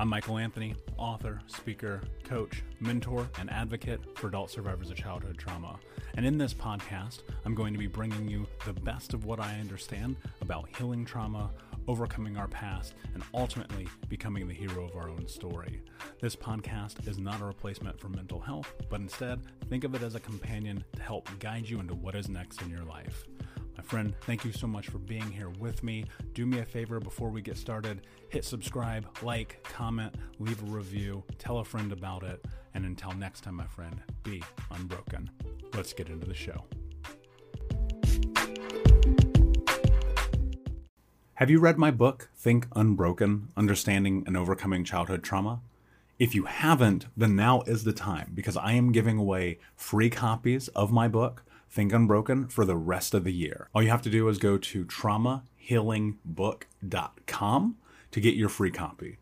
I'm 0.00 0.06
Michael 0.06 0.38
Anthony, 0.38 0.76
author, 0.96 1.40
speaker, 1.48 2.00
coach, 2.22 2.62
mentor, 2.78 3.28
and 3.40 3.50
advocate 3.50 3.98
for 4.16 4.28
adult 4.28 4.48
survivors 4.48 4.90
of 4.90 4.96
childhood 4.96 5.36
trauma. 5.36 5.76
And 6.14 6.24
in 6.24 6.38
this 6.38 6.54
podcast, 6.54 7.22
I'm 7.44 7.52
going 7.56 7.72
to 7.72 7.80
be 7.80 7.88
bringing 7.88 8.28
you 8.28 8.46
the 8.64 8.74
best 8.74 9.12
of 9.12 9.24
what 9.24 9.40
I 9.40 9.58
understand 9.58 10.14
about 10.40 10.68
healing 10.76 11.04
trauma, 11.04 11.50
overcoming 11.88 12.36
our 12.36 12.46
past, 12.46 12.94
and 13.14 13.24
ultimately 13.34 13.88
becoming 14.08 14.46
the 14.46 14.54
hero 14.54 14.84
of 14.84 14.94
our 14.94 15.10
own 15.10 15.26
story. 15.26 15.82
This 16.20 16.36
podcast 16.36 17.08
is 17.08 17.18
not 17.18 17.40
a 17.40 17.44
replacement 17.44 17.98
for 17.98 18.08
mental 18.08 18.38
health, 18.38 18.72
but 18.88 19.00
instead, 19.00 19.40
think 19.68 19.82
of 19.82 19.96
it 19.96 20.02
as 20.02 20.14
a 20.14 20.20
companion 20.20 20.84
to 20.94 21.02
help 21.02 21.28
guide 21.40 21.68
you 21.68 21.80
into 21.80 21.94
what 21.94 22.14
is 22.14 22.28
next 22.28 22.62
in 22.62 22.70
your 22.70 22.84
life. 22.84 23.24
My 23.78 23.84
friend, 23.84 24.12
thank 24.22 24.44
you 24.44 24.50
so 24.50 24.66
much 24.66 24.88
for 24.88 24.98
being 24.98 25.30
here 25.30 25.50
with 25.50 25.84
me. 25.84 26.04
Do 26.34 26.46
me 26.46 26.58
a 26.58 26.64
favor 26.64 26.98
before 26.98 27.30
we 27.30 27.40
get 27.40 27.56
started 27.56 28.02
hit 28.28 28.44
subscribe, 28.44 29.06
like, 29.22 29.62
comment, 29.62 30.14
leave 30.40 30.60
a 30.62 30.66
review, 30.66 31.22
tell 31.38 31.58
a 31.58 31.64
friend 31.64 31.92
about 31.92 32.24
it. 32.24 32.44
And 32.74 32.84
until 32.84 33.12
next 33.12 33.42
time, 33.42 33.54
my 33.54 33.66
friend, 33.68 34.02
be 34.24 34.42
unbroken. 34.72 35.30
Let's 35.74 35.92
get 35.92 36.08
into 36.08 36.26
the 36.26 36.34
show. 36.34 36.64
Have 41.34 41.48
you 41.48 41.60
read 41.60 41.78
my 41.78 41.92
book, 41.92 42.30
Think 42.36 42.66
Unbroken 42.74 43.48
Understanding 43.56 44.24
and 44.26 44.36
Overcoming 44.36 44.82
Childhood 44.82 45.22
Trauma? 45.22 45.60
If 46.18 46.34
you 46.34 46.46
haven't, 46.46 47.06
then 47.16 47.36
now 47.36 47.62
is 47.62 47.84
the 47.84 47.92
time 47.92 48.32
because 48.34 48.56
I 48.56 48.72
am 48.72 48.90
giving 48.90 49.18
away 49.18 49.60
free 49.76 50.10
copies 50.10 50.66
of 50.68 50.90
my 50.90 51.06
book, 51.06 51.44
Think 51.70 51.92
Unbroken, 51.92 52.48
for 52.48 52.64
the 52.64 52.76
rest 52.76 53.14
of 53.14 53.24
the 53.24 53.32
year. 53.32 53.68
All 53.74 53.82
you 53.82 53.90
have 53.90 54.02
to 54.02 54.10
do 54.10 54.28
is 54.28 54.38
go 54.38 54.56
to 54.58 54.84
traumahealingbook.com 54.84 57.76
to 58.10 58.20
get 58.20 58.34
your 58.34 58.48
free 58.48 58.70
copy. 58.70 59.18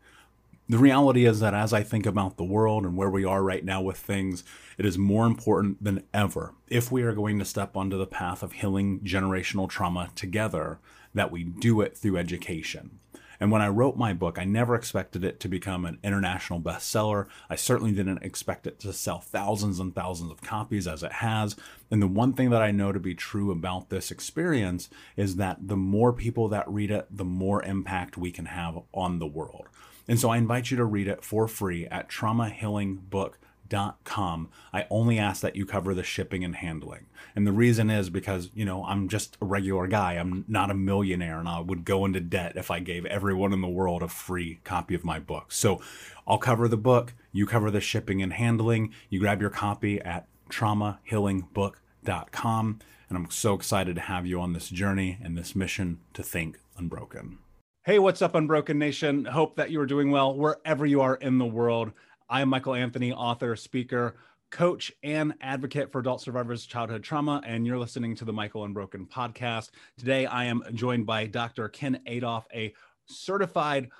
The 0.69 0.77
reality 0.77 1.25
is 1.25 1.39
that 1.39 1.53
as 1.53 1.71
I 1.71 1.81
think 1.81 2.05
about 2.05 2.35
the 2.35 2.43
world 2.43 2.85
and 2.85 2.97
where 2.97 3.09
we 3.09 3.23
are 3.23 3.41
right 3.41 3.63
now 3.63 3.81
with 3.81 3.95
things, 3.97 4.43
it 4.77 4.85
is 4.85 4.97
more 4.97 5.25
important 5.25 5.81
than 5.81 6.03
ever 6.13 6.55
if 6.67 6.91
we 6.91 7.03
are 7.03 7.13
going 7.13 7.39
to 7.39 7.45
step 7.45 7.77
onto 7.77 7.97
the 7.97 8.05
path 8.05 8.43
of 8.43 8.51
healing 8.51 8.99
generational 8.99 9.69
trauma 9.69 10.09
together 10.15 10.79
that 11.13 11.31
we 11.31 11.45
do 11.45 11.79
it 11.79 11.97
through 11.97 12.17
education. 12.17 12.99
And 13.39 13.51
when 13.51 13.61
I 13.61 13.67
wrote 13.67 13.97
my 13.97 14.13
book, 14.13 14.39
I 14.39 14.45
never 14.45 14.75
expected 14.75 15.23
it 15.23 15.39
to 15.41 15.47
become 15.47 15.85
an 15.85 15.99
international 16.03 16.59
bestseller. 16.59 17.27
I 17.49 17.55
certainly 17.55 17.91
didn't 17.91 18.23
expect 18.23 18.67
it 18.67 18.79
to 18.79 18.93
sell 18.93 19.19
thousands 19.19 19.79
and 19.79 19.93
thousands 19.93 20.31
of 20.31 20.41
copies 20.41 20.87
as 20.87 21.03
it 21.03 21.13
has. 21.13 21.55
And 21.91 22.01
the 22.01 22.07
one 22.07 22.33
thing 22.33 22.49
that 22.49 22.61
I 22.61 22.71
know 22.71 22.91
to 22.91 22.99
be 22.99 23.15
true 23.15 23.51
about 23.51 23.89
this 23.89 24.11
experience 24.11 24.89
is 25.15 25.35
that 25.35 25.67
the 25.67 25.77
more 25.77 26.13
people 26.13 26.47
that 26.49 26.67
read 26.69 26.91
it, 26.91 27.07
the 27.09 27.25
more 27.25 27.63
impact 27.63 28.17
we 28.17 28.31
can 28.31 28.45
have 28.45 28.79
on 28.93 29.19
the 29.19 29.27
world. 29.27 29.67
And 30.07 30.19
so 30.19 30.29
I 30.29 30.37
invite 30.37 30.71
you 30.71 30.77
to 30.77 30.85
read 30.85 31.07
it 31.07 31.23
for 31.23 31.47
free 31.47 31.85
at 31.87 32.09
traumahealingbook.com. 32.09 33.46
I 33.69 34.85
only 34.89 35.19
ask 35.19 35.41
that 35.41 35.55
you 35.55 35.65
cover 35.65 35.93
the 35.93 36.03
shipping 36.03 36.43
and 36.43 36.55
handling. 36.55 37.05
And 37.35 37.45
the 37.45 37.51
reason 37.51 37.89
is 37.89 38.09
because, 38.09 38.49
you 38.53 38.65
know, 38.65 38.83
I'm 38.85 39.07
just 39.07 39.37
a 39.41 39.45
regular 39.45 39.87
guy. 39.87 40.13
I'm 40.13 40.45
not 40.47 40.71
a 40.71 40.75
millionaire 40.75 41.39
and 41.39 41.47
I 41.47 41.59
would 41.59 41.85
go 41.85 42.05
into 42.05 42.19
debt 42.19 42.53
if 42.55 42.71
I 42.71 42.79
gave 42.79 43.05
everyone 43.05 43.53
in 43.53 43.61
the 43.61 43.67
world 43.67 44.03
a 44.03 44.07
free 44.07 44.59
copy 44.63 44.95
of 44.95 45.03
my 45.03 45.19
book. 45.19 45.51
So 45.51 45.81
I'll 46.25 46.37
cover 46.37 46.67
the 46.67 46.77
book, 46.77 47.13
you 47.31 47.45
cover 47.45 47.71
the 47.71 47.81
shipping 47.81 48.21
and 48.21 48.33
handling. 48.33 48.93
You 49.09 49.19
grab 49.19 49.41
your 49.41 49.49
copy 49.49 50.01
at 50.01 50.27
traumahealingbook.com. 50.49 52.79
And 53.09 53.17
I'm 53.17 53.29
so 53.29 53.53
excited 53.53 53.95
to 53.95 54.01
have 54.01 54.25
you 54.25 54.41
on 54.41 54.53
this 54.53 54.69
journey 54.69 55.17
and 55.23 55.37
this 55.37 55.55
mission 55.55 55.99
to 56.13 56.23
think 56.23 56.59
unbroken. 56.77 57.39
Hey, 57.85 57.99
what's 57.99 58.21
up, 58.21 58.35
Unbroken 58.35 58.77
Nation? 58.77 59.23
Hope 59.23 59.55
that 59.55 59.71
you 59.71 59.79
are 59.79 59.85
doing 59.85 60.11
well 60.11 60.35
wherever 60.35 60.85
you 60.85 60.99
are 60.99 61.15
in 61.15 61.37
the 61.37 61.45
world. 61.45 61.93
I 62.29 62.41
am 62.41 62.49
Michael 62.49 62.75
Anthony, 62.75 63.13
author, 63.13 63.55
speaker, 63.55 64.17
coach, 64.49 64.91
and 65.01 65.33
advocate 65.39 65.93
for 65.93 65.99
adult 65.99 66.19
survivors 66.19 66.63
of 66.63 66.69
childhood 66.69 67.01
trauma. 67.01 67.41
And 67.45 67.65
you're 67.65 67.77
listening 67.77 68.17
to 68.17 68.25
the 68.25 68.33
Michael 68.33 68.65
Unbroken 68.65 69.05
podcast. 69.05 69.69
Today, 69.97 70.25
I 70.25 70.43
am 70.45 70.61
joined 70.73 71.05
by 71.05 71.27
Dr. 71.27 71.69
Ken 71.69 72.01
Adolph, 72.05 72.45
a 72.53 72.73
certified 73.05 73.91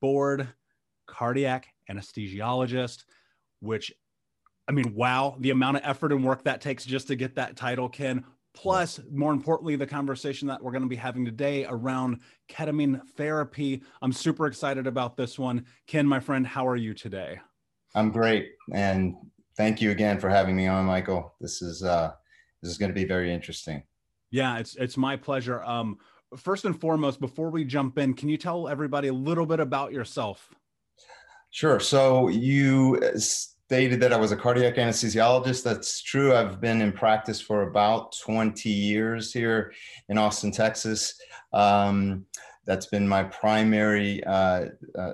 board 0.00 0.48
cardiac 1.06 1.74
anesthesiologist, 1.90 3.04
which 3.60 3.92
I 4.66 4.72
mean, 4.72 4.94
wow, 4.94 5.36
the 5.38 5.50
amount 5.50 5.76
of 5.76 5.82
effort 5.84 6.10
and 6.10 6.24
work 6.24 6.44
that 6.44 6.62
takes 6.62 6.86
just 6.86 7.08
to 7.08 7.16
get 7.16 7.34
that 7.34 7.54
title, 7.54 7.90
Ken. 7.90 8.24
Plus, 8.54 8.98
more 9.10 9.32
importantly, 9.32 9.76
the 9.76 9.86
conversation 9.86 10.48
that 10.48 10.62
we're 10.62 10.70
going 10.70 10.84
to 10.84 10.88
be 10.88 10.96
having 10.96 11.26
today 11.26 11.66
around 11.68 12.20
ketamine 12.48 13.06
therapy. 13.10 13.82
I'm 14.00 14.12
super 14.12 14.46
excited 14.46 14.86
about 14.86 15.18
this 15.18 15.38
one. 15.38 15.66
Ken, 15.86 16.06
my 16.06 16.20
friend, 16.20 16.46
how 16.46 16.66
are 16.66 16.76
you 16.76 16.94
today? 16.94 17.40
I'm 17.94 18.10
great. 18.10 18.52
And 18.72 19.14
thank 19.56 19.80
you 19.80 19.90
again 19.90 20.18
for 20.18 20.28
having 20.28 20.56
me 20.56 20.66
on, 20.66 20.84
Michael. 20.84 21.34
This 21.40 21.62
is 21.62 21.82
uh 21.82 22.12
this 22.62 22.70
is 22.70 22.78
going 22.78 22.90
to 22.90 22.94
be 22.94 23.04
very 23.04 23.32
interesting. 23.32 23.82
Yeah, 24.30 24.58
it's 24.58 24.76
it's 24.76 24.96
my 24.96 25.16
pleasure. 25.16 25.62
Um 25.62 25.98
first 26.36 26.64
and 26.64 26.78
foremost, 26.78 27.20
before 27.20 27.50
we 27.50 27.64
jump 27.64 27.98
in, 27.98 28.14
can 28.14 28.28
you 28.28 28.36
tell 28.36 28.68
everybody 28.68 29.08
a 29.08 29.12
little 29.12 29.46
bit 29.46 29.60
about 29.60 29.92
yourself? 29.92 30.52
Sure. 31.50 31.78
So 31.78 32.28
you 32.28 33.00
stated 33.16 34.00
that 34.00 34.12
I 34.12 34.16
was 34.16 34.32
a 34.32 34.36
cardiac 34.36 34.74
anesthesiologist. 34.74 35.62
That's 35.62 36.02
true. 36.02 36.34
I've 36.34 36.60
been 36.60 36.82
in 36.82 36.92
practice 36.92 37.40
for 37.40 37.62
about 37.62 38.14
20 38.22 38.68
years 38.68 39.32
here 39.32 39.72
in 40.08 40.18
Austin, 40.18 40.50
Texas. 40.50 41.14
Um, 41.52 42.26
that's 42.66 42.86
been 42.86 43.06
my 43.06 43.24
primary 43.24 44.22
uh, 44.24 44.66
uh, 44.98 45.12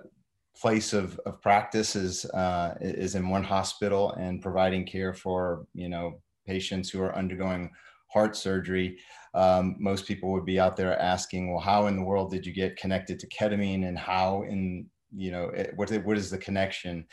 place 0.61 0.93
of, 0.93 1.19
of 1.25 1.41
practice 1.41 1.97
is, 1.97 2.25
uh, 2.27 2.75
is 2.81 3.15
in 3.15 3.29
one 3.29 3.45
hospital 3.45 4.13
and 4.13 4.43
providing 4.43 4.85
care 4.85 5.15
for, 5.15 5.67
you 5.75 5.89
know, 5.89 6.21
patients 6.47 6.91
who 6.91 7.01
are 7.01 7.17
undergoing 7.17 7.71
heart 8.09 8.37
surgery. 8.37 8.99
Um, 9.35 9.77
most 9.79 10.07
people 10.07 10.33
would 10.33 10.45
be 10.45 10.61
out 10.61 10.77
there 10.77 11.01
asking, 11.01 11.51
well, 11.51 11.61
how 11.61 11.87
in 11.87 11.97
the 11.97 12.03
world 12.03 12.31
did 12.31 12.45
you 12.45 12.53
get 12.53 12.77
connected 12.77 13.19
to 13.21 13.29
ketamine 13.29 13.87
and 13.87 13.99
how 13.99 14.43
in, 14.43 14.87
you 15.15 15.31
know, 15.31 15.51
what, 15.77 15.91
what 16.05 16.19
is 16.19 16.31
the 16.31 16.39
connection? 16.39 17.07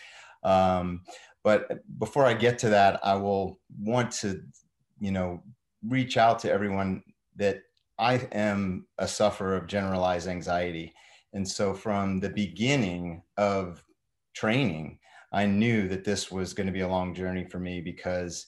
Um, 0.43 1.03
but 1.43 1.79
before 1.99 2.25
I 2.25 2.33
get 2.33 2.59
to 2.59 2.69
that, 2.69 2.99
I 3.03 3.15
will 3.15 3.59
want 3.79 4.11
to, 4.21 4.41
you 4.99 5.11
know, 5.11 5.43
reach 5.87 6.17
out 6.17 6.39
to 6.39 6.51
everyone 6.51 7.03
that 7.35 7.59
I 7.99 8.15
am 8.31 8.87
a 8.97 9.07
sufferer 9.07 9.55
of 9.55 9.67
generalized 9.67 10.27
anxiety. 10.27 10.93
And 11.33 11.47
so 11.47 11.73
from 11.73 12.19
the 12.19 12.29
beginning 12.29 13.21
of 13.37 13.83
training, 14.33 14.99
I 15.31 15.45
knew 15.45 15.87
that 15.89 16.03
this 16.03 16.31
was 16.31 16.53
going 16.53 16.67
to 16.67 16.73
be 16.73 16.81
a 16.81 16.87
long 16.87 17.13
journey 17.13 17.45
for 17.45 17.59
me 17.59 17.81
because 17.81 18.47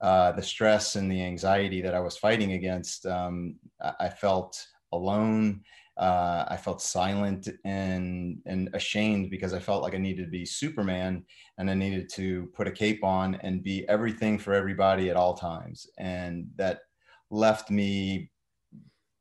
uh, 0.00 0.32
the 0.32 0.42
stress 0.42 0.96
and 0.96 1.10
the 1.10 1.22
anxiety 1.22 1.80
that 1.82 1.94
I 1.94 2.00
was 2.00 2.16
fighting 2.16 2.52
against, 2.52 3.06
um, 3.06 3.56
I 4.00 4.08
felt 4.08 4.64
alone. 4.92 5.62
Uh, 5.96 6.44
I 6.46 6.56
felt 6.56 6.80
silent 6.80 7.48
and 7.64 8.38
and 8.46 8.70
ashamed 8.72 9.30
because 9.30 9.52
I 9.52 9.58
felt 9.58 9.82
like 9.82 9.96
I 9.96 9.98
needed 9.98 10.26
to 10.26 10.30
be 10.30 10.46
Superman 10.46 11.24
and 11.58 11.68
I 11.68 11.74
needed 11.74 12.08
to 12.10 12.46
put 12.54 12.68
a 12.68 12.72
cape 12.72 13.02
on 13.02 13.34
and 13.42 13.64
be 13.64 13.84
everything 13.88 14.38
for 14.38 14.54
everybody 14.54 15.10
at 15.10 15.16
all 15.16 15.34
times, 15.34 15.88
and 15.98 16.46
that 16.54 16.82
left 17.30 17.68
me, 17.68 18.30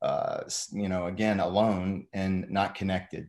uh, 0.02 0.44
you 0.72 0.90
know, 0.90 1.08
again 1.08 1.40
alone 1.40 2.06
and 2.14 2.50
not 2.50 2.76
connected. 2.76 3.28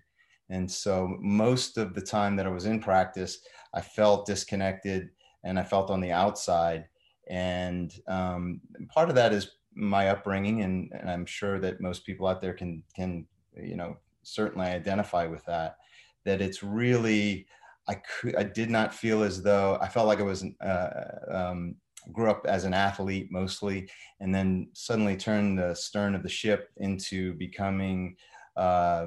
And 0.51 0.71
so 0.71 1.17
most 1.21 1.77
of 1.77 1.95
the 1.95 2.01
time 2.01 2.37
that 2.37 2.47
I 2.47 2.51
was 2.51 2.67
in 2.67 2.81
practice, 2.81 3.39
I 3.75 3.81
felt 3.81 4.27
disconnected 4.27 5.11
and 5.45 5.59
I 5.59 5.63
felt 5.63 5.91
on 5.91 6.01
the 6.01 6.13
outside. 6.13 6.87
And 7.29 7.93
um, 8.07 8.61
part 8.89 9.09
of 9.09 9.15
that 9.17 9.33
is 9.33 9.51
my 9.75 10.09
upbringing, 10.09 10.63
and, 10.63 10.91
and 10.99 11.11
I'm 11.11 11.27
sure 11.27 11.61
that 11.61 11.81
most 11.81 12.05
people 12.05 12.27
out 12.27 12.41
there 12.41 12.55
can 12.55 12.83
can 12.97 13.27
you 13.63 13.77
know 13.77 13.97
certainly 14.23 14.67
identify 14.67 15.27
with 15.27 15.45
that 15.47 15.77
that 16.25 16.41
it's 16.41 16.63
really 16.63 17.47
i 17.89 17.95
could 17.95 18.37
i 18.37 18.43
did 18.43 18.71
not 18.71 18.95
feel 18.95 19.23
as 19.23 19.43
though 19.43 19.79
i 19.81 19.89
felt 19.89 20.07
like 20.07 20.21
i 20.21 20.25
was 20.25 20.45
uh, 20.61 20.91
um, 21.31 21.75
grew 22.13 22.31
up 22.31 22.47
as 22.47 22.65
an 22.65 22.75
athlete 22.75 23.29
mostly 23.31 23.89
and 24.21 24.35
then 24.35 24.69
suddenly 24.73 25.17
turned 25.17 25.59
the 25.59 25.75
stern 25.75 26.15
of 26.15 26.23
the 26.23 26.29
ship 26.29 26.71
into 26.79 27.35
becoming 27.35 28.17
uh, 28.57 29.07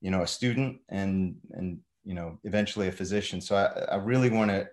you 0.00 0.10
know 0.10 0.22
a 0.22 0.26
student 0.26 0.78
and 0.88 1.36
and 1.52 1.78
you 2.04 2.14
know 2.14 2.38
eventually 2.44 2.88
a 2.88 2.92
physician. 2.92 3.40
So 3.40 3.56
i, 3.56 3.94
I 3.94 3.96
really 3.96 4.30
want 4.30 4.50
to 4.50 4.68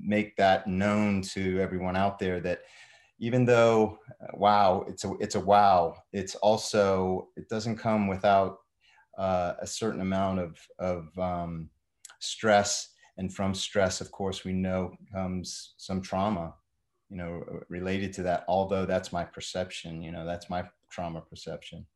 make 0.00 0.36
that 0.36 0.66
known 0.66 1.22
to 1.22 1.60
everyone 1.60 1.96
out 1.96 2.18
there 2.18 2.40
that 2.40 2.60
even 3.18 3.44
though 3.44 3.98
wow 4.34 4.84
it's 4.88 5.04
a 5.04 5.12
it's 5.20 5.34
a 5.34 5.40
wow 5.40 5.94
it's 6.12 6.34
also 6.36 7.28
it 7.36 7.48
doesn't 7.48 7.76
come 7.76 8.08
without 8.08 8.56
uh, 9.18 9.54
a 9.60 9.66
certain 9.66 10.00
amount 10.00 10.40
of 10.40 10.58
of 10.78 11.18
um, 11.18 11.68
stress. 12.20 12.88
And 13.18 13.34
from 13.34 13.54
stress 13.54 14.00
of 14.00 14.10
course 14.10 14.44
we 14.44 14.52
know 14.52 14.92
comes 15.12 15.74
some 15.76 16.00
trauma 16.00 16.54
you 17.10 17.16
know 17.16 17.62
related 17.68 18.12
to 18.12 18.22
that 18.22 18.44
although 18.48 18.86
that's 18.86 19.12
my 19.12 19.24
perception 19.24 20.02
you 20.02 20.12
know 20.12 20.24
that's 20.24 20.48
my 20.48 20.64
trauma 20.90 21.20
perception 21.20 21.86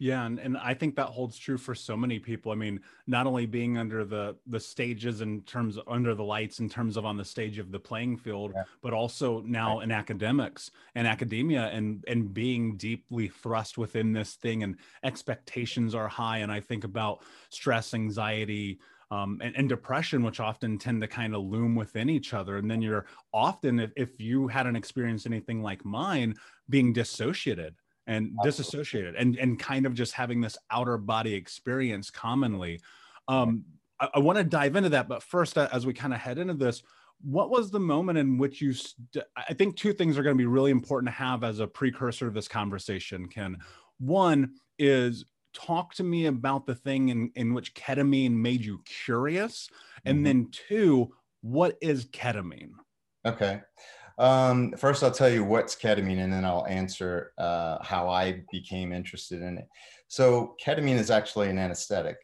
yeah, 0.00 0.24
and, 0.24 0.38
and 0.38 0.56
I 0.56 0.74
think 0.74 0.94
that 0.94 1.06
holds 1.06 1.36
true 1.36 1.58
for 1.58 1.74
so 1.74 1.96
many 1.96 2.20
people. 2.20 2.52
I 2.52 2.54
mean, 2.54 2.80
not 3.08 3.26
only 3.26 3.46
being 3.46 3.76
under 3.76 4.04
the 4.04 4.36
the 4.46 4.60
stages 4.60 5.22
in 5.22 5.42
terms 5.42 5.76
of 5.76 5.88
under 5.88 6.14
the 6.14 6.22
lights 6.22 6.60
in 6.60 6.68
terms 6.68 6.96
of 6.96 7.04
on 7.04 7.16
the 7.16 7.24
stage 7.24 7.58
of 7.58 7.72
the 7.72 7.80
playing 7.80 8.16
field, 8.16 8.52
yeah. 8.54 8.62
but 8.80 8.92
also 8.92 9.40
now 9.40 9.78
right. 9.78 9.84
in 9.84 9.90
academics 9.90 10.70
and 10.94 11.08
academia 11.08 11.66
and 11.72 12.04
and 12.06 12.32
being 12.32 12.76
deeply 12.76 13.26
thrust 13.26 13.76
within 13.76 14.12
this 14.12 14.34
thing 14.34 14.62
and 14.62 14.76
expectations 15.02 15.96
are 15.96 16.08
high. 16.08 16.38
And 16.38 16.52
I 16.52 16.60
think 16.60 16.84
about 16.84 17.24
stress, 17.50 17.92
anxiety, 17.92 18.78
um, 19.10 19.40
and, 19.42 19.56
and, 19.56 19.68
depression, 19.68 20.22
which 20.22 20.38
often 20.38 20.78
tend 20.78 21.00
to 21.00 21.08
kind 21.08 21.34
of 21.34 21.42
loom 21.42 21.74
within 21.74 22.10
each 22.10 22.34
other. 22.34 22.58
And 22.58 22.70
then 22.70 22.82
you're 22.82 23.06
often, 23.32 23.80
if, 23.80 23.90
if 23.96 24.20
you 24.20 24.48
hadn't 24.48 24.76
experienced 24.76 25.26
anything 25.26 25.62
like 25.62 25.84
mine, 25.84 26.34
being 26.68 26.92
dissociated 26.92 27.74
and 28.08 28.32
disassociated 28.42 29.14
and 29.14 29.36
and 29.36 29.58
kind 29.58 29.86
of 29.86 29.94
just 29.94 30.14
having 30.14 30.40
this 30.40 30.56
outer 30.70 30.98
body 30.98 31.34
experience 31.34 32.10
commonly. 32.10 32.80
Um 33.28 33.64
i, 34.00 34.08
I 34.14 34.18
want 34.18 34.38
to 34.38 34.44
dive 34.44 34.76
into 34.76 34.88
that 34.90 35.08
but 35.08 35.22
first 35.22 35.56
as 35.56 35.86
we 35.86 35.92
kind 35.92 36.14
of 36.14 36.18
head 36.18 36.38
into 36.38 36.54
this 36.54 36.82
what 37.20 37.50
was 37.50 37.70
the 37.70 37.80
moment 37.80 38.16
in 38.16 38.38
which 38.38 38.60
you 38.60 38.72
st- 38.72 39.24
i 39.36 39.52
think 39.52 39.76
two 39.76 39.92
things 39.92 40.16
are 40.16 40.22
going 40.22 40.36
to 40.36 40.42
be 40.42 40.46
really 40.46 40.70
important 40.70 41.08
to 41.12 41.18
have 41.18 41.44
as 41.44 41.60
a 41.60 41.66
precursor 41.66 42.26
to 42.26 42.30
this 42.30 42.48
conversation 42.48 43.28
ken. 43.28 43.58
One 43.98 44.54
is 44.78 45.24
talk 45.58 45.94
to 45.94 46.04
me 46.04 46.26
about 46.26 46.66
the 46.66 46.74
thing 46.74 47.08
in, 47.08 47.30
in 47.34 47.52
which 47.54 47.74
ketamine 47.74 48.32
made 48.32 48.64
you 48.64 48.80
curious 48.84 49.68
and 50.04 50.18
mm-hmm. 50.18 50.24
then 50.24 50.48
two 50.50 51.12
what 51.42 51.76
is 51.80 52.06
ketamine 52.06 52.72
okay 53.26 53.60
um, 54.18 54.72
first, 54.72 55.04
I'll 55.04 55.12
tell 55.12 55.28
you 55.28 55.44
what's 55.44 55.76
ketamine, 55.76 56.18
and 56.18 56.32
then 56.32 56.44
I'll 56.44 56.66
answer 56.66 57.32
uh, 57.38 57.78
how 57.82 58.08
I 58.08 58.42
became 58.50 58.92
interested 58.92 59.42
in 59.42 59.58
it. 59.58 59.68
So, 60.08 60.56
ketamine 60.64 60.98
is 60.98 61.10
actually 61.10 61.48
an 61.50 61.58
anesthetic, 61.58 62.16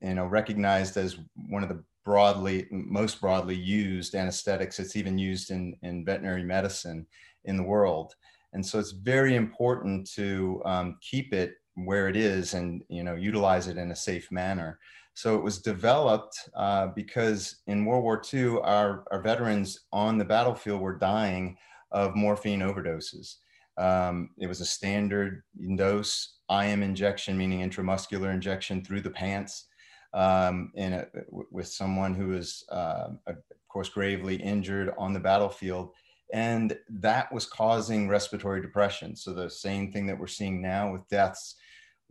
you 0.00 0.14
know, 0.14 0.26
recognized 0.26 0.96
as 0.96 1.18
one 1.48 1.62
of 1.62 1.68
the 1.68 1.84
broadly, 2.04 2.66
most 2.72 3.20
broadly 3.20 3.54
used 3.54 4.16
anesthetics. 4.16 4.80
It's 4.80 4.96
even 4.96 5.18
used 5.18 5.52
in 5.52 5.76
in 5.82 6.04
veterinary 6.04 6.42
medicine 6.42 7.06
in 7.44 7.56
the 7.56 7.62
world, 7.62 8.14
and 8.52 8.66
so 8.66 8.80
it's 8.80 8.90
very 8.90 9.36
important 9.36 10.10
to 10.14 10.62
um, 10.64 10.98
keep 11.00 11.32
it 11.32 11.54
where 11.74 12.08
it 12.08 12.16
is 12.16 12.54
and 12.54 12.82
you 12.88 13.02
know 13.02 13.14
utilize 13.14 13.68
it 13.68 13.78
in 13.78 13.90
a 13.90 13.96
safe 13.96 14.30
manner. 14.30 14.78
So 15.14 15.36
it 15.36 15.42
was 15.42 15.58
developed 15.58 16.48
uh, 16.56 16.88
because 16.88 17.56
in 17.66 17.84
World 17.84 18.02
War 18.02 18.22
II, 18.32 18.58
our, 18.62 19.04
our 19.10 19.20
veterans 19.20 19.80
on 19.92 20.16
the 20.16 20.24
battlefield 20.24 20.80
were 20.80 20.96
dying 20.96 21.58
of 21.90 22.16
morphine 22.16 22.60
overdoses. 22.60 23.36
Um, 23.76 24.30
it 24.38 24.46
was 24.46 24.60
a 24.60 24.66
standard 24.66 25.42
dose 25.76 26.36
IM 26.50 26.82
injection, 26.82 27.36
meaning 27.36 27.68
intramuscular 27.68 28.32
injection 28.32 28.84
through 28.84 29.02
the 29.02 29.10
pants, 29.10 29.66
um, 30.14 30.72
in 30.74 30.94
a, 30.94 31.06
with 31.30 31.68
someone 31.68 32.14
who 32.14 32.28
was, 32.28 32.64
uh, 32.70 33.08
of 33.26 33.36
course, 33.68 33.88
gravely 33.88 34.36
injured 34.36 34.92
on 34.98 35.12
the 35.12 35.20
battlefield. 35.20 35.90
And 36.32 36.78
that 36.88 37.30
was 37.32 37.44
causing 37.44 38.08
respiratory 38.08 38.62
depression. 38.62 39.14
So 39.14 39.34
the 39.34 39.50
same 39.50 39.92
thing 39.92 40.06
that 40.06 40.18
we're 40.18 40.26
seeing 40.26 40.62
now 40.62 40.90
with 40.90 41.06
deaths 41.08 41.56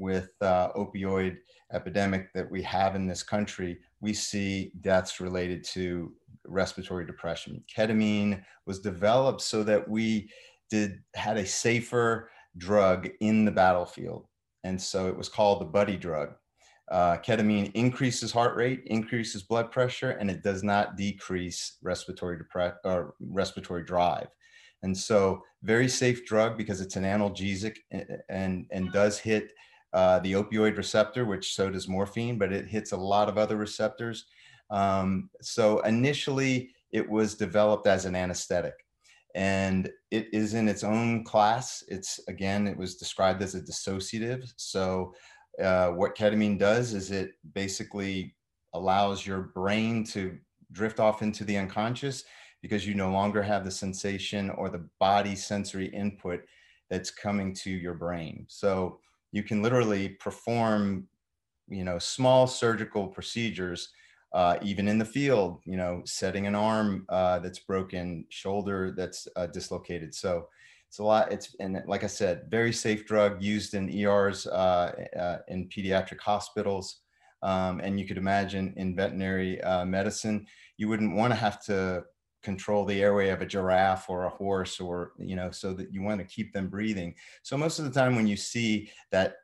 with 0.01 0.31
uh, 0.41 0.74
opioid 0.74 1.38
epidemic 1.72 2.34
that 2.34 2.50
we 2.50 2.62
have 2.63 2.96
in 2.96 3.08
this 3.08 3.22
country, 3.22 3.77
we 4.01 4.13
see 4.13 4.72
deaths 4.81 5.22
related 5.22 5.63
to 5.63 6.12
respiratory 6.48 7.05
depression. 7.05 7.63
Ketamine 7.74 8.43
was 8.65 8.79
developed 8.79 9.41
so 9.41 9.63
that 9.63 9.88
we 9.88 10.29
did 10.70 11.00
had 11.13 11.38
a 11.38 11.46
safer 11.46 12.29
drug 12.58 13.10
in 13.22 13.46
the 13.46 13.51
battlefield, 13.51 14.25
and 14.63 14.81
so 14.81 15.08
it 15.08 15.15
was 15.15 15.29
called 15.29 15.62
the 15.62 15.65
buddy 15.65 15.98
drug. 15.98 16.29
Uh, 16.89 17.17
ketamine 17.17 17.72
increases 17.74 18.31
heart 18.31 18.58
rate, 18.58 18.81
increases 18.88 19.43
blood 19.43 19.72
pressure, 19.72 20.12
and 20.12 20.29
it 20.29 20.43
does 20.43 20.63
not 20.63 20.98
decrease 20.98 21.77
respiratory 21.81 22.38
depre- 22.38 22.75
or 22.84 23.13
respiratory 23.20 23.84
drive. 23.86 24.27
And 24.84 24.98
so, 24.98 25.43
very 25.62 25.88
safe 25.88 26.25
drug 26.25 26.58
because 26.58 26.81
it's 26.81 26.96
an 26.96 27.03
analgesic 27.03 27.77
and 27.91 28.05
and, 28.29 28.65
and 28.72 28.91
does 28.91 29.20
hit 29.20 29.51
uh, 29.94 30.20
the 30.20 30.34
opioid 30.34 30.78
receptor, 30.78 31.26
which 31.26 31.54
so 31.56 31.70
does 31.70 31.88
morphine, 31.88 32.38
but 32.38 32.54
it 32.54 32.68
hits 32.68 32.92
a 32.92 32.98
lot 32.98 33.30
of 33.30 33.38
other 33.38 33.58
receptors. 33.58 34.26
Um, 34.70 35.30
so 35.42 35.80
initially, 35.82 36.72
it 36.92 37.08
was 37.10 37.36
developed 37.36 37.88
as 37.88 38.06
an 38.06 38.16
anesthetic, 38.16 38.76
and 39.36 39.90
it 40.12 40.28
is 40.34 40.54
in 40.54 40.70
its 40.70 40.84
own 40.84 41.24
class. 41.24 41.84
It's 41.88 42.20
again, 42.28 42.68
it 42.68 42.78
was 42.78 42.96
described 42.96 43.42
as 43.42 43.56
a 43.56 43.62
dissociative. 43.62 44.52
So 44.56 45.14
uh, 45.62 45.90
what 45.90 46.16
ketamine 46.16 46.58
does 46.58 46.94
is 46.94 47.12
it 47.12 47.32
basically 47.54 48.36
allows 48.74 49.26
your 49.26 49.42
brain 49.54 50.06
to 50.06 50.38
drift 50.72 51.00
off 51.00 51.22
into 51.22 51.44
the 51.44 51.58
unconscious 51.58 52.24
because 52.62 52.88
you 52.88 52.94
no 52.94 53.12
longer 53.12 53.42
have 53.42 53.66
the 53.66 53.72
sensation 53.72 54.50
or 54.52 54.70
the 54.70 54.88
body 55.00 55.36
sensory 55.36 55.88
input 55.88 56.42
that's 56.90 57.10
coming 57.10 57.54
to 57.54 57.70
your 57.70 57.96
brain. 57.96 58.46
So 58.48 59.00
you 59.32 59.44
can 59.44 59.62
literally 59.62 60.10
perform 60.10 61.08
you 61.68 61.84
know 61.84 62.00
small 62.00 62.48
surgical 62.48 63.08
procedures 63.08 63.90
uh, 64.34 64.58
even 64.62 64.88
in 64.88 64.98
the 64.98 65.06
field 65.06 65.60
you 65.66 65.78
know 65.78 66.02
setting 66.06 66.48
an 66.48 66.56
arm 66.56 67.06
uh, 67.10 67.40
that's 67.40 67.60
broken 67.60 68.26
shoulder 68.30 68.94
that's 68.96 69.28
uh, 69.36 69.48
dislocated. 69.48 70.14
So 70.14 70.48
it's 70.88 71.00
a 71.00 71.04
lot 71.04 71.32
it's 71.32 71.56
and 71.62 71.82
like 71.88 72.04
i 72.04 72.08
said 72.08 72.44
very 72.50 72.74
safe 72.74 73.06
drug 73.06 73.42
used 73.42 73.76
in 73.76 73.90
ers 74.06 74.46
uh, 74.46 74.92
uh, 75.18 75.38
in 75.48 75.70
pediatric 75.70 76.20
hospitals. 76.20 76.98
Um, 77.44 77.80
and 77.80 78.00
you 78.00 78.06
could 78.06 78.18
imagine 78.18 78.74
in 78.78 78.96
veterinary 78.96 79.60
uh, 79.62 79.86
medicine 79.86 80.46
you 80.78 80.90
wouldn't 80.90 81.16
want 81.16 81.32
to 81.32 81.40
have 81.40 81.64
to 81.66 82.04
control 82.42 82.86
the 82.86 83.02
airway 83.02 83.30
of 83.30 83.42
a 83.42 83.46
giraffe 83.46 84.10
or 84.10 84.24
a 84.24 84.30
horse 84.30 84.80
or 84.80 85.14
you 85.18 85.36
know 85.36 85.52
so 85.52 85.74
that 85.74 85.94
you 85.94 86.02
want 86.02 86.20
to 86.20 86.26
keep 86.26 86.54
them 86.54 86.68
breathing. 86.70 87.16
So 87.44 87.58
most 87.58 87.80
of 87.80 87.86
the 87.86 88.00
time 88.00 88.16
when 88.16 88.28
you 88.28 88.38
see 88.38 88.92
that 89.12 89.36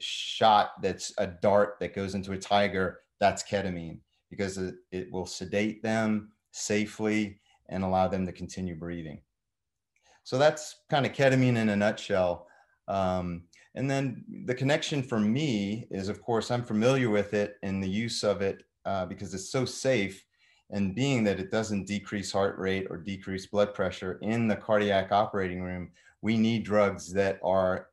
shot 0.00 0.72
that's 0.82 1.12
a 1.18 1.26
dart 1.26 1.76
that 1.80 1.94
goes 1.94 2.14
into 2.14 2.32
a 2.32 2.38
tiger 2.38 3.00
that's 3.20 3.44
ketamine 3.44 4.00
because 4.28 4.58
it, 4.58 4.74
it 4.90 5.12
will 5.12 5.26
sedate 5.26 5.82
them 5.82 6.32
safely 6.50 7.40
and 7.68 7.84
allow 7.84 8.08
them 8.08 8.26
to 8.26 8.32
continue 8.32 8.74
breathing. 8.74 9.20
So 10.24 10.38
that's 10.38 10.76
kind 10.90 11.06
of 11.06 11.12
ketamine 11.12 11.56
in 11.56 11.68
a 11.68 11.76
nutshell. 11.76 12.48
Um, 12.88 13.44
and 13.74 13.90
then 13.90 14.24
the 14.46 14.54
connection 14.54 15.02
for 15.02 15.18
me 15.18 15.86
is 15.90 16.08
of 16.08 16.22
course 16.22 16.50
i'm 16.50 16.62
familiar 16.62 17.10
with 17.10 17.34
it 17.34 17.56
and 17.62 17.82
the 17.82 17.88
use 17.88 18.22
of 18.22 18.42
it 18.42 18.62
uh, 18.84 19.06
because 19.06 19.32
it's 19.34 19.50
so 19.50 19.64
safe 19.64 20.24
and 20.74 20.92
being 20.92 21.22
that 21.22 21.38
it 21.38 21.52
doesn't 21.52 21.86
decrease 21.86 22.32
heart 22.32 22.58
rate 22.58 22.88
or 22.90 22.96
decrease 22.96 23.46
blood 23.46 23.72
pressure 23.72 24.18
in 24.22 24.48
the 24.48 24.56
cardiac 24.56 25.12
operating 25.12 25.62
room, 25.62 25.92
we 26.20 26.36
need 26.36 26.64
drugs 26.64 27.12
that 27.12 27.38
are 27.44 27.86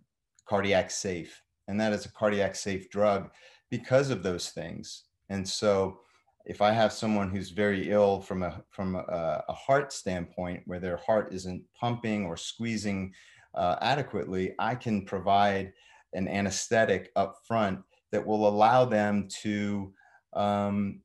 cardiac 0.50 0.90
safe. 0.90 1.44
And 1.68 1.80
that 1.80 1.94
is 1.94 2.06
a 2.08 2.12
cardiac 2.12 2.56
safe 2.56 2.90
drug 2.90 3.30
because 3.70 4.10
of 4.10 4.24
those 4.24 4.50
things. 4.50 5.04
And 5.30 5.48
so 5.48 6.00
if 6.46 6.60
I 6.60 6.72
have 6.72 6.92
someone 6.92 7.30
who's 7.30 7.52
very 7.52 7.92
ill 7.92 8.20
from 8.20 8.42
a 8.42 8.64
from 8.72 8.96
a, 8.96 9.44
a 9.48 9.54
heart 9.54 9.94
standpoint, 9.94 10.64
where 10.66 10.80
their 10.80 10.98
heart 10.98 11.32
isn't 11.32 11.64
pumping 11.80 12.26
or 12.26 12.36
squeezing 12.36 13.14
uh, 13.54 13.76
adequately, 13.82 14.56
I 14.58 14.74
can 14.74 15.06
provide 15.06 15.72
an 16.14 16.28
anesthetic 16.28 17.12
up 17.16 17.36
front 17.48 17.80
that 18.12 18.26
will 18.26 18.48
allow 18.48 18.86
them 18.86 19.28
to 19.44 19.94
um, 20.34 21.02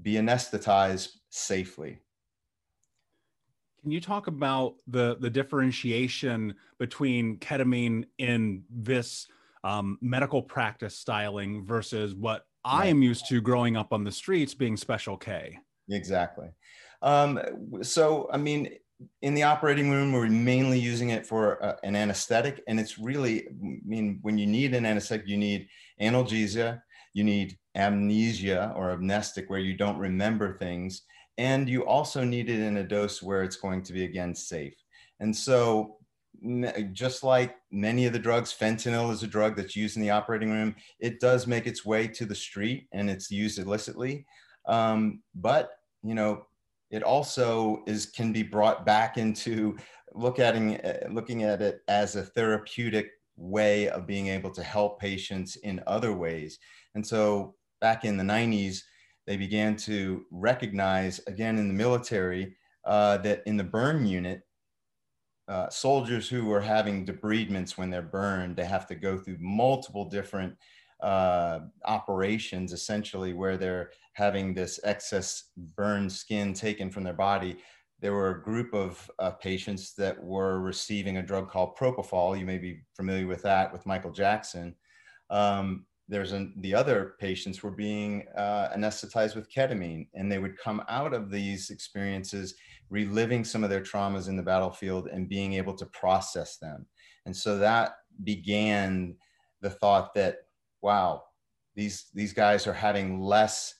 be 0.00 0.14
anesthetized 0.14 1.08
safely. 1.30 2.00
Can 3.82 3.90
you 3.90 4.00
talk 4.00 4.26
about 4.28 4.76
the 4.86 5.16
the 5.20 5.28
differentiation 5.28 6.54
between 6.78 7.38
ketamine 7.38 8.04
in 8.18 8.64
this 8.70 9.26
um, 9.62 9.98
medical 10.00 10.42
practice 10.42 10.96
styling 10.96 11.64
versus 11.64 12.14
what 12.14 12.46
I 12.64 12.86
am 12.86 13.02
used 13.02 13.28
to 13.28 13.40
growing 13.40 13.76
up 13.76 13.92
on 13.92 14.04
the 14.04 14.12
streets 14.12 14.54
being 14.54 14.76
Special 14.76 15.16
K? 15.16 15.58
Exactly. 15.90 16.48
Um, 17.02 17.38
so, 17.82 18.28
I 18.32 18.38
mean, 18.38 18.70
in 19.20 19.34
the 19.34 19.42
operating 19.42 19.90
room, 19.90 20.12
we're 20.12 20.28
mainly 20.28 20.78
using 20.78 21.10
it 21.10 21.26
for 21.26 21.62
uh, 21.62 21.76
an 21.82 21.96
anesthetic, 21.96 22.62
and 22.66 22.80
it's 22.80 22.98
really, 22.98 23.46
I 23.48 23.80
mean, 23.84 24.18
when 24.22 24.38
you 24.38 24.46
need 24.46 24.74
an 24.74 24.86
anesthetic, 24.86 25.26
you 25.26 25.36
need 25.36 25.68
analgesia, 26.00 26.80
you 27.14 27.24
need 27.24 27.56
amnesia 27.76 28.72
or 28.76 28.90
amnestic 28.90 29.48
where 29.48 29.60
you 29.60 29.74
don't 29.74 29.98
remember 29.98 30.58
things. 30.58 31.02
And 31.38 31.68
you 31.68 31.86
also 31.86 32.22
need 32.22 32.50
it 32.50 32.60
in 32.60 32.76
a 32.76 32.84
dose 32.84 33.22
where 33.22 33.42
it's 33.42 33.56
going 33.56 33.82
to 33.84 33.92
be 33.92 34.04
again 34.04 34.34
safe. 34.34 34.74
And 35.20 35.34
so, 35.34 35.96
just 36.92 37.22
like 37.22 37.56
many 37.70 38.06
of 38.06 38.12
the 38.12 38.18
drugs, 38.18 38.52
fentanyl 38.52 39.12
is 39.12 39.22
a 39.22 39.26
drug 39.26 39.56
that's 39.56 39.76
used 39.76 39.96
in 39.96 40.02
the 40.02 40.10
operating 40.10 40.50
room. 40.50 40.74
It 41.00 41.20
does 41.20 41.46
make 41.46 41.66
its 41.66 41.86
way 41.86 42.06
to 42.08 42.26
the 42.26 42.34
street 42.34 42.86
and 42.92 43.08
it's 43.08 43.30
used 43.30 43.58
illicitly. 43.58 44.26
Um, 44.66 45.22
but, 45.34 45.70
you 46.02 46.14
know, 46.14 46.46
it 46.90 47.02
also 47.02 47.82
is 47.86 48.06
can 48.06 48.32
be 48.32 48.42
brought 48.42 48.84
back 48.84 49.16
into 49.16 49.76
look 50.12 50.38
at 50.38 50.54
looking 51.12 51.42
at 51.42 51.62
it 51.62 51.80
as 51.88 52.16
a 52.16 52.22
therapeutic 52.22 53.10
way 53.36 53.88
of 53.88 54.06
being 54.06 54.28
able 54.28 54.50
to 54.50 54.62
help 54.62 55.00
patients 55.00 55.56
in 55.56 55.82
other 55.86 56.12
ways. 56.12 56.58
And 56.94 57.06
so 57.06 57.54
back 57.80 58.04
in 58.04 58.16
the 58.16 58.24
90s, 58.24 58.80
they 59.26 59.36
began 59.36 59.76
to 59.76 60.24
recognize, 60.30 61.20
again, 61.26 61.58
in 61.58 61.68
the 61.68 61.74
military, 61.74 62.56
uh, 62.84 63.18
that 63.18 63.42
in 63.46 63.56
the 63.56 63.64
burn 63.64 64.06
unit, 64.06 64.42
uh, 65.48 65.68
soldiers 65.68 66.28
who 66.28 66.50
are 66.52 66.60
having 66.60 67.04
debridements 67.04 67.76
when 67.76 67.90
they're 67.90 68.02
burned, 68.02 68.56
they 68.56 68.64
have 68.64 68.86
to 68.86 68.94
go 68.94 69.18
through 69.18 69.36
multiple 69.40 70.08
different 70.08 70.54
uh, 71.02 71.60
operations, 71.84 72.72
essentially, 72.72 73.32
where 73.32 73.56
they're 73.56 73.90
having 74.14 74.54
this 74.54 74.80
excess 74.84 75.50
burned 75.76 76.10
skin 76.10 76.54
taken 76.54 76.90
from 76.90 77.04
their 77.04 77.12
body. 77.12 77.58
There 78.04 78.12
were 78.12 78.32
a 78.32 78.42
group 78.42 78.74
of 78.74 79.10
uh, 79.18 79.30
patients 79.30 79.94
that 79.94 80.22
were 80.22 80.60
receiving 80.60 81.16
a 81.16 81.22
drug 81.22 81.48
called 81.48 81.74
propofol. 81.74 82.38
You 82.38 82.44
may 82.44 82.58
be 82.58 82.82
familiar 82.94 83.26
with 83.26 83.40
that 83.44 83.72
with 83.72 83.86
Michael 83.86 84.12
Jackson. 84.12 84.74
Um, 85.30 85.86
there's 86.06 86.32
an, 86.32 86.52
the 86.58 86.74
other 86.74 87.14
patients 87.18 87.62
were 87.62 87.70
being 87.70 88.26
uh, 88.36 88.68
anesthetized 88.76 89.34
with 89.34 89.50
ketamine, 89.50 90.08
and 90.12 90.30
they 90.30 90.38
would 90.38 90.58
come 90.58 90.82
out 90.90 91.14
of 91.14 91.30
these 91.30 91.70
experiences 91.70 92.54
reliving 92.90 93.42
some 93.42 93.64
of 93.64 93.70
their 93.70 93.80
traumas 93.80 94.28
in 94.28 94.36
the 94.36 94.42
battlefield 94.42 95.08
and 95.08 95.26
being 95.26 95.54
able 95.54 95.72
to 95.72 95.86
process 95.86 96.58
them. 96.58 96.84
And 97.24 97.34
so 97.34 97.56
that 97.56 97.94
began 98.22 99.16
the 99.62 99.70
thought 99.70 100.12
that, 100.12 100.40
wow, 100.82 101.22
these 101.74 102.08
these 102.12 102.34
guys 102.34 102.66
are 102.66 102.74
having 102.74 103.18
less, 103.18 103.74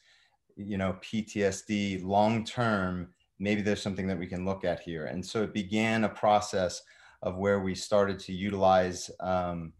you 0.56 0.78
know, 0.78 0.96
PTSD 1.02 2.02
long 2.02 2.42
term 2.42 3.10
maybe 3.38 3.62
there's 3.62 3.82
something 3.82 4.06
that 4.06 4.18
we 4.18 4.26
can 4.26 4.44
look 4.44 4.64
at 4.64 4.80
here. 4.80 5.06
And 5.06 5.24
so 5.24 5.42
it 5.42 5.52
began 5.54 6.04
a 6.04 6.08
process 6.08 6.82
of 7.22 7.36
where 7.36 7.60
we 7.60 7.74
started 7.74 8.18
to 8.20 8.32
utilize 8.32 9.10
um, 9.20 9.72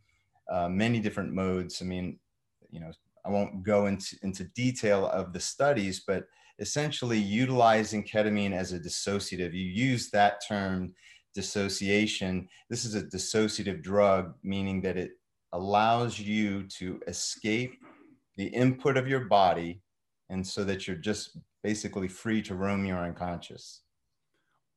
uh, 0.51 0.69
many 0.69 1.01
different 1.01 1.33
modes. 1.33 1.81
I 1.81 1.85
mean, 1.85 2.19
you 2.71 2.81
know, 2.81 2.91
I 3.25 3.31
won't 3.31 3.63
go 3.63 3.87
into, 3.87 4.17
into 4.23 4.45
detail 4.45 5.07
of 5.07 5.33
the 5.33 5.41
studies, 5.41 6.05
but 6.07 6.25
essentially 6.59 7.19
utilizing 7.19 8.05
ketamine 8.05 8.53
as 8.53 8.73
a 8.73 8.79
dissociative. 8.79 9.53
You 9.53 9.65
use 9.65 10.11
that 10.11 10.41
term 10.47 10.95
dissociation. 11.35 12.49
This 12.71 12.85
is 12.85 12.95
a 12.95 13.03
dissociative 13.03 13.83
drug, 13.83 14.35
meaning 14.43 14.81
that 14.83 14.97
it 14.97 15.13
allows 15.53 16.19
you 16.19 16.65
to 16.65 17.01
escape 17.07 17.75
the 18.37 18.47
input 18.47 18.97
of 18.97 19.09
your 19.09 19.27
body 19.27 19.81
and 20.31 20.47
so 20.47 20.65
that 20.65 20.87
you're 20.87 20.97
just 20.97 21.39
basically 21.65 22.07
free 22.07 22.43
to 22.43 22.55
roam 22.55 22.85
your 22.85 22.99
unconscious. 22.99 23.81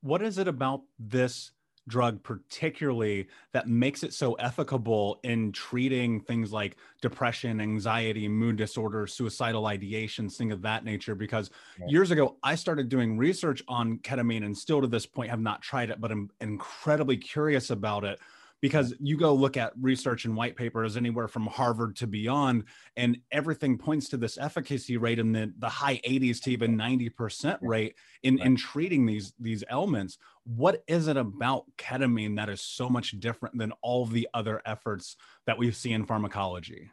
What 0.02 0.24
is 0.24 0.38
it 0.38 0.48
about 0.48 0.82
this 0.98 1.52
drug 1.88 2.22
particularly 2.22 3.28
that 3.54 3.68
makes 3.68 4.04
it 4.04 4.14
so 4.14 4.36
efficable 4.42 5.18
in 5.24 5.52
treating 5.54 6.20
things 6.20 6.52
like 6.52 6.76
depression 7.02 7.62
anxiety 7.62 8.28
mood 8.28 8.58
disorders 8.58 9.14
suicidal 9.14 9.64
ideations 9.64 10.36
things 10.36 10.52
of 10.52 10.62
that 10.62 10.84
nature 10.84 11.16
because 11.16 11.50
right. 11.80 11.90
years 11.90 12.12
ago 12.12 12.36
i 12.44 12.56
started 12.56 12.90
doing 12.90 13.18
research 13.18 13.64
on 13.70 13.98
ketamine 14.00 14.44
and 14.44 14.58
still 14.58 14.82
to 14.82 14.88
this 14.88 15.06
point 15.06 15.30
have 15.30 15.40
not 15.40 15.62
tried 15.62 15.90
it 15.90 16.02
but 16.02 16.12
i'm 16.12 16.30
incredibly 16.42 17.16
curious 17.16 17.70
about 17.70 18.04
it 18.04 18.20
because 18.62 18.94
you 19.00 19.18
go 19.18 19.34
look 19.34 19.58
at 19.58 19.74
research 19.80 20.26
and 20.26 20.36
white 20.36 20.56
papers 20.56 20.98
anywhere 20.98 21.28
from 21.28 21.46
Harvard 21.46 21.96
to 21.98 22.08
beyond, 22.08 22.64
and 22.96 23.20
everything 23.32 23.78
points 23.78 24.10
to 24.10 24.18
this 24.18 24.38
efficacy 24.38 24.98
rate 24.98 25.20
in 25.20 25.32
the, 25.32 25.54
the 25.60 25.70
high 25.70 26.00
80s 26.08 26.42
to 26.44 26.52
even 26.52 26.78
90% 26.78 27.58
rate 27.62 27.96
in, 28.24 28.40
in 28.40 28.56
treating 28.56 29.06
these, 29.06 29.34
these 29.40 29.64
ailments. 29.72 30.18
What 30.44 30.84
is 30.88 31.08
it 31.08 31.18
about 31.18 31.66
ketamine 31.78 32.38
that 32.38 32.50
is 32.50 32.62
so 32.62 32.90
much 32.90 33.20
different 33.20 33.58
than 33.58 33.74
all 33.82 34.06
the 34.06 34.28
other 34.34 34.62
efforts 34.66 35.18
that 35.46 35.58
we 35.58 35.72
see 35.72 35.92
in 35.92 36.06
pharmacology? 36.06 36.90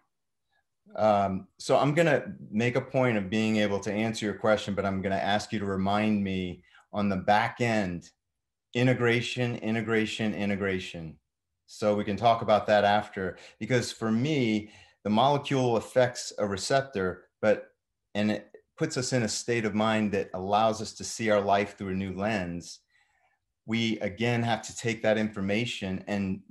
Um, 0.96 1.48
so 1.58 1.78
I'm 1.78 1.94
going 1.94 2.06
to 2.06 2.32
make 2.50 2.76
a 2.76 2.80
point 2.80 3.16
of 3.16 3.30
being 3.30 3.56
able 3.56 3.80
to 3.80 3.92
answer 3.92 4.26
your 4.26 4.34
question, 4.34 4.74
but 4.74 4.84
I'm 4.84 5.00
going 5.00 5.14
to 5.14 5.22
ask 5.22 5.52
you 5.52 5.58
to 5.58 5.64
remind 5.64 6.22
me 6.22 6.62
on 6.92 7.08
the 7.08 7.16
back 7.16 7.60
end 7.60 8.10
integration, 8.74 9.56
integration, 9.56 10.34
integration. 10.34 11.16
So 11.76 11.96
we 11.96 12.04
can 12.04 12.16
talk 12.16 12.42
about 12.42 12.68
that 12.68 12.84
after, 12.84 13.36
because 13.58 13.90
for 13.90 14.12
me, 14.12 14.70
the 15.02 15.10
molecule 15.10 15.76
affects 15.76 16.32
a 16.38 16.46
receptor, 16.46 17.24
but 17.42 17.70
and 18.14 18.30
it 18.30 18.52
puts 18.78 18.96
us 18.96 19.12
in 19.12 19.24
a 19.24 19.28
state 19.28 19.64
of 19.64 19.74
mind 19.74 20.12
that 20.12 20.30
allows 20.34 20.80
us 20.80 20.92
to 20.92 21.04
see 21.04 21.30
our 21.30 21.40
life 21.40 21.76
through 21.76 21.90
a 21.90 21.94
new 21.94 22.14
lens. 22.14 22.78
We 23.66 23.98
again 24.00 24.42
have 24.44 24.62
to 24.62 24.76
take 24.76 25.02
that 25.02 25.18
information 25.18 26.04
and 26.06 26.42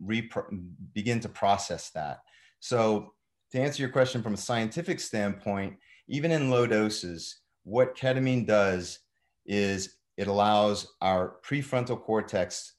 begin 0.93 1.21
to 1.21 1.29
process 1.29 1.89
that. 1.91 2.19
So, 2.59 3.13
to 3.53 3.61
answer 3.61 3.81
your 3.81 3.91
question 3.91 4.21
from 4.21 4.33
a 4.33 4.37
scientific 4.37 4.99
standpoint, 4.99 5.77
even 6.09 6.31
in 6.31 6.49
low 6.49 6.67
doses, 6.67 7.39
what 7.63 7.95
ketamine 7.95 8.45
does 8.45 8.99
is 9.45 9.97
it 10.17 10.27
allows 10.27 10.87
our 11.01 11.35
prefrontal 11.45 12.01
cortex 12.01 12.73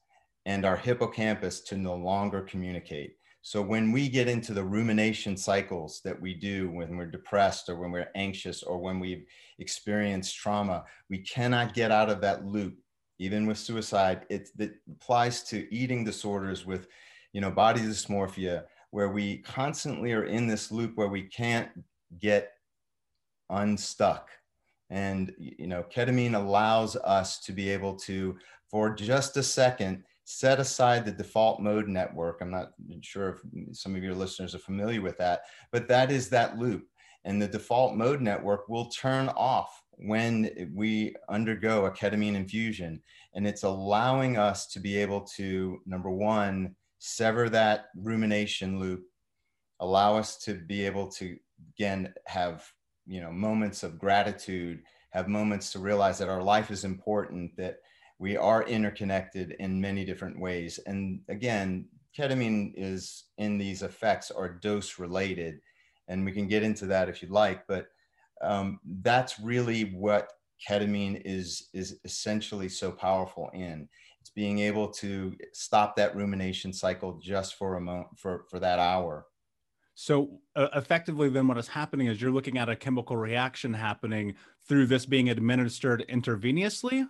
and 0.45 0.65
our 0.65 0.77
hippocampus 0.77 1.61
to 1.61 1.77
no 1.77 1.95
longer 1.95 2.41
communicate. 2.41 3.15
So 3.41 3.61
when 3.61 3.91
we 3.91 4.09
get 4.09 4.27
into 4.27 4.53
the 4.53 4.63
rumination 4.63 5.37
cycles 5.37 6.01
that 6.03 6.19
we 6.19 6.33
do 6.33 6.71
when 6.71 6.97
we're 6.97 7.05
depressed 7.05 7.69
or 7.69 7.75
when 7.75 7.91
we're 7.91 8.09
anxious 8.15 8.63
or 8.63 8.79
when 8.79 8.99
we've 8.99 9.25
experienced 9.59 10.35
trauma, 10.35 10.83
we 11.11 11.19
cannot 11.19 11.75
get 11.75 11.91
out 11.91 12.09
of 12.09 12.21
that 12.21 12.45
loop. 12.45 12.75
Even 13.19 13.45
with 13.45 13.57
suicide, 13.57 14.25
it, 14.29 14.49
it 14.57 14.77
applies 14.91 15.43
to 15.43 15.73
eating 15.73 16.03
disorders 16.03 16.65
with, 16.65 16.87
you 17.33 17.39
know, 17.39 17.51
body 17.51 17.81
dysmorphia, 17.81 18.63
where 18.89 19.09
we 19.09 19.37
constantly 19.37 20.11
are 20.13 20.25
in 20.25 20.47
this 20.47 20.71
loop 20.71 20.93
where 20.95 21.07
we 21.07 21.21
can't 21.21 21.69
get 22.19 22.51
unstuck. 23.49 24.29
And 24.89 25.33
you 25.37 25.67
know, 25.67 25.83
ketamine 25.83 26.35
allows 26.35 26.95
us 26.95 27.39
to 27.41 27.51
be 27.51 27.69
able 27.69 27.95
to, 27.97 28.37
for 28.69 28.93
just 28.93 29.37
a 29.37 29.43
second, 29.43 30.03
set 30.25 30.59
aside 30.59 31.05
the 31.05 31.11
default 31.11 31.61
mode 31.61 31.87
network. 31.87 32.41
I'm 32.41 32.51
not 32.51 32.73
sure 33.01 33.29
if 33.29 33.77
some 33.77 33.95
of 33.95 34.03
your 34.03 34.15
listeners 34.15 34.53
are 34.53 34.59
familiar 34.59 35.01
with 35.01 35.17
that, 35.19 35.41
but 35.71 35.87
that 35.87 36.11
is 36.11 36.29
that 36.29 36.57
loop. 36.57 36.87
And 37.23 37.41
the 37.41 37.47
default 37.47 37.95
mode 37.95 38.21
network 38.21 38.67
will 38.67 38.85
turn 38.85 39.29
off 39.29 39.81
when 39.91 40.71
we 40.75 41.15
undergo 41.29 41.85
a 41.85 41.91
ketamine 41.91 42.35
infusion. 42.35 43.01
And 43.33 43.47
it's 43.47 43.63
allowing 43.63 44.37
us 44.37 44.67
to 44.67 44.79
be 44.79 44.97
able 44.97 45.21
to, 45.37 45.79
number 45.85 46.11
one, 46.11 46.75
sever 46.99 47.49
that 47.49 47.85
rumination 47.95 48.79
loop, 48.79 49.05
allow 49.79 50.17
us 50.17 50.37
to 50.39 50.55
be 50.55 50.85
able 50.85 51.07
to, 51.13 51.37
again, 51.75 52.13
have 52.27 52.63
you 53.07 53.21
know 53.21 53.31
moments 53.31 53.83
of 53.83 53.99
gratitude 53.99 54.81
have 55.11 55.27
moments 55.27 55.71
to 55.71 55.79
realize 55.79 56.17
that 56.17 56.27
our 56.27 56.43
life 56.43 56.71
is 56.71 56.83
important 56.83 57.55
that 57.55 57.77
we 58.19 58.37
are 58.37 58.63
interconnected 58.63 59.55
in 59.59 59.81
many 59.81 60.05
different 60.05 60.39
ways. 60.39 60.79
And 60.85 61.21
again, 61.29 61.85
ketamine 62.17 62.73
is 62.75 63.25
in 63.37 63.57
these 63.57 63.81
effects 63.81 64.31
are 64.31 64.49
dose 64.49 64.99
related. 64.99 65.59
And 66.07 66.23
we 66.23 66.31
can 66.31 66.47
get 66.47 66.63
into 66.63 66.85
that 66.87 67.09
if 67.09 67.21
you'd 67.21 67.31
like, 67.31 67.67
but 67.67 67.87
um, 68.41 68.79
that's 69.01 69.39
really 69.39 69.83
what 69.95 70.29
ketamine 70.67 71.21
is, 71.25 71.69
is 71.73 71.99
essentially 72.05 72.69
so 72.69 72.91
powerful 72.91 73.49
in. 73.53 73.89
It's 74.21 74.29
being 74.29 74.59
able 74.59 74.87
to 74.93 75.35
stop 75.53 75.95
that 75.95 76.15
rumination 76.15 76.73
cycle 76.73 77.19
just 77.21 77.55
for 77.55 77.75
a 77.75 77.81
moment, 77.81 78.07
for, 78.17 78.45
for 78.49 78.59
that 78.59 78.79
hour. 78.79 79.25
So 79.95 80.39
uh, 80.55 80.67
effectively, 80.75 81.29
then 81.29 81.47
what 81.47 81.57
is 81.57 81.69
happening 81.69 82.07
is 82.07 82.21
you're 82.21 82.31
looking 82.31 82.57
at 82.57 82.69
a 82.69 82.75
chemical 82.75 83.15
reaction 83.17 83.73
happening 83.73 84.35
through 84.67 84.87
this 84.87 85.05
being 85.05 85.29
administered 85.29 86.05
intravenously. 86.09 87.07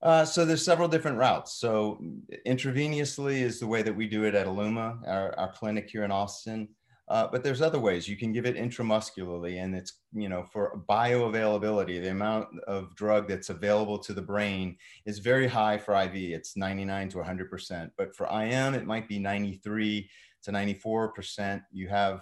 Uh, 0.00 0.24
so 0.24 0.44
there's 0.44 0.64
several 0.64 0.88
different 0.88 1.18
routes. 1.18 1.54
So 1.54 2.00
intravenously 2.46 3.40
is 3.40 3.58
the 3.58 3.66
way 3.66 3.82
that 3.82 3.94
we 3.94 4.06
do 4.06 4.24
it 4.24 4.34
at 4.34 4.46
Illuma, 4.46 4.98
our, 5.06 5.36
our 5.38 5.52
clinic 5.52 5.88
here 5.90 6.04
in 6.04 6.12
Austin. 6.12 6.68
Uh, 7.08 7.26
but 7.26 7.42
there's 7.42 7.62
other 7.62 7.78
ways 7.78 8.06
you 8.06 8.18
can 8.18 8.32
give 8.32 8.44
it 8.44 8.56
intramuscularly, 8.56 9.62
and 9.62 9.74
it's 9.74 9.94
you 10.12 10.28
know 10.28 10.44
for 10.44 10.82
bioavailability, 10.88 12.02
the 12.02 12.10
amount 12.10 12.48
of 12.66 12.94
drug 12.96 13.26
that's 13.26 13.48
available 13.48 13.98
to 13.98 14.12
the 14.12 14.20
brain 14.20 14.76
is 15.06 15.18
very 15.18 15.46
high 15.46 15.78
for 15.78 15.94
IV. 15.94 16.14
It's 16.14 16.54
99 16.54 17.08
to 17.10 17.18
100 17.18 17.50
percent, 17.50 17.92
but 17.96 18.14
for 18.14 18.26
IM 18.26 18.74
it 18.74 18.84
might 18.84 19.08
be 19.08 19.18
93 19.18 20.08
to 20.42 20.52
94 20.52 21.12
percent. 21.12 21.62
You 21.72 21.88
have, 21.88 22.20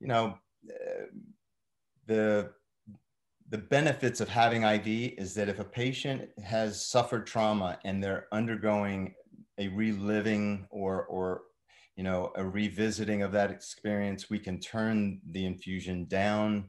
you 0.00 0.06
know, 0.06 0.36
uh, 0.68 1.06
the 2.06 2.50
the 3.50 3.58
benefits 3.58 4.20
of 4.20 4.28
having 4.28 4.62
IV 4.62 5.14
is 5.16 5.34
that 5.34 5.48
if 5.48 5.58
a 5.58 5.64
patient 5.64 6.28
has 6.44 6.84
suffered 6.84 7.26
trauma 7.26 7.78
and 7.84 8.02
they're 8.02 8.26
undergoing 8.30 9.14
a 9.58 9.68
reliving 9.68 10.66
or, 10.70 11.04
or 11.06 11.42
you 11.96 12.04
know, 12.04 12.30
a 12.36 12.44
revisiting 12.44 13.22
of 13.22 13.32
that 13.32 13.50
experience, 13.50 14.28
we 14.28 14.38
can 14.38 14.60
turn 14.60 15.20
the 15.30 15.46
infusion 15.46 16.04
down 16.06 16.68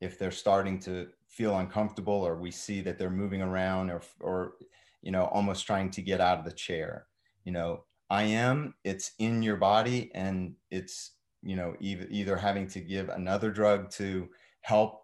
if 0.00 0.18
they're 0.18 0.30
starting 0.30 0.78
to 0.78 1.08
feel 1.26 1.58
uncomfortable 1.58 2.14
or 2.26 2.36
we 2.36 2.50
see 2.50 2.80
that 2.82 2.98
they're 2.98 3.10
moving 3.10 3.40
around 3.40 3.90
or, 3.90 4.02
or 4.20 4.52
you 5.02 5.10
know, 5.10 5.24
almost 5.26 5.66
trying 5.66 5.90
to 5.90 6.02
get 6.02 6.20
out 6.20 6.38
of 6.38 6.44
the 6.44 6.52
chair. 6.52 7.06
You 7.44 7.52
know, 7.52 7.84
IM, 8.12 8.74
it's 8.84 9.12
in 9.18 9.42
your 9.42 9.56
body 9.56 10.10
and 10.14 10.54
it's, 10.70 11.12
you 11.42 11.56
know, 11.56 11.74
either, 11.80 12.06
either 12.10 12.36
having 12.36 12.68
to 12.68 12.80
give 12.80 13.08
another 13.08 13.50
drug 13.50 13.90
to 13.92 14.28
help 14.60 15.00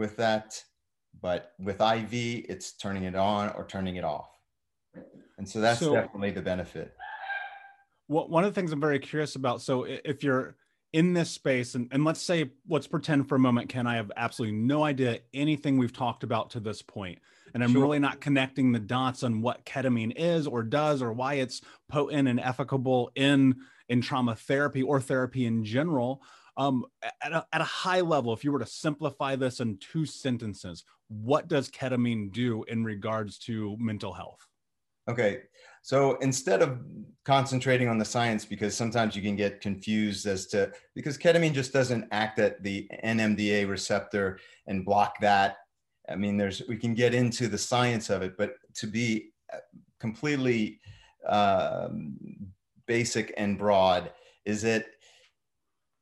with 0.00 0.16
that. 0.16 0.60
But 1.22 1.52
with 1.60 1.80
IV, 1.80 2.12
it's 2.12 2.72
turning 2.72 3.04
it 3.04 3.14
on 3.14 3.50
or 3.50 3.64
turning 3.66 3.96
it 3.96 4.04
off. 4.04 4.30
And 5.38 5.48
so 5.48 5.60
that's 5.60 5.80
so, 5.80 5.92
definitely 5.94 6.30
the 6.30 6.42
benefit. 6.42 6.94
Well, 8.08 8.28
one 8.28 8.42
of 8.42 8.52
the 8.52 8.60
things 8.60 8.72
I'm 8.72 8.80
very 8.80 8.98
curious 8.98 9.36
about. 9.36 9.62
So 9.62 9.84
if 9.84 10.24
you're 10.24 10.56
in 10.92 11.12
this 11.12 11.30
space, 11.30 11.76
and, 11.76 11.88
and 11.92 12.04
let's 12.04 12.20
say, 12.20 12.50
let's 12.68 12.88
pretend 12.88 13.28
for 13.28 13.36
a 13.36 13.38
moment, 13.38 13.68
Ken, 13.68 13.86
I 13.86 13.96
have 13.96 14.10
absolutely 14.16 14.56
no 14.56 14.82
idea 14.82 15.20
anything 15.32 15.78
we've 15.78 15.92
talked 15.92 16.24
about 16.24 16.50
to 16.50 16.60
this 16.60 16.82
point. 16.82 17.18
and 17.52 17.64
I'm 17.64 17.72
Sure. 17.72 17.82
really 17.82 17.98
not 17.98 18.20
connecting 18.20 18.70
the 18.70 18.78
dots 18.78 19.24
on 19.24 19.42
what 19.42 19.64
ketamine 19.64 20.12
is 20.16 20.46
or 20.46 20.62
does 20.62 21.02
or 21.02 21.12
why 21.12 21.34
it's 21.34 21.60
potent 21.88 22.28
and 22.28 22.38
efficable 22.38 23.08
in 23.16 23.56
in 23.88 24.00
trauma 24.00 24.36
therapy 24.36 24.82
or 24.82 25.00
therapy 25.00 25.46
in 25.46 25.64
general. 25.64 26.22
Um, 26.60 26.84
at, 27.22 27.32
a, 27.32 27.46
at 27.54 27.62
a 27.62 27.64
high 27.64 28.02
level, 28.02 28.34
if 28.34 28.44
you 28.44 28.52
were 28.52 28.58
to 28.58 28.66
simplify 28.66 29.34
this 29.34 29.60
in 29.60 29.78
two 29.78 30.04
sentences, 30.04 30.84
what 31.08 31.48
does 31.48 31.70
ketamine 31.70 32.32
do 32.32 32.64
in 32.64 32.84
regards 32.84 33.38
to 33.40 33.78
mental 33.80 34.12
health? 34.12 34.46
Okay. 35.08 35.38
So 35.80 36.18
instead 36.18 36.60
of 36.60 36.80
concentrating 37.24 37.88
on 37.88 37.96
the 37.96 38.04
science, 38.04 38.44
because 38.44 38.76
sometimes 38.76 39.16
you 39.16 39.22
can 39.22 39.36
get 39.36 39.62
confused 39.62 40.26
as 40.26 40.46
to 40.48 40.70
because 40.94 41.16
ketamine 41.16 41.54
just 41.54 41.72
doesn't 41.72 42.06
act 42.12 42.38
at 42.38 42.62
the 42.62 42.86
NMDA 43.02 43.66
receptor 43.66 44.38
and 44.66 44.84
block 44.84 45.18
that. 45.20 45.56
I 46.10 46.16
mean, 46.16 46.36
there's 46.36 46.62
we 46.68 46.76
can 46.76 46.92
get 46.92 47.14
into 47.14 47.48
the 47.48 47.56
science 47.56 48.10
of 48.10 48.20
it, 48.20 48.36
but 48.36 48.56
to 48.74 48.86
be 48.86 49.32
uh, 49.50 49.58
completely 49.98 50.80
um, 51.26 52.18
basic 52.86 53.32
and 53.38 53.56
broad 53.56 54.12
is 54.44 54.60
that 54.62 54.84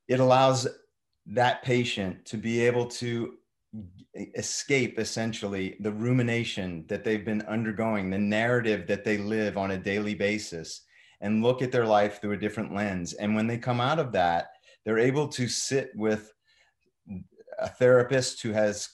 it 0.09 0.21
allows 0.21 0.67
that 1.27 1.63
patient 1.63 2.25
to 2.25 2.37
be 2.37 2.67
able 2.67 2.87
to 2.87 3.35
escape 4.35 4.99
essentially 4.99 5.77
the 5.81 5.93
rumination 5.93 6.85
that 6.89 7.05
they've 7.05 7.25
been 7.25 7.43
undergoing, 7.43 8.09
the 8.09 8.19
narrative 8.19 8.87
that 8.87 9.05
they 9.05 9.19
live 9.19 9.59
on 9.59 9.73
a 9.73 9.79
daily 9.79 10.15
basis, 10.15 10.83
and 11.21 11.43
look 11.43 11.63
at 11.63 11.71
their 11.71 11.85
life 11.85 12.21
through 12.21 12.33
a 12.33 12.39
different 12.39 12.75
lens. 12.75 13.13
And 13.13 13.35
when 13.35 13.47
they 13.47 13.59
come 13.59 13.81
out 13.81 13.99
of 13.99 14.13
that, 14.13 14.49
they're 14.85 14.99
able 14.99 15.29
to 15.29 15.49
sit 15.49 15.91
with 15.95 16.33
a 17.59 17.69
therapist 17.69 18.41
who 18.41 18.53
has 18.53 18.89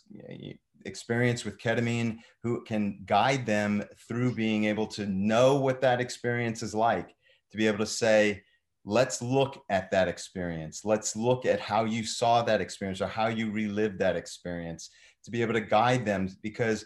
experience 0.85 1.45
with 1.45 1.59
ketamine, 1.59 2.19
who 2.43 2.65
can 2.65 3.01
guide 3.07 3.47
them 3.47 3.85
through 4.09 4.35
being 4.35 4.65
able 4.65 4.87
to 4.89 5.07
know 5.07 5.57
what 5.57 5.81
that 5.83 6.01
experience 6.01 6.63
is 6.63 6.75
like, 6.75 7.15
to 7.51 7.57
be 7.57 7.67
able 7.67 7.79
to 7.79 7.87
say, 7.87 8.43
let's 8.85 9.23
look 9.23 9.65
at 9.71 9.91
that 9.91 10.09
experience. 10.09 10.85
Let's 10.85 11.17
look 11.17 11.47
at 11.47 11.61
how 11.61 11.85
you 11.85 12.05
saw 12.05 12.43
that 12.43 12.61
experience 12.61 13.01
or 13.01 13.07
how 13.07 13.29
you 13.29 13.51
relived 13.51 13.99
that 14.01 14.17
experience 14.17 14.91
to 15.25 15.31
be 15.31 15.41
able 15.43 15.55
to 15.55 15.61
guide 15.61 16.05
them. 16.05 16.29
Because 16.43 16.85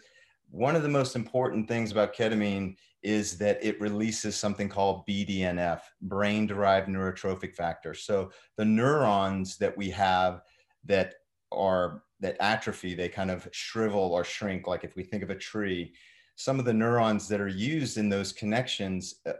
one 0.50 0.76
of 0.76 0.82
the 0.82 0.88
most 0.88 1.16
important 1.16 1.68
things 1.68 1.90
about 1.90 2.14
ketamine 2.14 2.76
is 3.02 3.36
that 3.38 3.62
it 3.62 3.80
releases 3.80 4.36
something 4.36 4.68
called 4.68 5.06
BDNF, 5.06 5.80
brain 6.02 6.46
derived 6.46 6.88
neurotrophic 6.88 7.54
factor. 7.54 7.94
So 7.94 8.30
the 8.56 8.64
neurons 8.64 9.56
that 9.58 9.76
we 9.76 9.90
have 9.90 10.42
that 10.84 11.14
are 11.52 12.02
that 12.20 12.36
atrophy, 12.40 12.94
they 12.94 13.08
kind 13.08 13.30
of 13.30 13.48
shrivel 13.52 14.12
or 14.12 14.24
shrink. 14.24 14.66
Like 14.66 14.84
if 14.84 14.96
we 14.96 15.04
think 15.04 15.22
of 15.22 15.30
a 15.30 15.36
tree, 15.36 15.92
some 16.34 16.58
of 16.58 16.64
the 16.64 16.72
neurons 16.72 17.28
that 17.28 17.40
are 17.40 17.48
used 17.48 17.96
in 17.96 18.08
those 18.08 18.32
connections, 18.32 19.16
uh, 19.26 19.32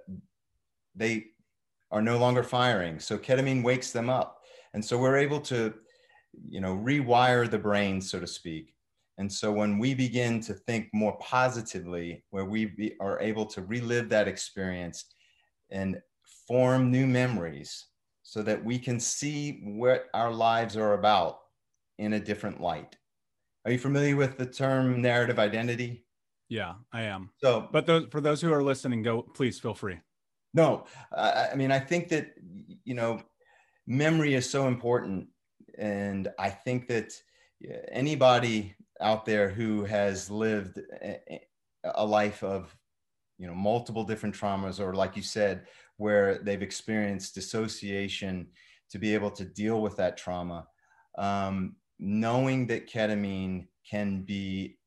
they 0.94 1.26
are 1.90 2.02
no 2.02 2.18
longer 2.18 2.42
firing. 2.42 2.98
So 2.98 3.18
ketamine 3.18 3.62
wakes 3.62 3.90
them 3.90 4.10
up. 4.10 4.40
And 4.74 4.84
so 4.84 4.98
we're 4.98 5.16
able 5.16 5.40
to, 5.42 5.74
you 6.48 6.60
know, 6.60 6.76
rewire 6.76 7.50
the 7.50 7.58
brain, 7.58 8.00
so 8.00 8.20
to 8.20 8.26
speak. 8.26 8.74
And 9.16 9.32
so 9.32 9.50
when 9.50 9.78
we 9.78 9.94
begin 9.94 10.40
to 10.42 10.54
think 10.54 10.88
more 10.92 11.16
positively, 11.18 12.24
where 12.30 12.44
we 12.44 12.66
be, 12.66 12.94
are 13.00 13.18
able 13.20 13.46
to 13.46 13.62
relive 13.62 14.08
that 14.10 14.28
experience 14.28 15.06
and 15.70 16.00
form 16.46 16.90
new 16.90 17.06
memories 17.06 17.86
so 18.22 18.42
that 18.42 18.62
we 18.64 18.78
can 18.78 19.00
see 19.00 19.60
what 19.64 20.06
our 20.14 20.32
lives 20.32 20.76
are 20.76 20.94
about 20.94 21.38
in 21.98 22.12
a 22.12 22.20
different 22.20 22.60
light. 22.60 22.96
Are 23.64 23.72
you 23.72 23.78
familiar 23.78 24.14
with 24.14 24.38
the 24.38 24.46
term 24.46 25.02
narrative 25.02 25.38
identity? 25.38 26.04
Yeah, 26.48 26.74
I 26.92 27.02
am. 27.02 27.30
So, 27.38 27.68
but 27.72 27.86
those, 27.86 28.06
for 28.10 28.20
those 28.20 28.40
who 28.40 28.52
are 28.52 28.62
listening, 28.62 29.02
go 29.02 29.22
please 29.22 29.58
feel 29.58 29.74
free. 29.74 29.98
No, 30.54 30.86
I, 31.12 31.48
I 31.52 31.54
mean, 31.54 31.70
I 31.70 31.78
think 31.78 32.08
that, 32.08 32.34
you 32.84 32.94
know, 32.94 33.22
memory 33.86 34.34
is 34.34 34.48
so 34.48 34.66
important. 34.66 35.28
And 35.78 36.28
I 36.38 36.50
think 36.50 36.88
that 36.88 37.12
anybody 37.92 38.74
out 39.00 39.24
there 39.24 39.48
who 39.48 39.84
has 39.84 40.30
lived 40.30 40.80
a, 41.02 41.40
a 41.94 42.04
life 42.04 42.42
of, 42.42 42.74
you 43.38 43.46
know, 43.46 43.54
multiple 43.54 44.04
different 44.04 44.34
traumas, 44.34 44.80
or 44.80 44.94
like 44.94 45.16
you 45.16 45.22
said, 45.22 45.66
where 45.96 46.38
they've 46.38 46.62
experienced 46.62 47.34
dissociation 47.34 48.48
to 48.90 48.98
be 48.98 49.14
able 49.14 49.30
to 49.30 49.44
deal 49.44 49.80
with 49.80 49.96
that 49.96 50.16
trauma, 50.16 50.66
um, 51.18 51.76
knowing 51.98 52.66
that 52.66 52.90
ketamine 52.90 53.66
can 53.88 54.22
be 54.22 54.78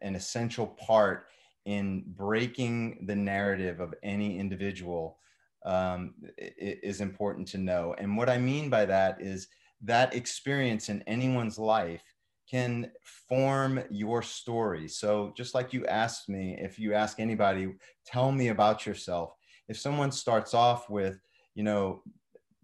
an 0.00 0.14
essential 0.14 0.66
part 0.66 1.26
in 1.64 2.04
breaking 2.06 3.06
the 3.06 3.16
narrative 3.16 3.80
of 3.80 3.94
any 4.02 4.38
individual 4.38 5.18
um, 5.64 6.14
is 6.38 7.00
important 7.00 7.46
to 7.48 7.58
know. 7.58 7.94
And 7.98 8.16
what 8.16 8.28
I 8.28 8.38
mean 8.38 8.68
by 8.68 8.84
that 8.86 9.20
is 9.20 9.48
that 9.82 10.14
experience 10.14 10.88
in 10.88 11.02
anyone's 11.06 11.58
life 11.58 12.02
can 12.50 12.90
form 13.02 13.82
your 13.90 14.22
story. 14.22 14.88
So, 14.88 15.32
just 15.36 15.54
like 15.54 15.72
you 15.72 15.86
asked 15.86 16.28
me, 16.28 16.58
if 16.60 16.78
you 16.78 16.94
ask 16.94 17.18
anybody, 17.18 17.72
tell 18.04 18.30
me 18.32 18.48
about 18.48 18.86
yourself. 18.86 19.34
If 19.68 19.78
someone 19.78 20.12
starts 20.12 20.52
off 20.52 20.90
with, 20.90 21.18
you 21.54 21.62
know, 21.62 22.02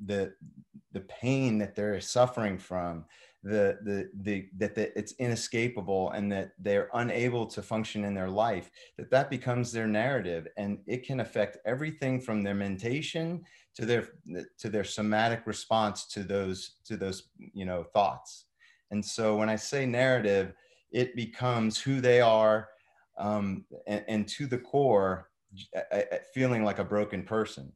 the 0.04 0.32
the 0.92 1.00
pain 1.00 1.58
that 1.58 1.74
they're 1.74 2.00
suffering 2.00 2.58
from, 2.58 3.04
the 3.44 3.78
the 3.84 4.10
the 4.22 4.48
that 4.56 4.74
the, 4.74 4.96
it's 4.98 5.12
inescapable 5.18 6.10
and 6.10 6.30
that 6.32 6.52
they're 6.58 6.90
unable 6.94 7.46
to 7.46 7.62
function 7.62 8.04
in 8.04 8.12
their 8.12 8.28
life 8.28 8.70
that 8.96 9.10
that 9.10 9.30
becomes 9.30 9.70
their 9.70 9.86
narrative 9.86 10.48
and 10.56 10.78
it 10.86 11.06
can 11.06 11.20
affect 11.20 11.58
everything 11.64 12.20
from 12.20 12.42
their 12.42 12.54
mentation 12.54 13.40
to 13.76 13.86
their 13.86 14.08
to 14.58 14.68
their 14.68 14.82
somatic 14.82 15.46
response 15.46 16.06
to 16.06 16.24
those 16.24 16.76
to 16.84 16.96
those 16.96 17.28
you 17.52 17.64
know 17.64 17.84
thoughts. 17.84 18.46
And 18.90 19.04
so 19.04 19.36
when 19.36 19.48
i 19.48 19.56
say 19.56 19.86
narrative 19.86 20.52
it 20.90 21.14
becomes 21.14 21.78
who 21.78 22.00
they 22.00 22.20
are 22.20 22.68
um, 23.18 23.64
and, 23.86 24.04
and 24.08 24.28
to 24.28 24.46
the 24.46 24.58
core 24.58 25.28
feeling 26.32 26.64
like 26.64 26.78
a 26.78 26.84
broken 26.84 27.22
person. 27.22 27.72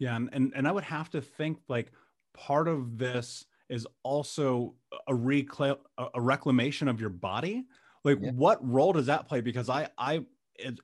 Yeah 0.00 0.16
and, 0.16 0.30
and 0.32 0.52
and 0.56 0.66
i 0.66 0.72
would 0.72 0.84
have 0.84 1.10
to 1.10 1.20
think 1.20 1.58
like 1.68 1.92
part 2.34 2.66
of 2.66 2.98
this 2.98 3.44
is 3.68 3.86
also 4.02 4.74
a, 5.08 5.12
recla- 5.12 5.78
a 5.98 6.20
reclamation 6.20 6.88
of 6.88 7.00
your 7.00 7.10
body. 7.10 7.64
Like 8.04 8.18
yeah. 8.20 8.30
what 8.32 8.66
role 8.66 8.92
does 8.92 9.06
that 9.06 9.28
play? 9.28 9.40
Because 9.40 9.68
i 9.68 9.88
i 9.98 10.24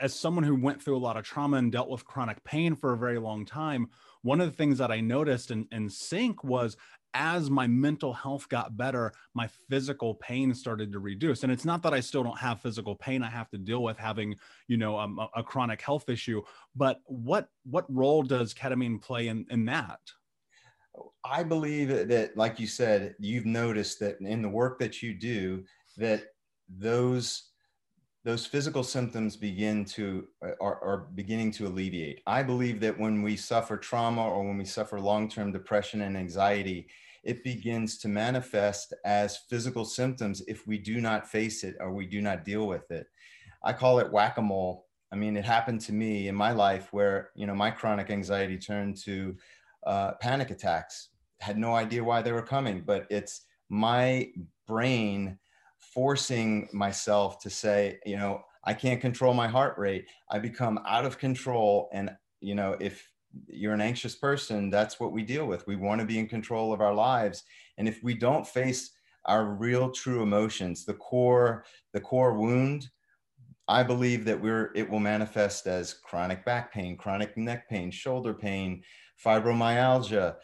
as 0.01 0.14
someone 0.14 0.45
who 0.45 0.57
went 0.57 0.83
through 0.83 0.97
a 0.97 0.99
lot 0.99 1.16
of 1.16 1.25
trauma 1.25 1.57
and 1.57 1.71
dealt 1.71 1.88
with 1.88 2.05
chronic 2.05 2.43
pain 2.45 2.75
for 2.75 2.93
a 2.93 2.99
very 2.99 3.19
long 3.19 3.45
time 3.45 3.88
one 4.23 4.40
of 4.40 4.51
the 4.51 4.57
things 4.57 4.79
that 4.79 4.90
i 4.90 5.01
noticed 5.01 5.51
in, 5.51 5.66
in 5.71 5.88
sync 5.88 6.43
was 6.43 6.77
as 7.14 7.51
my 7.51 7.66
mental 7.66 8.12
health 8.12 8.49
got 8.49 8.77
better 8.77 9.12
my 9.35 9.49
physical 9.69 10.14
pain 10.14 10.55
started 10.55 10.93
to 10.93 10.99
reduce. 10.99 11.43
And 11.43 11.53
it's 11.53 11.64
not 11.64 11.83
that 11.83 11.95
i 11.95 12.01
still 12.01 12.23
don't 12.23 12.38
have 12.38 12.61
physical 12.61 12.95
pain 12.95 13.23
i 13.23 13.31
have 13.31 13.51
to 13.51 13.59
deal 13.59 13.83
with 13.83 13.99
having 13.99 14.37
you 14.69 14.77
know 14.77 14.99
um, 14.99 15.19
a, 15.19 15.40
a 15.40 15.43
chronic 15.43 15.81
health 15.81 16.09
issue 16.09 16.43
but 16.75 17.01
what 17.07 17.49
what 17.64 17.87
role 17.88 18.23
does 18.23 18.55
ketamine 18.55 19.01
play 19.01 19.29
in 19.29 19.47
in 19.51 19.64
that 19.66 20.01
I 21.24 21.42
believe 21.42 21.88
that, 22.09 22.37
like 22.37 22.59
you 22.59 22.66
said, 22.66 23.14
you've 23.18 23.46
noticed 23.46 24.00
that 24.00 24.20
in 24.20 24.42
the 24.42 24.48
work 24.48 24.79
that 24.81 25.03
you 25.03 25.14
do, 25.14 25.64
that 25.96 26.24
those 26.68 27.50
those 28.22 28.44
physical 28.44 28.83
symptoms 28.83 29.35
begin 29.35 29.83
to 29.83 30.29
uh, 30.44 30.50
are, 30.61 30.83
are 30.85 31.09
beginning 31.14 31.50
to 31.50 31.66
alleviate. 31.66 32.20
I 32.26 32.42
believe 32.42 32.79
that 32.81 32.98
when 32.98 33.22
we 33.22 33.35
suffer 33.35 33.79
trauma 33.79 34.22
or 34.29 34.46
when 34.46 34.59
we 34.59 34.66
suffer 34.66 35.00
long-term 35.00 35.53
depression 35.53 36.03
and 36.03 36.18
anxiety, 36.18 36.87
it 37.24 37.42
begins 37.44 37.96
to 37.98 38.09
manifest 38.09 38.92
as 39.07 39.38
physical 39.48 39.87
symptoms 39.87 40.42
if 40.48 40.66
we 40.66 40.76
do 40.76 41.00
not 41.00 41.29
face 41.29 41.64
it 41.64 41.76
or 41.81 41.92
we 41.92 42.07
do 42.07 42.20
not 42.20 42.44
deal 42.44 42.66
with 42.66 42.90
it. 42.90 43.07
I 43.64 43.72
call 43.72 43.98
it 44.00 44.12
whack-a-mole. 44.12 44.87
I 45.12 45.16
mean, 45.16 45.37
it 45.37 45.44
happened 45.44 45.81
to 45.83 45.92
me 45.92 46.29
in 46.29 46.35
my 46.35 46.53
life 46.53 46.92
where 46.92 47.31
you 47.35 47.46
know 47.46 47.55
my 47.55 47.70
chronic 47.70 48.11
anxiety 48.11 48.59
turned 48.59 48.96
to 48.98 49.37
uh, 49.87 50.12
panic 50.21 50.51
attacks. 50.51 51.11
Had 51.40 51.59
no 51.59 51.75
idea 51.75 52.05
why 52.05 52.23
they 52.23 52.33
were 52.33 52.43
coming, 52.43 52.83
but 52.85 53.07
it's 53.11 53.43
my 53.69 54.29
brain 54.66 55.38
forcing 55.79 56.69
myself 56.73 57.40
to 57.40 57.51
say, 57.51 57.99
you 58.05 58.16
know, 58.16 58.43
I 58.64 58.75
can't 58.75 59.01
control 59.01 59.33
my 59.33 59.49
heart 59.49 59.79
rate. 59.79 60.07
I 60.31 60.38
become 60.38 60.81
out 60.87 61.07
of 61.07 61.19
control. 61.19 61.88
And, 61.93 62.11
you 62.40 62.55
know, 62.55 62.77
if 62.79 63.11
you're 63.47 63.73
an 63.73 63.81
anxious 63.81 64.14
person, 64.14 64.71
that's 64.71 65.01
what 65.01 65.12
we 65.12 65.23
deal 65.23 65.47
with. 65.47 65.66
We 65.66 65.77
want 65.77 66.01
to 66.01 66.07
be 66.07 66.19
in 66.19 66.29
control 66.29 66.73
of 66.73 66.81
our 66.81 66.95
lives. 66.95 67.45
And 67.79 67.88
if 67.88 68.03
we 68.03 68.14
don't 68.14 68.47
face 68.47 68.90
our 69.25 69.47
real 69.47 69.90
true 69.90 70.23
emotions, 70.23 70.85
the 70.85 70.95
core, 70.95 71.64
the 71.93 72.01
core 72.01 72.35
wound, 72.35 72.90
I 73.69 73.85
believe 73.85 74.25
that 74.25 74.40
we're 74.40 74.73
it 74.75 74.90
will 74.90 74.99
manifest 74.99 75.69
as 75.69 75.95
chronic 75.95 76.45
back 76.45 76.73
pain, 76.73 76.97
chronic 76.97 77.37
neck 77.37 77.69
pain, 77.69 77.90
shoulder 77.90 78.35
pain, 78.35 78.83
fibromyalgia, 79.24 80.37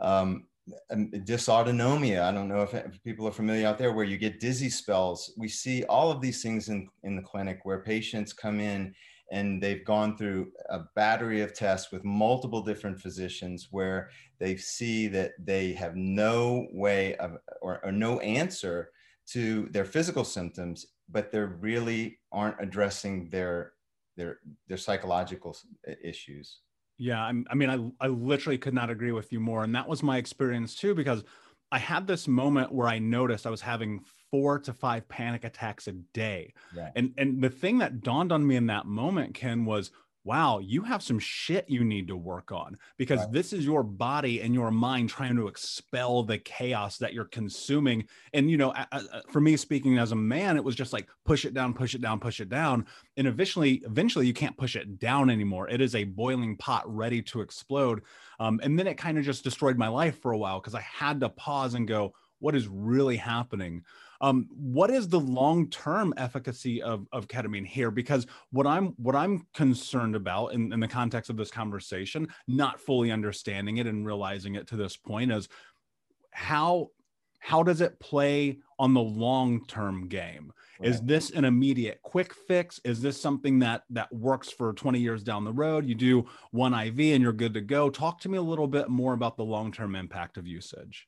um, 0.00 0.46
dysautonomia. 0.92 2.22
I 2.22 2.32
don't 2.32 2.48
know 2.48 2.62
if, 2.62 2.74
if, 2.74 3.02
people 3.02 3.26
are 3.26 3.32
familiar 3.32 3.66
out 3.66 3.78
there 3.78 3.92
where 3.92 4.04
you 4.04 4.16
get 4.16 4.40
dizzy 4.40 4.70
spells. 4.70 5.32
We 5.36 5.48
see 5.48 5.84
all 5.84 6.10
of 6.10 6.20
these 6.20 6.42
things 6.42 6.68
in, 6.68 6.88
in 7.02 7.16
the 7.16 7.22
clinic 7.22 7.60
where 7.64 7.80
patients 7.80 8.32
come 8.32 8.60
in 8.60 8.94
and 9.32 9.62
they've 9.62 9.84
gone 9.84 10.16
through 10.16 10.52
a 10.68 10.80
battery 10.94 11.40
of 11.40 11.54
tests 11.54 11.90
with 11.90 12.04
multiple 12.04 12.62
different 12.62 13.00
physicians 13.00 13.68
where 13.70 14.10
they 14.38 14.56
see 14.56 15.08
that 15.08 15.32
they 15.38 15.72
have 15.72 15.96
no 15.96 16.68
way 16.72 17.16
of 17.16 17.38
or, 17.60 17.84
or 17.84 17.90
no 17.90 18.20
answer 18.20 18.90
to 19.26 19.68
their 19.70 19.84
physical 19.84 20.24
symptoms 20.24 20.86
but 21.08 21.30
they 21.30 21.38
really 21.38 22.18
aren't 22.30 22.60
addressing 22.60 23.28
their 23.30 23.72
their 24.16 24.38
their 24.68 24.76
psychological 24.76 25.56
issues 26.02 26.58
yeah 26.98 27.22
I'm, 27.22 27.46
i 27.50 27.54
mean 27.54 27.70
I, 28.00 28.04
I 28.04 28.08
literally 28.08 28.58
could 28.58 28.74
not 28.74 28.90
agree 28.90 29.12
with 29.12 29.32
you 29.32 29.40
more 29.40 29.64
and 29.64 29.74
that 29.74 29.88
was 29.88 30.02
my 30.02 30.16
experience 30.18 30.74
too 30.74 30.94
because 30.94 31.24
i 31.70 31.78
had 31.78 32.06
this 32.06 32.28
moment 32.28 32.72
where 32.72 32.88
i 32.88 32.98
noticed 32.98 33.46
i 33.46 33.50
was 33.50 33.60
having 33.60 34.00
four 34.30 34.58
to 34.60 34.72
five 34.72 35.08
panic 35.08 35.44
attacks 35.44 35.88
a 35.88 35.92
day 35.92 36.52
right. 36.76 36.92
and 36.96 37.12
and 37.18 37.42
the 37.42 37.50
thing 37.50 37.78
that 37.78 38.02
dawned 38.02 38.32
on 38.32 38.46
me 38.46 38.56
in 38.56 38.66
that 38.66 38.86
moment 38.86 39.34
ken 39.34 39.64
was 39.64 39.90
wow, 40.24 40.60
you 40.60 40.82
have 40.82 41.02
some 41.02 41.18
shit 41.18 41.68
you 41.68 41.84
need 41.84 42.06
to 42.08 42.16
work 42.16 42.52
on 42.52 42.78
because 42.96 43.20
right. 43.20 43.32
this 43.32 43.52
is 43.52 43.64
your 43.64 43.82
body 43.82 44.40
and 44.40 44.54
your 44.54 44.70
mind 44.70 45.08
trying 45.08 45.34
to 45.34 45.48
expel 45.48 46.22
the 46.22 46.38
chaos 46.38 46.98
that 46.98 47.12
you're 47.12 47.24
consuming. 47.24 48.04
And, 48.32 48.50
you 48.50 48.56
know, 48.56 48.72
for 49.30 49.40
me 49.40 49.56
speaking 49.56 49.98
as 49.98 50.12
a 50.12 50.16
man, 50.16 50.56
it 50.56 50.62
was 50.62 50.76
just 50.76 50.92
like 50.92 51.08
push 51.24 51.44
it 51.44 51.54
down, 51.54 51.74
push 51.74 51.94
it 51.94 52.00
down, 52.00 52.20
push 52.20 52.40
it 52.40 52.48
down. 52.48 52.86
And 53.16 53.26
eventually, 53.26 53.82
eventually 53.84 54.26
you 54.26 54.34
can't 54.34 54.56
push 54.56 54.76
it 54.76 55.00
down 55.00 55.28
anymore. 55.28 55.68
It 55.68 55.80
is 55.80 55.94
a 55.94 56.04
boiling 56.04 56.56
pot 56.56 56.84
ready 56.86 57.20
to 57.22 57.40
explode. 57.40 58.02
Um, 58.38 58.60
and 58.62 58.78
then 58.78 58.86
it 58.86 58.94
kind 58.94 59.18
of 59.18 59.24
just 59.24 59.42
destroyed 59.42 59.76
my 59.76 59.88
life 59.88 60.20
for 60.22 60.32
a 60.32 60.38
while 60.38 60.60
because 60.60 60.74
I 60.74 60.82
had 60.82 61.20
to 61.20 61.28
pause 61.30 61.74
and 61.74 61.88
go, 61.88 62.14
what 62.38 62.54
is 62.54 62.68
really 62.68 63.16
happening? 63.16 63.84
Um, 64.22 64.48
what 64.54 64.90
is 64.90 65.08
the 65.08 65.20
long-term 65.20 66.14
efficacy 66.16 66.80
of, 66.80 67.06
of 67.12 67.26
ketamine 67.26 67.66
here? 67.66 67.90
Because 67.90 68.26
what 68.52 68.68
I'm 68.68 68.94
what 68.96 69.16
I'm 69.16 69.46
concerned 69.52 70.14
about 70.14 70.54
in, 70.54 70.72
in 70.72 70.78
the 70.78 70.88
context 70.88 71.28
of 71.28 71.36
this 71.36 71.50
conversation, 71.50 72.28
not 72.46 72.80
fully 72.80 73.10
understanding 73.10 73.78
it 73.78 73.88
and 73.88 74.06
realizing 74.06 74.54
it 74.54 74.68
to 74.68 74.76
this 74.76 74.96
point, 74.96 75.32
is 75.32 75.48
how 76.30 76.90
how 77.40 77.64
does 77.64 77.80
it 77.80 77.98
play 77.98 78.60
on 78.78 78.94
the 78.94 79.00
long-term 79.00 80.06
game? 80.06 80.52
Right. 80.78 80.90
Is 80.90 81.00
this 81.00 81.30
an 81.30 81.44
immediate 81.44 82.00
quick 82.02 82.32
fix? 82.32 82.80
Is 82.84 83.02
this 83.02 83.20
something 83.20 83.58
that 83.58 83.82
that 83.90 84.12
works 84.14 84.48
for 84.48 84.72
20 84.72 85.00
years 85.00 85.24
down 85.24 85.42
the 85.42 85.52
road? 85.52 85.84
You 85.84 85.96
do 85.96 86.28
one 86.52 86.72
IV 86.72 87.00
and 87.00 87.22
you're 87.22 87.32
good 87.32 87.54
to 87.54 87.60
go. 87.60 87.90
Talk 87.90 88.20
to 88.20 88.28
me 88.28 88.38
a 88.38 88.42
little 88.42 88.68
bit 88.68 88.88
more 88.88 89.14
about 89.14 89.36
the 89.36 89.44
long-term 89.44 89.96
impact 89.96 90.36
of 90.36 90.46
usage. 90.46 91.06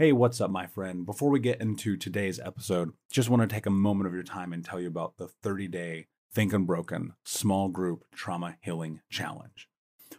Hey, 0.00 0.12
what's 0.12 0.40
up, 0.40 0.50
my 0.50 0.66
friend? 0.66 1.04
Before 1.04 1.28
we 1.28 1.40
get 1.40 1.60
into 1.60 1.94
today's 1.94 2.40
episode, 2.40 2.94
just 3.10 3.28
want 3.28 3.42
to 3.42 3.46
take 3.54 3.66
a 3.66 3.70
moment 3.70 4.06
of 4.06 4.14
your 4.14 4.22
time 4.22 4.54
and 4.54 4.64
tell 4.64 4.80
you 4.80 4.88
about 4.88 5.18
the 5.18 5.28
30 5.28 5.68
day 5.68 6.06
Think 6.32 6.54
Unbroken 6.54 7.12
small 7.22 7.68
group 7.68 8.06
trauma 8.14 8.56
healing 8.62 9.02
challenge. 9.10 9.68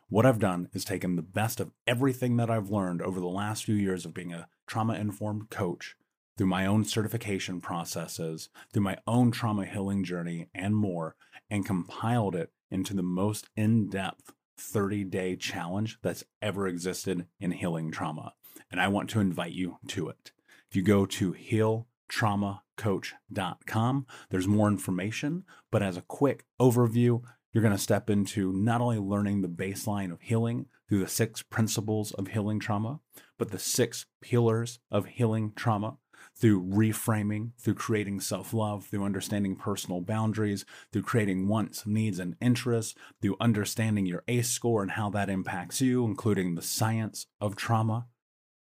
What 0.07 0.23
I've 0.23 0.37
done 0.37 0.69
is 0.71 0.85
taken 0.85 1.15
the 1.15 1.23
best 1.23 1.59
of 1.59 1.71
everything 1.87 2.37
that 2.37 2.47
I've 2.47 2.69
learned 2.69 3.01
over 3.01 3.19
the 3.19 3.25
last 3.25 3.65
few 3.65 3.73
years 3.73 4.05
of 4.05 4.13
being 4.13 4.31
a 4.31 4.47
trauma 4.67 4.93
informed 4.93 5.49
coach 5.49 5.95
through 6.37 6.45
my 6.45 6.67
own 6.67 6.85
certification 6.85 7.59
processes, 7.59 8.49
through 8.71 8.83
my 8.83 8.99
own 9.07 9.31
trauma 9.31 9.65
healing 9.65 10.03
journey, 10.03 10.47
and 10.53 10.75
more, 10.75 11.15
and 11.49 11.65
compiled 11.65 12.35
it 12.35 12.51
into 12.69 12.93
the 12.93 13.01
most 13.01 13.49
in 13.55 13.89
depth 13.89 14.31
30 14.59 15.05
day 15.05 15.35
challenge 15.35 15.97
that's 16.03 16.23
ever 16.39 16.67
existed 16.67 17.25
in 17.39 17.49
healing 17.49 17.89
trauma 17.89 18.33
and 18.69 18.81
I 18.81 18.87
want 18.87 19.09
to 19.11 19.19
invite 19.19 19.51
you 19.51 19.77
to 19.89 20.09
it. 20.09 20.31
If 20.69 20.75
you 20.75 20.81
go 20.83 21.05
to 21.05 21.33
healtraumacoach.com, 21.33 24.07
there's 24.29 24.47
more 24.47 24.67
information, 24.67 25.43
but 25.69 25.83
as 25.83 25.97
a 25.97 26.01
quick 26.01 26.45
overview, 26.59 27.21
you're 27.51 27.61
going 27.61 27.75
to 27.75 27.81
step 27.81 28.09
into 28.09 28.53
not 28.53 28.79
only 28.79 28.97
learning 28.97 29.41
the 29.41 29.49
baseline 29.49 30.11
of 30.11 30.21
healing 30.21 30.67
through 30.87 30.99
the 30.99 31.07
six 31.07 31.41
principles 31.41 32.13
of 32.13 32.29
healing 32.29 32.59
trauma, 32.59 33.01
but 33.37 33.51
the 33.51 33.59
six 33.59 34.05
pillars 34.21 34.79
of 34.89 35.05
healing 35.05 35.51
trauma 35.55 35.97
through 36.35 36.63
reframing, 36.63 37.51
through 37.57 37.75
creating 37.75 38.19
self 38.19 38.53
love, 38.53 38.85
through 38.85 39.03
understanding 39.03 39.55
personal 39.55 40.01
boundaries, 40.01 40.65
through 40.91 41.03
creating 41.03 41.47
wants, 41.47 41.85
needs, 41.85 42.19
and 42.19 42.35
interests, 42.41 42.95
through 43.21 43.37
understanding 43.39 44.05
your 44.05 44.23
ACE 44.27 44.49
score 44.49 44.81
and 44.81 44.91
how 44.91 45.09
that 45.09 45.29
impacts 45.29 45.81
you, 45.81 46.05
including 46.05 46.55
the 46.55 46.61
science 46.61 47.27
of 47.39 47.55
trauma, 47.55 48.07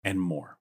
and 0.07 0.21
more. 0.21 0.57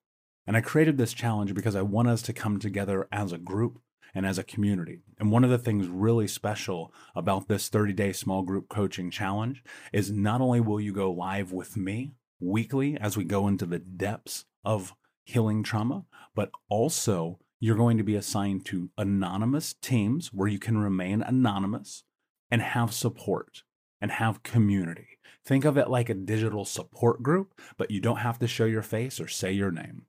And 0.48 0.58
I 0.58 0.62
created 0.62 0.98
this 0.98 1.14
challenge 1.14 1.54
because 1.54 1.76
I 1.76 1.84
want 1.84 2.08
us 2.08 2.22
to 2.24 2.34
come 2.34 2.60
together 2.60 3.08
as 3.12 3.32
a 3.32 3.38
group 3.38 3.80
and 4.14 4.26
as 4.26 4.38
a 4.38 4.44
community. 4.44 5.02
And 5.20 5.32
one 5.32 5.44
of 5.44 5.50
the 5.50 5.58
things 5.58 5.88
really 5.88 6.28
special 6.28 6.94
about 7.16 7.48
this 7.48 7.70
30 7.70 7.94
day 7.94 8.12
small 8.12 8.42
group 8.42 8.68
coaching 8.70 9.12
challenge 9.12 9.64
is 9.94 10.12
not 10.12 10.42
only 10.42 10.60
will 10.60 10.82
you 10.82 10.94
go 10.94 11.12
live 11.12 11.52
with 11.52 11.78
me 11.78 12.14
weekly 12.40 12.98
as 13.00 13.16
we 13.16 13.24
go 13.24 13.48
into 13.48 13.66
the 13.66 13.80
depths 13.80 14.46
of 14.64 14.96
healing 15.24 15.64
trauma, 15.64 16.06
but 16.34 16.52
also 16.70 17.40
you're 17.60 17.76
going 17.76 17.98
to 17.98 18.04
be 18.04 18.16
assigned 18.16 18.66
to 18.66 18.90
anonymous 18.98 19.74
teams 19.74 20.34
where 20.34 20.48
you 20.48 20.60
can 20.60 20.78
remain 20.78 21.22
anonymous 21.22 22.04
and 22.50 22.62
have 22.62 22.94
support 22.94 23.64
and 24.02 24.12
have 24.12 24.44
community. 24.44 25.15
Think 25.46 25.64
of 25.64 25.78
it 25.78 25.90
like 25.90 26.10
a 26.10 26.16
digital 26.16 26.66
support 26.66 27.22
group, 27.22 27.54
but 27.78 27.92
you 27.92 28.02
don't 28.02 28.18
have 28.18 28.40
to 28.40 28.48
show 28.48 28.66
your 28.66 28.82
face 28.82 29.20
or 29.20 29.28
say 29.28 29.52
your 29.52 29.70
name. 29.70 30.08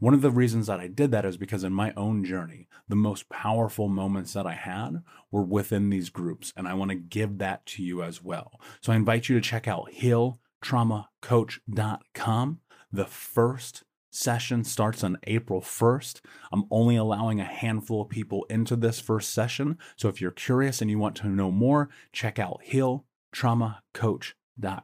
One 0.00 0.14
of 0.14 0.22
the 0.22 0.30
reasons 0.30 0.68
that 0.68 0.80
I 0.80 0.86
did 0.86 1.10
that 1.10 1.26
is 1.26 1.36
because 1.36 1.64
in 1.64 1.74
my 1.74 1.92
own 1.96 2.24
journey, 2.24 2.68
the 2.88 2.96
most 2.96 3.28
powerful 3.28 3.88
moments 3.88 4.32
that 4.32 4.46
I 4.46 4.54
had 4.54 5.02
were 5.30 5.42
within 5.42 5.90
these 5.90 6.08
groups, 6.08 6.54
and 6.56 6.66
I 6.68 6.74
want 6.74 6.90
to 6.90 6.96
give 6.96 7.38
that 7.38 7.66
to 7.66 7.82
you 7.82 8.02
as 8.02 8.22
well. 8.22 8.58
So 8.80 8.92
I 8.92 8.96
invite 8.96 9.28
you 9.28 9.34
to 9.34 9.42
check 9.42 9.68
out 9.68 9.90
healtraumacoach.com. 9.92 12.60
The 12.90 13.06
first 13.06 13.84
session 14.10 14.64
starts 14.64 15.04
on 15.04 15.18
April 15.24 15.60
1st. 15.60 16.22
I'm 16.52 16.64
only 16.70 16.96
allowing 16.96 17.40
a 17.40 17.44
handful 17.44 18.00
of 18.02 18.08
people 18.08 18.46
into 18.48 18.76
this 18.76 19.00
first 19.00 19.34
session. 19.34 19.76
So 19.96 20.08
if 20.08 20.20
you're 20.20 20.30
curious 20.30 20.80
and 20.80 20.88
you 20.90 20.98
want 20.98 21.16
to 21.16 21.28
know 21.28 21.50
more, 21.50 21.90
check 22.12 22.38
out 22.38 22.62
healtraumacoach.com 22.70 24.37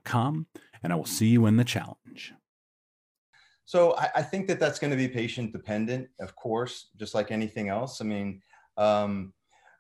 com, 0.05 0.47
and 0.83 0.93
I 0.93 0.97
will 0.97 1.05
see 1.05 1.29
you 1.29 1.47
in 1.47 1.57
the 1.57 1.65
challenge. 1.65 2.35
So 3.65 3.97
I, 3.97 4.11
I 4.17 4.23
think 4.23 4.47
that 4.49 4.61
that's 4.61 4.79
going 4.79 4.91
to 4.91 4.97
be 4.97 5.09
patient 5.09 5.53
dependent, 5.53 6.09
of 6.21 6.37
course, 6.37 6.91
just 6.97 7.15
like 7.15 7.31
anything 7.31 7.69
else. 7.69 8.01
I 8.01 8.05
mean, 8.05 8.43
um, 8.77 9.33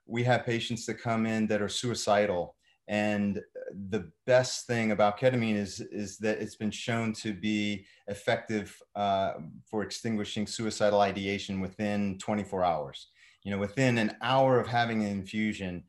we 0.06 0.22
have 0.24 0.46
patients 0.46 0.86
that 0.86 0.94
come 0.94 1.26
in 1.26 1.46
that 1.48 1.62
are 1.62 1.68
suicidal, 1.68 2.56
and 2.88 3.40
the 3.88 4.10
best 4.26 4.66
thing 4.66 4.90
about 4.90 5.18
ketamine 5.18 5.56
is 5.56 5.80
is 5.80 6.18
that 6.18 6.38
it's 6.38 6.56
been 6.56 6.70
shown 6.70 7.12
to 7.14 7.32
be 7.32 7.86
effective 8.08 8.76
uh, 8.94 9.34
for 9.70 9.82
extinguishing 9.82 10.46
suicidal 10.46 11.00
ideation 11.00 11.60
within 11.60 12.18
24 12.18 12.64
hours. 12.64 13.08
You 13.42 13.50
know, 13.50 13.58
within 13.58 13.98
an 13.98 14.16
hour 14.22 14.58
of 14.60 14.66
having 14.66 15.02
an 15.02 15.10
infusion, 15.10 15.84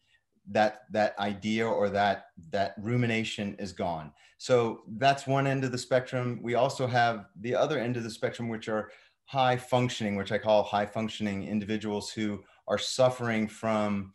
that 0.52 0.82
that 0.92 1.18
idea 1.20 1.68
or 1.68 1.90
that 1.90 2.28
that 2.52 2.76
rumination 2.80 3.56
is 3.60 3.72
gone. 3.74 4.12
So 4.38 4.82
that's 4.98 5.26
one 5.26 5.48
end 5.48 5.64
of 5.64 5.72
the 5.72 5.78
spectrum. 5.78 6.40
We 6.42 6.56
also 6.56 6.88
have 6.88 7.26
the 7.42 7.56
other 7.56 7.80
end 7.80 7.98
of 7.98 8.04
the 8.04 8.10
spectrum 8.10 8.50
which 8.50 8.70
are 8.70 8.92
high 9.28 9.58
functioning 9.58 10.16
which 10.16 10.32
i 10.32 10.38
call 10.38 10.62
high 10.62 10.86
functioning 10.86 11.48
individuals 11.48 12.12
who 12.12 12.44
are 12.68 12.78
suffering 12.78 13.48
from 13.48 14.14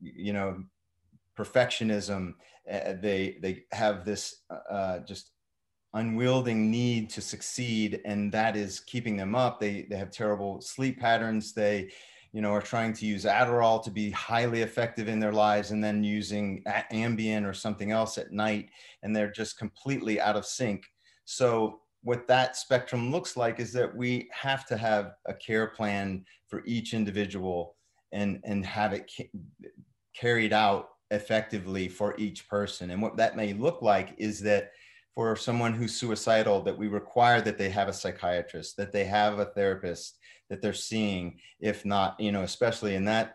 you 0.00 0.32
know 0.32 0.62
perfectionism. 1.36 2.34
Uh, 2.70 2.94
they 3.00 3.38
they 3.40 3.64
have 3.72 4.04
this 4.04 4.42
uh, 4.50 4.98
just 5.00 5.30
unwielding 5.94 6.70
need 6.70 7.08
to 7.08 7.20
succeed 7.22 8.00
and 8.04 8.30
that 8.30 8.56
is 8.56 8.80
keeping 8.80 9.16
them 9.16 9.34
up. 9.34 9.60
They 9.60 9.86
they 9.88 9.96
have 9.96 10.10
terrible 10.10 10.60
sleep 10.60 11.00
patterns. 11.00 11.52
They 11.52 11.90
you 12.32 12.42
know, 12.42 12.52
are 12.52 12.62
trying 12.62 12.92
to 12.92 13.06
use 13.06 13.24
Adderall 13.24 13.82
to 13.84 13.90
be 13.90 14.10
highly 14.10 14.62
effective 14.62 15.08
in 15.08 15.18
their 15.18 15.32
lives 15.32 15.70
and 15.70 15.82
then 15.82 16.04
using 16.04 16.62
Ambien 16.92 17.48
or 17.48 17.54
something 17.54 17.90
else 17.90 18.18
at 18.18 18.32
night, 18.32 18.68
and 19.02 19.14
they're 19.14 19.30
just 19.30 19.58
completely 19.58 20.20
out 20.20 20.36
of 20.36 20.44
sync. 20.44 20.84
So, 21.24 21.80
what 22.02 22.28
that 22.28 22.56
spectrum 22.56 23.10
looks 23.10 23.36
like 23.36 23.58
is 23.58 23.72
that 23.72 23.94
we 23.94 24.28
have 24.32 24.64
to 24.66 24.76
have 24.76 25.14
a 25.26 25.34
care 25.34 25.66
plan 25.66 26.24
for 26.46 26.62
each 26.64 26.94
individual 26.94 27.74
and, 28.12 28.40
and 28.44 28.64
have 28.64 28.92
it 28.92 29.10
ca- 29.14 29.30
carried 30.14 30.52
out 30.52 30.90
effectively 31.10 31.88
for 31.88 32.14
each 32.18 32.48
person. 32.48 32.90
And 32.90 33.02
what 33.02 33.16
that 33.16 33.36
may 33.36 33.52
look 33.52 33.82
like 33.82 34.14
is 34.16 34.40
that 34.40 34.70
for 35.14 35.34
someone 35.34 35.74
who's 35.74 35.96
suicidal, 35.96 36.62
that 36.62 36.78
we 36.78 36.86
require 36.86 37.40
that 37.40 37.58
they 37.58 37.68
have 37.70 37.88
a 37.88 37.92
psychiatrist, 37.92 38.76
that 38.76 38.92
they 38.92 39.04
have 39.04 39.40
a 39.40 39.46
therapist, 39.46 40.18
that 40.50 40.62
they're 40.62 40.72
seeing, 40.72 41.38
if 41.60 41.84
not, 41.84 42.18
you 42.18 42.32
know, 42.32 42.42
especially 42.42 42.94
in 42.94 43.04
that, 43.04 43.34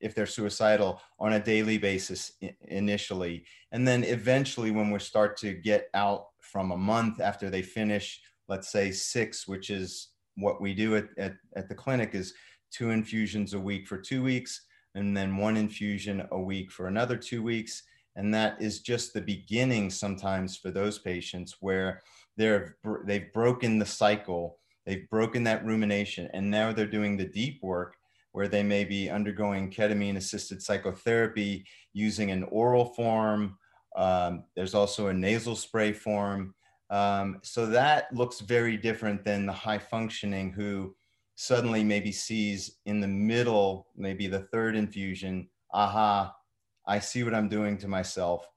if 0.00 0.14
they're 0.14 0.26
suicidal 0.26 1.00
on 1.18 1.34
a 1.34 1.44
daily 1.44 1.78
basis 1.78 2.32
initially. 2.68 3.44
And 3.72 3.86
then 3.86 4.04
eventually, 4.04 4.70
when 4.70 4.90
we 4.90 4.98
start 4.98 5.36
to 5.38 5.52
get 5.52 5.88
out 5.94 6.26
from 6.40 6.70
a 6.70 6.76
month 6.76 7.20
after 7.20 7.50
they 7.50 7.62
finish, 7.62 8.20
let's 8.48 8.72
say 8.72 8.90
six, 8.90 9.46
which 9.46 9.70
is 9.70 10.08
what 10.36 10.60
we 10.60 10.74
do 10.74 10.96
at, 10.96 11.08
at, 11.18 11.34
at 11.54 11.68
the 11.68 11.74
clinic 11.74 12.14
is 12.14 12.34
two 12.70 12.90
infusions 12.90 13.54
a 13.54 13.60
week 13.60 13.86
for 13.86 13.98
two 13.98 14.22
weeks 14.22 14.62
and 14.94 15.16
then 15.16 15.36
one 15.36 15.56
infusion 15.56 16.26
a 16.30 16.40
week 16.40 16.70
for 16.70 16.86
another 16.86 17.16
two 17.16 17.42
weeks. 17.42 17.82
And 18.16 18.34
that 18.34 18.60
is 18.60 18.80
just 18.80 19.12
the 19.12 19.20
beginning 19.20 19.90
sometimes 19.90 20.56
for 20.56 20.70
those 20.70 20.98
patients 20.98 21.56
where 21.60 22.02
they're, 22.36 22.76
they've 23.04 23.32
broken 23.32 23.78
the 23.78 23.86
cycle, 23.86 24.58
they've 24.90 25.08
broken 25.08 25.44
that 25.44 25.64
rumination, 25.64 26.28
and 26.34 26.50
now 26.50 26.72
they're 26.72 26.84
doing 26.84 27.16
the 27.16 27.24
deep 27.24 27.62
work 27.62 27.94
where 28.32 28.48
they 28.48 28.62
may 28.62 28.84
be 28.84 29.08
undergoing 29.08 29.70
ketamine 29.70 30.16
assisted 30.16 30.60
psychotherapy 30.60 31.64
using 31.92 32.32
an 32.32 32.42
oral 32.50 32.86
form. 32.86 33.56
Um, 33.96 34.44
there's 34.56 34.74
also 34.74 35.06
a 35.06 35.14
nasal 35.14 35.54
spray 35.54 35.92
form. 35.92 36.54
Um, 36.90 37.38
so 37.42 37.66
that 37.66 38.12
looks 38.12 38.40
very 38.40 38.76
different 38.76 39.24
than 39.24 39.46
the 39.46 39.52
high 39.52 39.78
functioning 39.78 40.52
who 40.52 40.96
suddenly 41.36 41.84
maybe 41.84 42.10
sees 42.10 42.78
in 42.84 43.00
the 43.00 43.08
middle, 43.08 43.86
maybe 43.96 44.26
the 44.26 44.40
third 44.52 44.74
infusion, 44.74 45.48
aha, 45.72 46.34
I 46.84 46.98
see 46.98 47.22
what 47.22 47.34
I'm 47.34 47.48
doing 47.48 47.78
to 47.78 47.88
myself. 47.88 48.48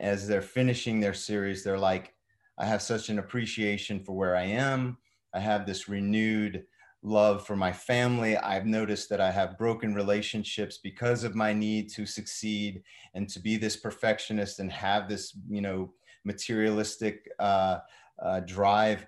As 0.00 0.26
they're 0.26 0.42
finishing 0.42 0.98
their 0.98 1.14
series, 1.14 1.62
they're 1.62 1.78
like, 1.78 2.12
I 2.58 2.66
have 2.66 2.82
such 2.82 3.08
an 3.08 3.20
appreciation 3.20 4.00
for 4.00 4.16
where 4.16 4.36
I 4.36 4.44
am. 4.44 4.98
I 5.36 5.40
have 5.40 5.66
this 5.66 5.86
renewed 5.86 6.64
love 7.02 7.46
for 7.46 7.56
my 7.56 7.70
family. 7.70 8.38
I've 8.38 8.64
noticed 8.64 9.10
that 9.10 9.20
I 9.20 9.30
have 9.30 9.58
broken 9.58 9.94
relationships 9.94 10.78
because 10.82 11.24
of 11.24 11.34
my 11.34 11.52
need 11.52 11.90
to 11.90 12.06
succeed 12.06 12.82
and 13.14 13.28
to 13.28 13.38
be 13.38 13.58
this 13.58 13.76
perfectionist 13.76 14.60
and 14.60 14.72
have 14.72 15.10
this, 15.10 15.36
you 15.48 15.60
know, 15.60 15.92
materialistic 16.24 17.28
uh, 17.38 17.80
uh, 18.20 18.40
drive. 18.40 19.06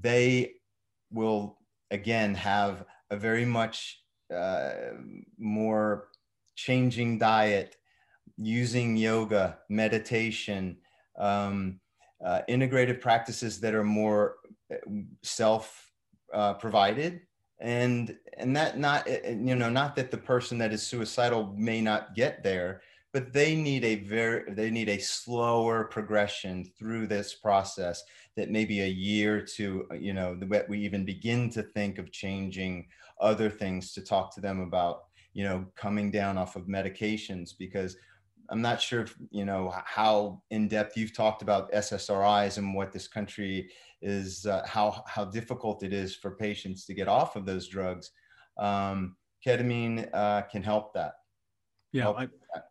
They 0.00 0.56
will 1.10 1.58
again 1.90 2.34
have 2.34 2.84
a 3.10 3.16
very 3.16 3.46
much 3.46 4.02
uh, 4.34 4.72
more 5.38 6.08
changing 6.54 7.18
diet, 7.18 7.76
using 8.36 8.94
yoga, 8.94 9.58
meditation, 9.70 10.76
um, 11.18 11.80
uh, 12.24 12.42
integrative 12.48 13.00
practices 13.00 13.60
that 13.60 13.74
are 13.74 13.84
more 13.84 14.36
self 15.22 15.92
uh, 16.32 16.54
provided. 16.54 17.20
And 17.58 18.16
and 18.36 18.54
that 18.54 18.78
not 18.78 19.08
uh, 19.08 19.16
uh, 19.26 19.30
you 19.30 19.56
know 19.56 19.70
not 19.70 19.96
that 19.96 20.10
the 20.10 20.18
person 20.18 20.58
that 20.58 20.74
is 20.74 20.86
suicidal 20.86 21.54
may 21.56 21.80
not 21.80 22.14
get 22.14 22.42
there 22.42 22.82
but 23.16 23.32
they 23.32 23.56
need 23.56 23.82
a 23.82 23.94
very 24.04 24.44
they 24.52 24.70
need 24.70 24.90
a 24.90 24.98
slower 24.98 25.84
progression 25.84 26.70
through 26.78 27.06
this 27.06 27.32
process 27.32 28.04
that 28.36 28.50
maybe 28.50 28.82
a 28.82 28.86
year 28.86 29.40
to 29.40 29.86
you 29.98 30.12
know 30.12 30.36
that 30.38 30.68
we 30.68 30.78
even 30.80 31.02
begin 31.02 31.48
to 31.48 31.62
think 31.62 31.96
of 31.96 32.12
changing 32.12 32.86
other 33.18 33.48
things 33.48 33.94
to 33.94 34.02
talk 34.02 34.34
to 34.34 34.42
them 34.42 34.60
about 34.60 35.04
you 35.32 35.44
know 35.44 35.64
coming 35.76 36.10
down 36.10 36.36
off 36.36 36.56
of 36.56 36.66
medications 36.66 37.52
because 37.58 37.96
I'm 38.50 38.62
not 38.62 38.80
sure 38.80 39.02
if, 39.02 39.16
you 39.30 39.44
know 39.44 39.72
how 39.84 40.42
in 40.50 40.68
depth 40.68 40.96
you've 40.96 41.14
talked 41.14 41.42
about 41.42 41.72
SSRIs 41.72 42.58
and 42.58 42.74
what 42.74 42.92
this 42.92 43.08
country 43.08 43.70
is 44.02 44.46
uh, 44.46 44.62
how 44.66 45.02
how 45.06 45.24
difficult 45.24 45.82
it 45.82 45.92
is 45.92 46.14
for 46.14 46.32
patients 46.32 46.84
to 46.86 46.94
get 46.94 47.08
off 47.08 47.36
of 47.36 47.46
those 47.46 47.68
drugs. 47.68 48.10
Um, 48.58 49.16
ketamine 49.44 50.08
uh, 50.12 50.42
can 50.42 50.62
help 50.62 50.94
that. 50.94 51.14
Yeah, 51.92 52.02
help 52.02 52.18
I, 52.18 52.28
that. 52.54 52.68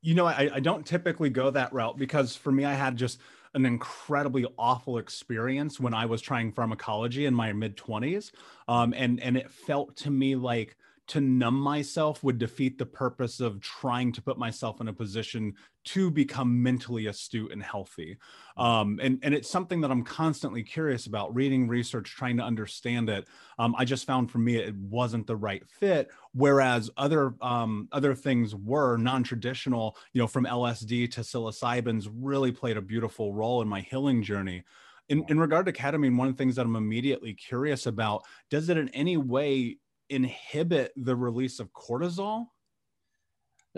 you 0.00 0.14
know, 0.14 0.26
I, 0.26 0.50
I 0.54 0.60
don't 0.60 0.86
typically 0.86 1.30
go 1.30 1.50
that 1.50 1.72
route 1.72 1.98
because 1.98 2.36
for 2.36 2.52
me, 2.52 2.64
I 2.64 2.74
had 2.74 2.96
just 2.96 3.18
an 3.54 3.66
incredibly 3.66 4.46
awful 4.58 4.98
experience 4.98 5.78
when 5.78 5.92
I 5.92 6.06
was 6.06 6.22
trying 6.22 6.52
pharmacology 6.52 7.26
in 7.26 7.34
my 7.34 7.52
mid 7.52 7.76
twenties, 7.76 8.32
um, 8.68 8.94
and 8.96 9.20
and 9.20 9.36
it 9.36 9.50
felt 9.50 9.96
to 9.98 10.10
me 10.10 10.36
like 10.36 10.76
to 11.08 11.20
numb 11.20 11.58
myself 11.58 12.22
would 12.22 12.38
defeat 12.38 12.78
the 12.78 12.86
purpose 12.86 13.40
of 13.40 13.60
trying 13.60 14.12
to 14.12 14.22
put 14.22 14.38
myself 14.38 14.80
in 14.80 14.88
a 14.88 14.92
position 14.92 15.52
to 15.84 16.10
become 16.10 16.62
mentally 16.62 17.06
astute 17.06 17.50
and 17.50 17.62
healthy. 17.62 18.16
Um, 18.56 19.00
and, 19.02 19.18
and 19.22 19.34
it's 19.34 19.50
something 19.50 19.80
that 19.80 19.90
I'm 19.90 20.04
constantly 20.04 20.62
curious 20.62 21.06
about 21.06 21.34
reading 21.34 21.66
research, 21.66 22.14
trying 22.14 22.36
to 22.36 22.44
understand 22.44 23.08
it. 23.08 23.26
Um, 23.58 23.74
I 23.76 23.84
just 23.84 24.06
found 24.06 24.30
for 24.30 24.38
me, 24.38 24.56
it 24.56 24.76
wasn't 24.76 25.26
the 25.26 25.36
right 25.36 25.68
fit. 25.68 26.10
Whereas 26.34 26.88
other, 26.96 27.34
um, 27.42 27.88
other 27.90 28.14
things 28.14 28.54
were 28.54 28.96
non-traditional, 28.96 29.96
you 30.12 30.20
know, 30.20 30.28
from 30.28 30.44
LSD 30.44 31.10
to 31.12 31.20
psilocybins 31.22 32.08
really 32.14 32.52
played 32.52 32.76
a 32.76 32.82
beautiful 32.82 33.34
role 33.34 33.60
in 33.60 33.68
my 33.68 33.80
healing 33.80 34.22
journey. 34.22 34.62
In, 35.08 35.24
in 35.28 35.40
regard 35.40 35.66
to 35.66 35.72
ketamine, 35.72 36.16
one 36.16 36.28
of 36.28 36.34
the 36.34 36.38
things 36.38 36.56
that 36.56 36.64
I'm 36.64 36.76
immediately 36.76 37.34
curious 37.34 37.86
about, 37.86 38.22
does 38.50 38.68
it 38.68 38.78
in 38.78 38.88
any 38.90 39.16
way 39.16 39.78
inhibit 40.08 40.92
the 40.96 41.16
release 41.16 41.60
of 41.60 41.72
cortisol? 41.72 42.46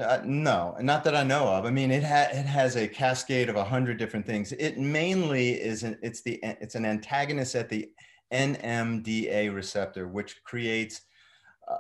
Uh, 0.01 0.21
no, 0.25 0.77
not 0.81 1.05
that 1.05 1.15
I 1.15 1.23
know 1.23 1.47
of. 1.47 1.65
I 1.65 1.71
mean, 1.71 1.93
it 1.93 2.03
ha- 2.03 2.29
it 2.33 2.47
has 2.47 2.77
a 2.77 2.89
cascade 2.89 3.49
of 3.49 3.55
a 3.55 3.65
hundred 3.65 3.97
different 3.97 4.27
things. 4.27 4.53
It 4.53 4.77
mainly 4.77 5.53
is 5.53 5.85
an, 5.85 5.99
it's 6.03 6.23
the 6.23 6.41
it's 6.43 6.75
an 6.75 6.85
antagonist 6.85 7.55
at 7.55 7.69
the 7.69 7.91
NMDA 8.33 9.55
receptor, 9.55 10.09
which 10.09 10.43
creates 10.43 11.03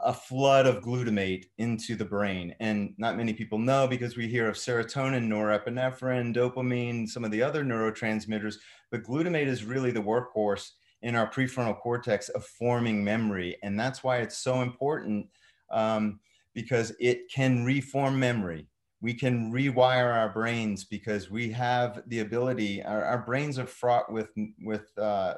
a 0.04 0.14
flood 0.14 0.66
of 0.66 0.82
glutamate 0.82 1.46
into 1.58 1.94
the 1.94 2.04
brain. 2.04 2.54
And 2.60 2.94
not 2.96 3.16
many 3.16 3.32
people 3.32 3.58
know 3.58 3.86
because 3.86 4.16
we 4.16 4.28
hear 4.28 4.48
of 4.48 4.54
serotonin, 4.54 5.26
norepinephrine, 5.26 6.34
dopamine, 6.34 7.08
some 7.08 7.24
of 7.24 7.30
the 7.30 7.42
other 7.42 7.64
neurotransmitters, 7.64 8.56
but 8.90 9.02
glutamate 9.02 9.46
is 9.46 9.64
really 9.64 9.90
the 9.90 10.00
workhorse 10.00 10.70
in 11.04 11.14
our 11.14 11.30
prefrontal 11.30 11.78
cortex 11.78 12.30
of 12.30 12.44
forming 12.44 13.04
memory. 13.04 13.56
And 13.62 13.78
that's 13.78 14.02
why 14.02 14.18
it's 14.18 14.38
so 14.38 14.62
important 14.62 15.26
um, 15.70 16.18
because 16.54 16.94
it 16.98 17.30
can 17.30 17.62
reform 17.62 18.18
memory. 18.18 18.66
We 19.02 19.12
can 19.12 19.52
rewire 19.52 20.14
our 20.14 20.30
brains 20.30 20.84
because 20.84 21.30
we 21.30 21.50
have 21.50 22.02
the 22.06 22.20
ability, 22.20 22.82
our, 22.82 23.04
our 23.04 23.18
brains 23.18 23.58
are 23.58 23.66
fraught 23.66 24.10
with, 24.10 24.30
with 24.62 24.96
uh, 24.96 25.34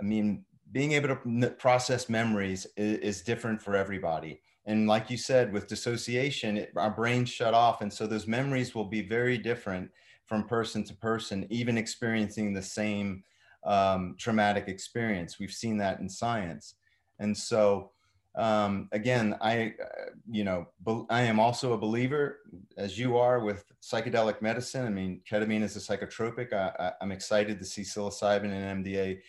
I 0.00 0.04
mean, 0.04 0.44
being 0.70 0.92
able 0.92 1.08
to 1.08 1.50
process 1.58 2.08
memories 2.08 2.68
is, 2.76 2.98
is, 2.98 3.22
different 3.22 3.60
for 3.60 3.74
everybody. 3.74 4.40
And 4.64 4.86
like 4.86 5.10
you 5.10 5.16
said, 5.16 5.52
with 5.52 5.66
dissociation, 5.66 6.56
it, 6.56 6.72
our 6.76 6.90
brains 6.90 7.30
shut 7.30 7.52
off. 7.52 7.80
And 7.80 7.92
so 7.92 8.06
those 8.06 8.28
memories 8.28 8.76
will 8.76 8.84
be 8.84 9.02
very 9.02 9.38
different 9.38 9.90
from 10.24 10.46
person 10.46 10.84
to 10.84 10.94
person, 10.94 11.48
even 11.50 11.76
experiencing 11.76 12.52
the 12.52 12.62
same 12.62 13.24
um, 13.64 14.16
traumatic 14.18 14.68
experience. 14.68 15.38
We've 15.38 15.52
seen 15.52 15.78
that 15.78 16.00
in 16.00 16.08
science. 16.08 16.74
And 17.18 17.36
so, 17.36 17.90
um, 18.36 18.88
again, 18.92 19.36
I, 19.40 19.74
uh, 19.80 20.10
you 20.28 20.44
know, 20.44 20.66
I 21.08 21.22
am 21.22 21.38
also 21.38 21.72
a 21.72 21.78
believer, 21.78 22.40
as 22.76 22.98
you 22.98 23.16
are, 23.16 23.40
with 23.40 23.64
psychedelic 23.80 24.42
medicine. 24.42 24.84
I 24.84 24.90
mean, 24.90 25.20
ketamine 25.30 25.62
is 25.62 25.76
a 25.76 25.78
psychotropic. 25.78 26.52
I, 26.52 26.92
am 27.00 27.12
excited 27.12 27.58
to 27.60 27.64
see 27.64 27.82
psilocybin 27.82 28.50
and 28.52 28.84
MDA 28.84 29.20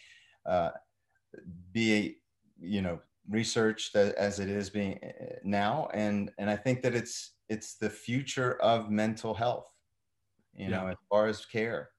uh, 0.46 0.72
be, 1.72 2.18
you 2.60 2.82
know, 2.82 3.00
researched 3.30 3.96
as 3.96 4.40
it 4.40 4.50
is 4.50 4.70
being 4.70 5.00
uh, 5.04 5.36
now. 5.44 5.90
And 5.94 6.32
and 6.38 6.50
I 6.50 6.56
think 6.56 6.82
that 6.82 6.96
it's 6.96 7.34
it's 7.48 7.76
the 7.76 7.90
future 7.90 8.60
of 8.62 8.90
mental 8.90 9.34
health. 9.34 9.68
You 10.56 10.70
yeah. 10.70 10.82
know, 10.82 10.88
as 10.88 10.98
far 11.10 11.28
as 11.28 11.46
care. 11.46 11.90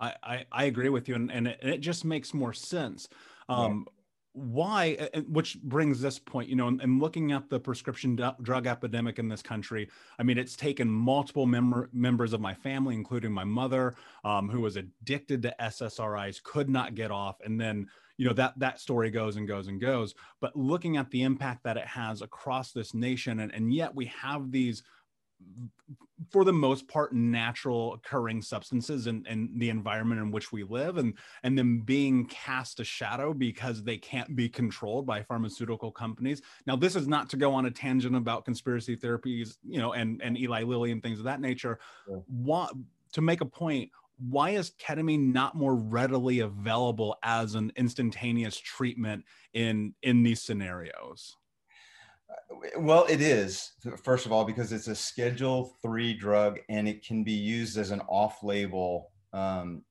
I, 0.00 0.14
I, 0.22 0.46
I 0.52 0.64
agree 0.64 0.88
with 0.88 1.08
you, 1.08 1.14
and, 1.14 1.30
and 1.30 1.48
it, 1.48 1.58
it 1.62 1.78
just 1.78 2.04
makes 2.04 2.34
more 2.34 2.52
sense. 2.52 3.08
Um, 3.48 3.84
yeah. 3.86 3.92
Why, 4.38 5.08
which 5.28 5.58
brings 5.62 5.98
this 6.02 6.18
point, 6.18 6.50
you 6.50 6.56
know, 6.56 6.68
and, 6.68 6.78
and 6.82 7.00
looking 7.00 7.32
at 7.32 7.48
the 7.48 7.58
prescription 7.58 8.16
d- 8.16 8.28
drug 8.42 8.66
epidemic 8.66 9.18
in 9.18 9.30
this 9.30 9.40
country, 9.40 9.88
I 10.18 10.24
mean, 10.24 10.36
it's 10.36 10.56
taken 10.56 10.90
multiple 10.90 11.46
mem- 11.46 11.88
members 11.90 12.34
of 12.34 12.42
my 12.42 12.52
family, 12.52 12.94
including 12.94 13.32
my 13.32 13.44
mother, 13.44 13.94
um, 14.24 14.50
who 14.50 14.60
was 14.60 14.76
addicted 14.76 15.40
to 15.40 15.54
SSRIs, 15.58 16.42
could 16.42 16.68
not 16.68 16.94
get 16.94 17.10
off, 17.10 17.36
and 17.46 17.58
then 17.58 17.86
you 18.18 18.26
know 18.26 18.32
that 18.32 18.58
that 18.58 18.80
story 18.80 19.10
goes 19.10 19.36
and 19.36 19.46
goes 19.46 19.68
and 19.68 19.78
goes 19.78 20.14
but 20.40 20.56
looking 20.56 20.96
at 20.96 21.10
the 21.10 21.22
impact 21.22 21.62
that 21.64 21.76
it 21.76 21.86
has 21.86 22.22
across 22.22 22.72
this 22.72 22.94
nation 22.94 23.40
and, 23.40 23.52
and 23.54 23.74
yet 23.74 23.94
we 23.94 24.06
have 24.06 24.50
these 24.50 24.82
for 26.30 26.44
the 26.44 26.52
most 26.52 26.88
part 26.88 27.12
natural 27.12 27.94
occurring 27.94 28.40
substances 28.40 29.06
in, 29.06 29.24
in 29.26 29.50
the 29.58 29.68
environment 29.68 30.20
in 30.20 30.30
which 30.30 30.50
we 30.50 30.64
live 30.64 30.96
and 30.96 31.14
and 31.42 31.58
them 31.58 31.80
being 31.80 32.26
cast 32.26 32.80
a 32.80 32.84
shadow 32.84 33.32
because 33.32 33.82
they 33.82 33.98
can't 33.98 34.34
be 34.34 34.48
controlled 34.48 35.06
by 35.06 35.22
pharmaceutical 35.22 35.90
companies. 35.90 36.42
Now 36.66 36.76
this 36.76 36.96
is 36.96 37.06
not 37.06 37.28
to 37.30 37.36
go 37.36 37.52
on 37.52 37.66
a 37.66 37.70
tangent 37.70 38.16
about 38.16 38.44
conspiracy 38.44 38.96
therapies 38.96 39.56
you 39.62 39.78
know 39.78 39.92
and 39.92 40.20
and 40.22 40.38
eli 40.38 40.62
lilly 40.62 40.90
and 40.90 41.02
things 41.02 41.18
of 41.18 41.24
that 41.26 41.40
nature. 41.40 41.78
Yeah. 42.08 42.16
what 42.26 42.72
to 43.12 43.20
make 43.20 43.40
a 43.40 43.46
point 43.46 43.90
why 44.18 44.50
is 44.50 44.72
ketamine 44.80 45.32
not 45.32 45.54
more 45.54 45.74
readily 45.74 46.40
available 46.40 47.16
as 47.22 47.54
an 47.54 47.70
instantaneous 47.76 48.56
treatment 48.56 49.24
in 49.52 49.94
in 50.02 50.22
these 50.22 50.42
scenarios 50.42 51.36
well, 52.78 53.06
it 53.08 53.20
is 53.20 53.72
first 54.02 54.26
of 54.26 54.32
all 54.32 54.44
because 54.44 54.72
it's 54.72 54.88
a 54.88 54.94
Schedule 54.94 55.76
Three 55.82 56.14
drug 56.14 56.58
and 56.68 56.88
it 56.88 57.06
can 57.06 57.22
be 57.24 57.32
used 57.32 57.78
as 57.78 57.90
an 57.90 58.00
off-label 58.08 59.10
um, 59.32 59.82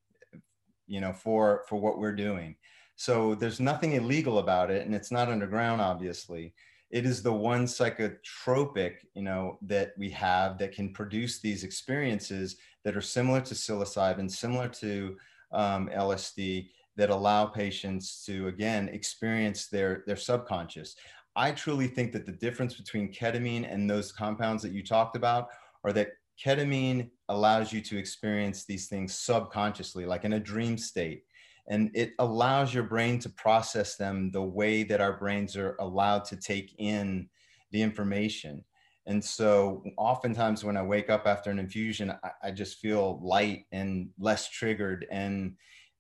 you 0.88 1.02
know, 1.02 1.14
for 1.14 1.64
for 1.68 1.80
what 1.80 2.00
we're 2.00 2.16
doing. 2.16 2.56
So 2.96 3.36
there's 3.36 3.60
nothing 3.60 3.94
illegal 3.94 4.40
about 4.40 4.72
it, 4.72 4.86
and 4.86 4.96
it's 4.96 5.12
not 5.12 5.30
underground, 5.30 5.82
obviously. 5.82 6.54
It 6.92 7.06
is 7.06 7.22
the 7.22 7.34
one 7.34 7.66
psychotropic, 7.66 8.98
you 9.16 9.24
know, 9.24 9.58
that 9.64 9.94
we 9.98 10.10
have 10.12 10.58
that 10.60 10.72
can 10.72 10.94
produce 10.94 11.40
these 11.40 11.64
experiences 11.64 12.58
that 12.84 12.96
are 12.96 13.02
similar 13.02 13.42
to 13.42 13.54
psilocybin, 13.54 14.32
similar 14.32 14.70
to 14.70 15.18
um, 15.52 15.90
LSD, 15.94 16.70
that 16.96 17.10
allow 17.10 17.46
patients 17.46 18.24
to 18.26 18.48
again 18.48 18.88
experience 18.90 19.68
their 19.68 20.04
their 20.08 20.16
subconscious. 20.16 20.96
I 21.36 21.52
truly 21.52 21.88
think 21.88 22.12
that 22.14 22.26
the 22.26 22.32
difference 22.32 22.76
between 22.76 23.12
ketamine 23.12 23.72
and 23.72 23.90
those 23.90 24.12
compounds 24.12 24.64
that 24.64 24.72
you 24.72 24.84
talked 24.84 25.16
about 25.16 25.48
are 25.84 25.94
that 25.94 26.10
ketamine 26.44 27.10
allows 27.30 27.74
you 27.74 27.82
to 27.82 27.98
experience 27.98 28.66
these 28.66 28.88
things 28.88 29.18
subconsciously, 29.18 30.06
like 30.06 30.24
in 30.24 30.34
a 30.34 30.40
dream 30.40 30.78
state. 30.78 31.24
And 31.68 31.90
it 31.96 32.14
allows 32.20 32.74
your 32.74 32.84
brain 32.84 33.20
to 33.20 33.30
process 33.30 33.96
them 33.96 34.32
the 34.32 34.42
way 34.42 34.84
that 34.84 35.02
our 35.02 35.18
brains 35.18 35.56
are 35.56 35.76
allowed 35.80 36.26
to 36.26 36.36
take 36.36 36.76
in 36.78 37.28
the 37.72 37.82
information. 37.82 38.64
And 39.08 39.24
so, 39.24 39.84
oftentimes, 39.98 40.64
when 40.64 40.78
I 40.78 40.82
wake 40.82 41.10
up 41.10 41.28
after 41.28 41.52
an 41.52 41.60
infusion, 41.60 42.12
I, 42.24 42.32
I 42.44 42.52
just 42.52 42.80
feel 42.80 43.20
light 43.22 43.66
and 43.72 44.10
less 44.18 44.50
triggered. 44.50 45.06
And 45.12 45.56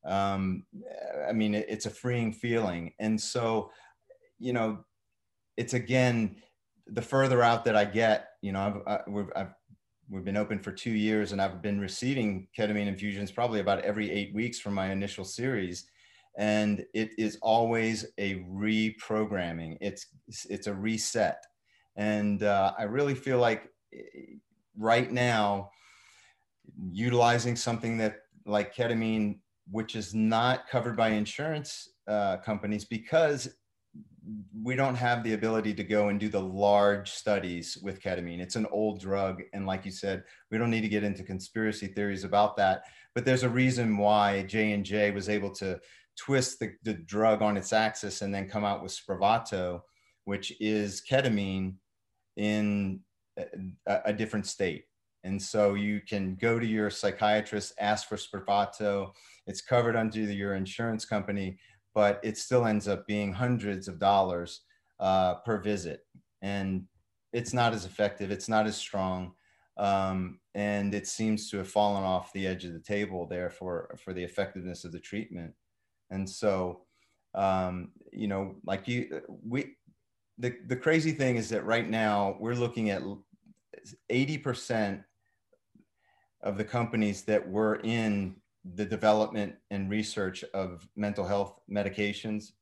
um, 0.05 0.65
I 1.27 1.31
mean, 1.31 1.53
it, 1.55 1.65
it's 1.67 1.85
a 1.85 1.91
freeing 1.91 2.33
feeling. 2.33 2.93
And 2.99 3.19
so, 3.19 3.71
you 4.39 4.53
know, 4.53 4.83
it's 5.57 5.73
again 5.73 6.35
the 6.87 7.01
further 7.01 7.41
out 7.41 7.65
that 7.65 7.75
I 7.75 7.85
get, 7.85 8.29
you 8.41 8.51
know, 8.51 8.83
I've, 8.87 8.99
I, 8.99 9.09
we've, 9.09 9.29
I've, 9.35 9.53
we've 10.09 10.23
been 10.23 10.37
open 10.37 10.59
for 10.59 10.71
two 10.71 10.91
years 10.91 11.31
and 11.31 11.41
I've 11.41 11.61
been 11.61 11.79
receiving 11.79 12.47
ketamine 12.57 12.87
infusions 12.87 13.31
probably 13.31 13.59
about 13.59 13.79
every 13.81 14.11
eight 14.11 14.33
weeks 14.35 14.59
from 14.59 14.73
my 14.73 14.91
initial 14.91 15.25
series. 15.25 15.89
And 16.37 16.85
it 16.93 17.11
is 17.17 17.37
always 17.41 18.05
a 18.17 18.35
reprogramming. 18.43 19.77
It's, 19.81 20.07
it's 20.49 20.67
a 20.67 20.73
reset. 20.73 21.43
And 21.95 22.43
uh, 22.43 22.73
I 22.77 22.83
really 22.83 23.15
feel 23.15 23.39
like 23.39 23.69
eh, 23.93 24.35
right 24.77 25.11
now, 25.11 25.71
utilizing 26.91 27.55
something 27.55 27.97
that 27.97 28.17
like 28.45 28.75
ketamine, 28.75 29.39
which 29.71 29.95
is 29.95 30.13
not 30.13 30.67
covered 30.67 30.97
by 30.97 31.09
insurance 31.09 31.89
uh, 32.07 32.37
companies 32.37 32.85
because 32.85 33.49
we 34.63 34.75
don't 34.75 34.95
have 34.95 35.23
the 35.23 35.33
ability 35.33 35.73
to 35.73 35.83
go 35.83 36.09
and 36.09 36.19
do 36.19 36.29
the 36.29 36.41
large 36.41 37.11
studies 37.11 37.77
with 37.81 38.01
ketamine. 38.01 38.39
It's 38.39 38.55
an 38.55 38.65
old 38.71 38.99
drug. 38.99 39.43
And 39.53 39.65
like 39.65 39.85
you 39.85 39.91
said, 39.91 40.23
we 40.49 40.57
don't 40.57 40.71
need 40.71 40.81
to 40.81 40.87
get 40.89 41.03
into 41.03 41.23
conspiracy 41.23 41.87
theories 41.87 42.23
about 42.23 42.57
that. 42.57 42.83
But 43.13 43.25
there's 43.25 43.43
a 43.43 43.49
reason 43.49 43.97
why 43.97 44.43
J&J 44.43 45.11
was 45.11 45.29
able 45.29 45.51
to 45.55 45.79
twist 46.17 46.59
the, 46.59 46.73
the 46.83 46.93
drug 46.93 47.41
on 47.41 47.57
its 47.57 47.73
axis 47.73 48.21
and 48.21 48.33
then 48.33 48.49
come 48.49 48.65
out 48.65 48.81
with 48.81 48.91
Spravato, 48.91 49.81
which 50.23 50.53
is 50.59 51.03
ketamine 51.09 51.75
in 52.37 53.01
a, 53.37 54.01
a 54.05 54.13
different 54.13 54.47
state. 54.47 54.85
And 55.23 55.41
so 55.41 55.73
you 55.73 56.01
can 56.07 56.35
go 56.35 56.59
to 56.59 56.65
your 56.65 56.89
psychiatrist, 56.89 57.73
ask 57.79 58.07
for 58.07 58.15
Spravato. 58.15 59.11
It's 59.47 59.61
covered 59.61 59.95
under 59.95 60.19
your 60.19 60.55
insurance 60.55 61.03
company 61.03 61.57
but 61.95 62.19
it 62.21 62.37
still 62.37 62.65
ends 62.65 62.87
up 62.87 63.07
being 63.07 63.33
hundreds 63.33 63.87
of 63.87 63.97
dollars 63.97 64.61
uh, 64.99 65.35
per 65.35 65.59
visit. 65.59 66.01
And 66.41 66.83
it's 67.33 67.53
not 67.53 67.73
as 67.73 67.85
effective, 67.85 68.29
it's 68.29 68.49
not 68.49 68.67
as 68.67 68.75
strong. 68.75 69.31
Um, 69.77 70.39
and 70.53 70.93
it 70.93 71.07
seems 71.07 71.49
to 71.49 71.57
have 71.57 71.67
fallen 71.67 72.03
off 72.03 72.31
the 72.33 72.45
edge 72.45 72.65
of 72.65 72.73
the 72.73 72.79
table 72.79 73.25
there 73.25 73.49
for, 73.49 73.97
for 74.03 74.13
the 74.13 74.23
effectiveness 74.23 74.83
of 74.83 74.91
the 74.91 74.99
treatment. 74.99 75.53
And 76.11 76.29
so, 76.29 76.81
um, 77.33 77.91
you 78.11 78.27
know, 78.27 78.55
like 78.65 78.87
you, 78.87 79.21
we, 79.43 79.75
the, 80.37 80.55
the 80.67 80.75
crazy 80.75 81.11
thing 81.11 81.37
is 81.37 81.49
that 81.49 81.65
right 81.65 81.89
now 81.89 82.37
we're 82.39 82.55
looking 82.55 82.89
at 82.89 83.01
80% 84.11 85.03
of 86.41 86.57
the 86.57 86.63
companies 86.63 87.23
that 87.23 87.49
were 87.49 87.81
in 87.83 88.35
the 88.73 88.85
development 88.85 89.55
and 89.69 89.89
research 89.89 90.43
of 90.53 90.87
mental 90.95 91.25
health 91.25 91.59
medications 91.69 92.53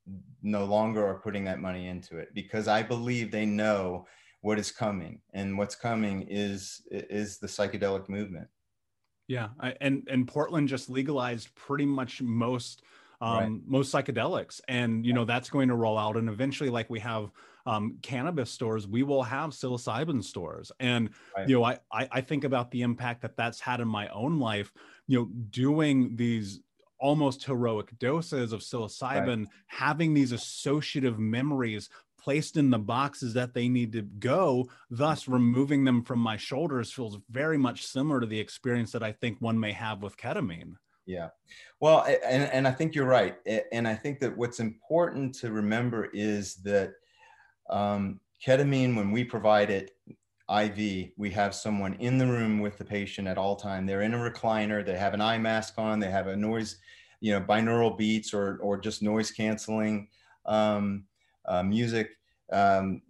no 0.41 0.65
longer 0.65 1.05
are 1.05 1.19
putting 1.19 1.45
that 1.45 1.61
money 1.61 1.87
into 1.87 2.17
it 2.17 2.33
because 2.33 2.67
I 2.67 2.83
believe 2.83 3.31
they 3.31 3.45
know 3.45 4.05
what 4.41 4.59
is 4.59 4.71
coming 4.71 5.21
and 5.33 5.57
what's 5.57 5.75
coming 5.75 6.27
is 6.29 6.81
is 6.91 7.37
the 7.37 7.47
psychedelic 7.47 8.09
movement. 8.09 8.47
Yeah, 9.29 9.49
I, 9.61 9.73
and 9.79 10.05
and 10.11 10.27
Portland 10.27 10.67
just 10.67 10.89
legalized 10.89 11.55
pretty 11.55 11.85
much 11.85 12.21
most 12.21 12.83
um, 13.21 13.37
right. 13.37 13.51
most 13.65 13.93
psychedelics, 13.93 14.59
and 14.67 15.05
you 15.05 15.13
know 15.13 15.23
that's 15.23 15.49
going 15.49 15.69
to 15.69 15.75
roll 15.75 15.97
out, 15.97 16.17
and 16.17 16.27
eventually, 16.27 16.69
like 16.69 16.89
we 16.89 16.99
have 16.99 17.31
um, 17.65 17.97
cannabis 18.01 18.51
stores, 18.51 18.85
we 18.85 19.03
will 19.03 19.23
have 19.23 19.51
psilocybin 19.51 20.21
stores, 20.21 20.73
and 20.81 21.09
right. 21.37 21.47
you 21.47 21.55
know 21.55 21.63
I, 21.63 21.79
I 21.89 22.09
I 22.11 22.21
think 22.21 22.43
about 22.43 22.69
the 22.71 22.81
impact 22.81 23.21
that 23.21 23.37
that's 23.37 23.61
had 23.61 23.79
in 23.79 23.87
my 23.87 24.09
own 24.09 24.39
life 24.39 24.73
you 25.07 25.19
know 25.19 25.25
doing 25.49 26.15
these 26.15 26.59
almost 26.99 27.43
heroic 27.43 27.97
doses 27.99 28.53
of 28.53 28.61
psilocybin 28.61 29.39
right. 29.39 29.47
having 29.67 30.13
these 30.13 30.31
associative 30.31 31.19
memories 31.19 31.89
placed 32.17 32.55
in 32.55 32.69
the 32.69 32.79
boxes 32.79 33.33
that 33.33 33.53
they 33.53 33.67
need 33.67 33.91
to 33.91 34.01
go 34.01 34.65
thus 34.89 35.27
removing 35.27 35.83
them 35.83 36.01
from 36.01 36.19
my 36.19 36.37
shoulders 36.37 36.91
feels 36.91 37.17
very 37.29 37.57
much 37.57 37.85
similar 37.85 38.21
to 38.21 38.25
the 38.25 38.39
experience 38.39 38.91
that 38.91 39.03
i 39.03 39.11
think 39.11 39.37
one 39.39 39.59
may 39.59 39.71
have 39.71 40.01
with 40.01 40.17
ketamine. 40.17 40.75
Yeah. 41.05 41.29
Well 41.81 42.05
and, 42.05 42.43
and 42.43 42.67
i 42.67 42.71
think 42.71 42.95
you're 42.95 43.05
right 43.05 43.35
and 43.73 43.87
i 43.87 43.95
think 43.95 44.19
that 44.21 44.37
what's 44.37 44.61
important 44.61 45.35
to 45.35 45.51
remember 45.51 46.05
is 46.13 46.55
that 46.63 46.93
um, 47.69 48.21
ketamine 48.45 48.95
when 48.95 49.11
we 49.11 49.23
provide 49.23 49.69
it 49.69 49.91
IV, 50.49 51.11
we 51.15 51.29
have 51.31 51.55
someone 51.55 51.93
in 51.95 52.17
the 52.17 52.27
room 52.27 52.59
with 52.59 52.77
the 52.77 52.85
patient 52.85 53.27
at 53.27 53.37
all 53.37 53.55
time. 53.55 53.85
They're 53.85 54.01
in 54.01 54.13
a 54.13 54.17
recliner. 54.17 54.85
They 54.85 54.97
have 54.97 55.13
an 55.13 55.21
eye 55.21 55.37
mask 55.37 55.75
on. 55.77 55.99
They 55.99 56.11
have 56.11 56.27
a 56.27 56.35
noise, 56.35 56.77
you 57.21 57.31
know, 57.31 57.41
binaural 57.41 57.97
beats 57.97 58.33
or 58.33 58.57
or 58.57 58.77
just 58.77 59.01
noise 59.01 59.31
canceling 59.31 60.09
um, 60.45 61.05
uh, 61.45 61.63
music, 61.63 62.11
um, 62.51 63.01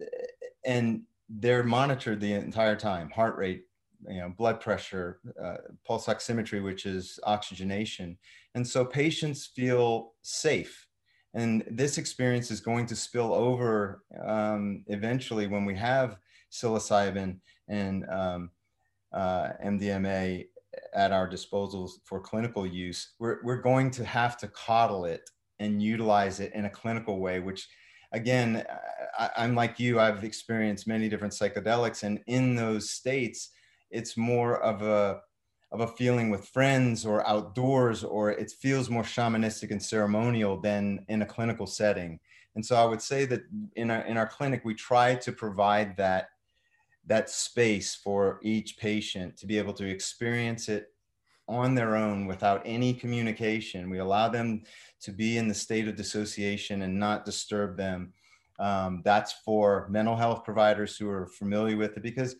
and 0.65 1.01
they're 1.27 1.63
monitored 1.63 2.21
the 2.21 2.33
entire 2.33 2.75
time. 2.75 3.09
Heart 3.09 3.37
rate, 3.37 3.65
you 4.07 4.19
know, 4.19 4.29
blood 4.29 4.59
pressure, 4.59 5.19
uh, 5.43 5.57
pulse 5.85 6.05
oximetry, 6.05 6.63
which 6.63 6.85
is 6.85 7.19
oxygenation, 7.23 8.17
and 8.53 8.67
so 8.67 8.85
patients 8.85 9.47
feel 9.47 10.13
safe. 10.21 10.87
And 11.33 11.63
this 11.67 11.97
experience 11.97 12.51
is 12.51 12.61
going 12.61 12.85
to 12.85 12.95
spill 12.95 13.33
over 13.33 14.03
um, 14.23 14.83
eventually 14.85 15.47
when 15.47 15.65
we 15.65 15.75
have 15.75 16.17
psilocybin 16.53 17.37
and 17.67 18.05
um, 18.09 18.49
uh, 19.11 19.49
MDMA 19.63 20.45
at 20.93 21.11
our 21.11 21.27
disposal 21.27 21.91
for 22.03 22.19
clinical 22.19 22.65
use, 22.65 23.13
we're, 23.19 23.39
we're 23.43 23.61
going 23.61 23.91
to 23.91 24.05
have 24.05 24.37
to 24.37 24.47
coddle 24.47 25.05
it 25.05 25.29
and 25.59 25.81
utilize 25.81 26.39
it 26.39 26.53
in 26.53 26.65
a 26.65 26.69
clinical 26.69 27.19
way, 27.19 27.39
which 27.39 27.67
again, 28.11 28.63
I, 29.17 29.29
I'm 29.37 29.55
like 29.55 29.79
you, 29.79 29.99
I've 29.99 30.23
experienced 30.23 30.87
many 30.87 31.09
different 31.09 31.33
psychedelics, 31.33 32.03
and 32.03 32.19
in 32.27 32.55
those 32.55 32.89
states, 32.89 33.49
it's 33.91 34.17
more 34.17 34.61
of 34.61 34.81
a 34.81 35.21
of 35.71 35.79
a 35.79 35.87
feeling 35.87 36.29
with 36.29 36.47
friends 36.49 37.03
or 37.03 37.27
outdoors, 37.27 38.03
or 38.03 38.29
it 38.29 38.51
feels 38.51 38.91
more 38.91 39.01
shamanistic 39.01 39.71
and 39.71 39.81
ceremonial 39.81 40.61
than 40.61 41.03
in 41.09 41.23
a 41.23 41.25
clinical 41.25 41.65
setting. 41.65 42.19
And 42.55 42.63
so 42.63 42.75
I 42.75 42.85
would 42.85 43.01
say 43.01 43.25
that 43.25 43.41
in 43.75 43.89
our 43.89 44.01
in 44.01 44.17
our 44.17 44.27
clinic, 44.27 44.61
we 44.63 44.75
try 44.75 45.15
to 45.15 45.31
provide 45.31 45.97
that 45.97 46.27
that 47.05 47.29
space 47.29 47.95
for 47.95 48.39
each 48.43 48.77
patient 48.77 49.37
to 49.37 49.45
be 49.45 49.57
able 49.57 49.73
to 49.73 49.87
experience 49.87 50.69
it 50.69 50.93
on 51.47 51.75
their 51.75 51.95
own 51.95 52.25
without 52.25 52.61
any 52.65 52.93
communication. 52.93 53.89
We 53.89 53.99
allow 53.99 54.29
them 54.29 54.63
to 55.01 55.11
be 55.11 55.37
in 55.37 55.47
the 55.47 55.53
state 55.53 55.87
of 55.87 55.95
dissociation 55.95 56.83
and 56.83 56.97
not 56.97 57.25
disturb 57.25 57.75
them. 57.75 58.13
Um, 58.59 59.01
that's 59.03 59.33
for 59.45 59.87
mental 59.89 60.15
health 60.15 60.43
providers 60.43 60.95
who 60.95 61.09
are 61.09 61.27
familiar 61.27 61.75
with 61.75 61.97
it 61.97 62.03
because 62.03 62.35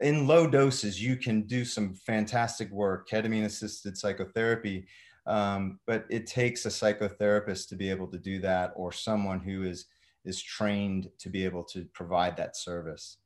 in 0.00 0.26
low 0.26 0.46
doses, 0.46 1.02
you 1.02 1.16
can 1.16 1.42
do 1.42 1.64
some 1.64 1.94
fantastic 1.94 2.70
work, 2.70 3.08
ketamine 3.08 3.44
assisted 3.44 3.98
psychotherapy. 3.98 4.86
Um, 5.26 5.78
but 5.86 6.06
it 6.08 6.26
takes 6.26 6.64
a 6.64 6.70
psychotherapist 6.70 7.68
to 7.68 7.76
be 7.76 7.90
able 7.90 8.06
to 8.08 8.18
do 8.18 8.40
that 8.40 8.72
or 8.74 8.92
someone 8.92 9.40
who 9.40 9.64
is 9.64 9.86
is 10.24 10.42
trained 10.42 11.08
to 11.18 11.30
be 11.30 11.44
able 11.44 11.64
to 11.64 11.86
provide 11.94 12.36
that 12.36 12.54
service. 12.54 13.16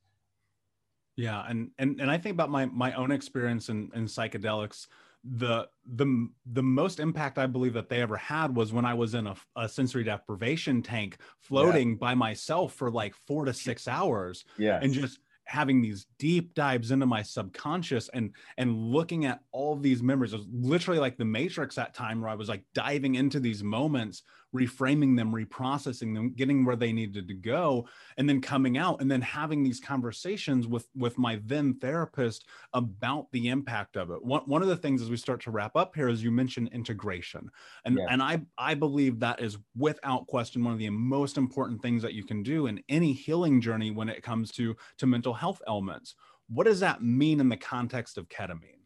Yeah, 1.16 1.44
and 1.48 1.70
and 1.78 2.00
and 2.00 2.10
I 2.10 2.18
think 2.18 2.34
about 2.34 2.50
my 2.50 2.66
my 2.66 2.92
own 2.94 3.10
experience 3.10 3.68
in, 3.68 3.90
in 3.94 4.06
psychedelics. 4.06 4.88
The 5.24 5.68
the 5.86 6.28
the 6.44 6.62
most 6.62 7.00
impact 7.00 7.38
I 7.38 7.46
believe 7.46 7.72
that 7.74 7.88
they 7.88 8.02
ever 8.02 8.16
had 8.16 8.54
was 8.54 8.72
when 8.72 8.84
I 8.84 8.94
was 8.94 9.14
in 9.14 9.26
a, 9.26 9.36
a 9.56 9.68
sensory 9.68 10.04
deprivation 10.04 10.82
tank, 10.82 11.18
floating 11.38 11.90
yeah. 11.90 11.96
by 11.98 12.14
myself 12.14 12.74
for 12.74 12.90
like 12.90 13.14
four 13.26 13.44
to 13.44 13.54
six 13.54 13.88
hours. 13.88 14.44
Yeah, 14.58 14.80
and 14.82 14.92
just 14.92 15.20
having 15.46 15.82
these 15.82 16.06
deep 16.18 16.54
dives 16.54 16.90
into 16.90 17.06
my 17.06 17.22
subconscious 17.22 18.08
and 18.14 18.30
and 18.56 18.76
looking 18.76 19.26
at 19.26 19.40
all 19.52 19.76
these 19.76 20.02
memories 20.02 20.32
it 20.32 20.38
was 20.38 20.46
literally 20.50 20.98
like 20.98 21.18
the 21.18 21.24
matrix 21.24 21.74
that 21.74 21.92
time 21.94 22.20
where 22.20 22.30
i 22.30 22.34
was 22.34 22.48
like 22.48 22.64
diving 22.72 23.14
into 23.16 23.38
these 23.38 23.62
moments 23.62 24.22
reframing 24.54 25.16
them 25.16 25.32
reprocessing 25.32 26.14
them 26.14 26.32
getting 26.36 26.64
where 26.64 26.76
they 26.76 26.92
needed 26.92 27.26
to 27.28 27.34
go 27.34 27.86
and 28.16 28.28
then 28.28 28.40
coming 28.40 28.78
out 28.78 29.00
and 29.00 29.10
then 29.10 29.20
having 29.20 29.62
these 29.62 29.80
conversations 29.80 30.66
with 30.66 30.88
with 30.94 31.18
my 31.18 31.40
then 31.44 31.74
therapist 31.74 32.46
about 32.72 33.30
the 33.32 33.48
impact 33.48 33.96
of 33.96 34.10
it 34.10 34.22
one, 34.24 34.42
one 34.42 34.62
of 34.62 34.68
the 34.68 34.76
things 34.76 35.02
as 35.02 35.10
we 35.10 35.16
start 35.16 35.40
to 35.40 35.50
wrap 35.50 35.76
up 35.76 35.94
here 35.94 36.08
is 36.08 36.22
you 36.22 36.30
mentioned 36.30 36.68
integration 36.72 37.50
and 37.84 37.98
yeah. 37.98 38.06
and 38.10 38.22
i 38.22 38.40
i 38.58 38.74
believe 38.74 39.18
that 39.20 39.40
is 39.40 39.58
without 39.76 40.26
question 40.26 40.62
one 40.62 40.72
of 40.72 40.78
the 40.78 40.90
most 40.90 41.36
important 41.36 41.82
things 41.82 42.02
that 42.02 42.14
you 42.14 42.24
can 42.24 42.42
do 42.42 42.66
in 42.66 42.82
any 42.88 43.12
healing 43.12 43.60
journey 43.60 43.90
when 43.90 44.08
it 44.08 44.22
comes 44.22 44.50
to 44.52 44.76
to 44.98 45.06
mental 45.06 45.34
health 45.34 45.60
elements. 45.66 46.14
What 46.48 46.66
does 46.66 46.80
that 46.80 47.02
mean 47.02 47.40
in 47.40 47.48
the 47.48 47.56
context 47.56 48.18
of 48.18 48.28
ketamine? 48.28 48.82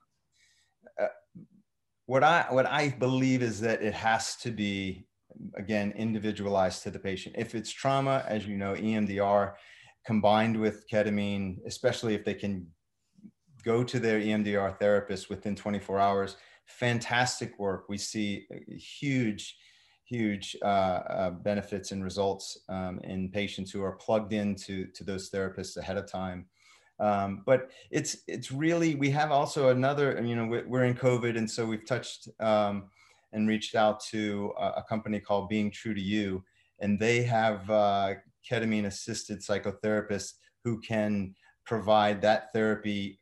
Uh, 1.01 1.07
what 2.07 2.23
I 2.23 2.47
what 2.51 2.67
I 2.67 2.91
believe 2.91 3.43
is 3.43 3.61
that 3.61 3.83
it 3.83 3.95
has 3.95 4.37
to 4.37 4.51
be 4.51 5.08
again 5.57 5.93
individualized 5.97 6.83
to 6.83 6.91
the 6.91 6.99
patient. 6.99 7.35
If 7.39 7.55
it's 7.55 7.71
trauma, 7.71 8.25
as 8.29 8.47
you 8.47 8.57
know, 8.57 8.75
EMDR 8.75 9.55
combined 10.07 10.59
with 10.59 10.89
ketamine, 10.89 11.59
especially 11.67 12.15
if 12.15 12.25
they 12.25 12.35
can 12.35 12.67
go 13.65 13.85
to 13.85 13.99
their 13.99 14.21
EMDR 14.21 14.79
therapist 14.79 15.29
within 15.29 15.55
24 15.55 15.99
hours, 15.99 16.37
fantastic 16.67 17.59
work. 17.59 17.89
We 17.89 17.99
see 17.99 18.47
huge 18.69 19.57
huge 20.09 20.57
uh, 20.63 20.65
uh, 20.65 21.31
benefits 21.31 21.93
and 21.93 22.03
results 22.03 22.59
um, 22.71 22.99
in 23.05 23.29
patients 23.29 23.71
who 23.71 23.83
are 23.83 23.93
plugged 23.93 24.33
into 24.33 24.87
to 24.87 25.05
those 25.05 25.31
therapists 25.31 25.77
ahead 25.77 25.99
of 25.99 26.11
time. 26.11 26.47
Um, 26.99 27.43
but 27.45 27.71
it's 27.91 28.19
it's 28.27 28.51
really 28.51 28.95
we 28.97 29.11
have 29.11 29.31
also 29.31 29.69
another 29.69 30.21
you 30.25 30.35
know 30.35 30.47
we're 30.67 30.85
in 30.85 30.95
COVID 30.95 31.37
and 31.37 31.49
so 31.49 31.65
we've 31.65 31.87
touched 31.87 32.29
um, 32.41 32.85
and 33.33 33.49
reached 33.49 33.75
out 33.75 34.01
to 34.01 34.53
a, 34.59 34.67
a, 34.79 34.85
company 34.89 35.21
called 35.21 35.49
Being 35.49 35.71
True 35.71 35.95
to 35.95 36.01
You. 36.01 36.43
And 36.81 36.99
they 36.99 37.23
have 37.23 37.69
uh, 37.71 38.15
ketamine 38.49 38.87
assisted 38.87 39.41
psychotherapists 39.41 40.35
who 40.65 40.81
can 40.81 41.35
provide 41.65 42.23
that 42.23 42.53
therapy 42.53 43.21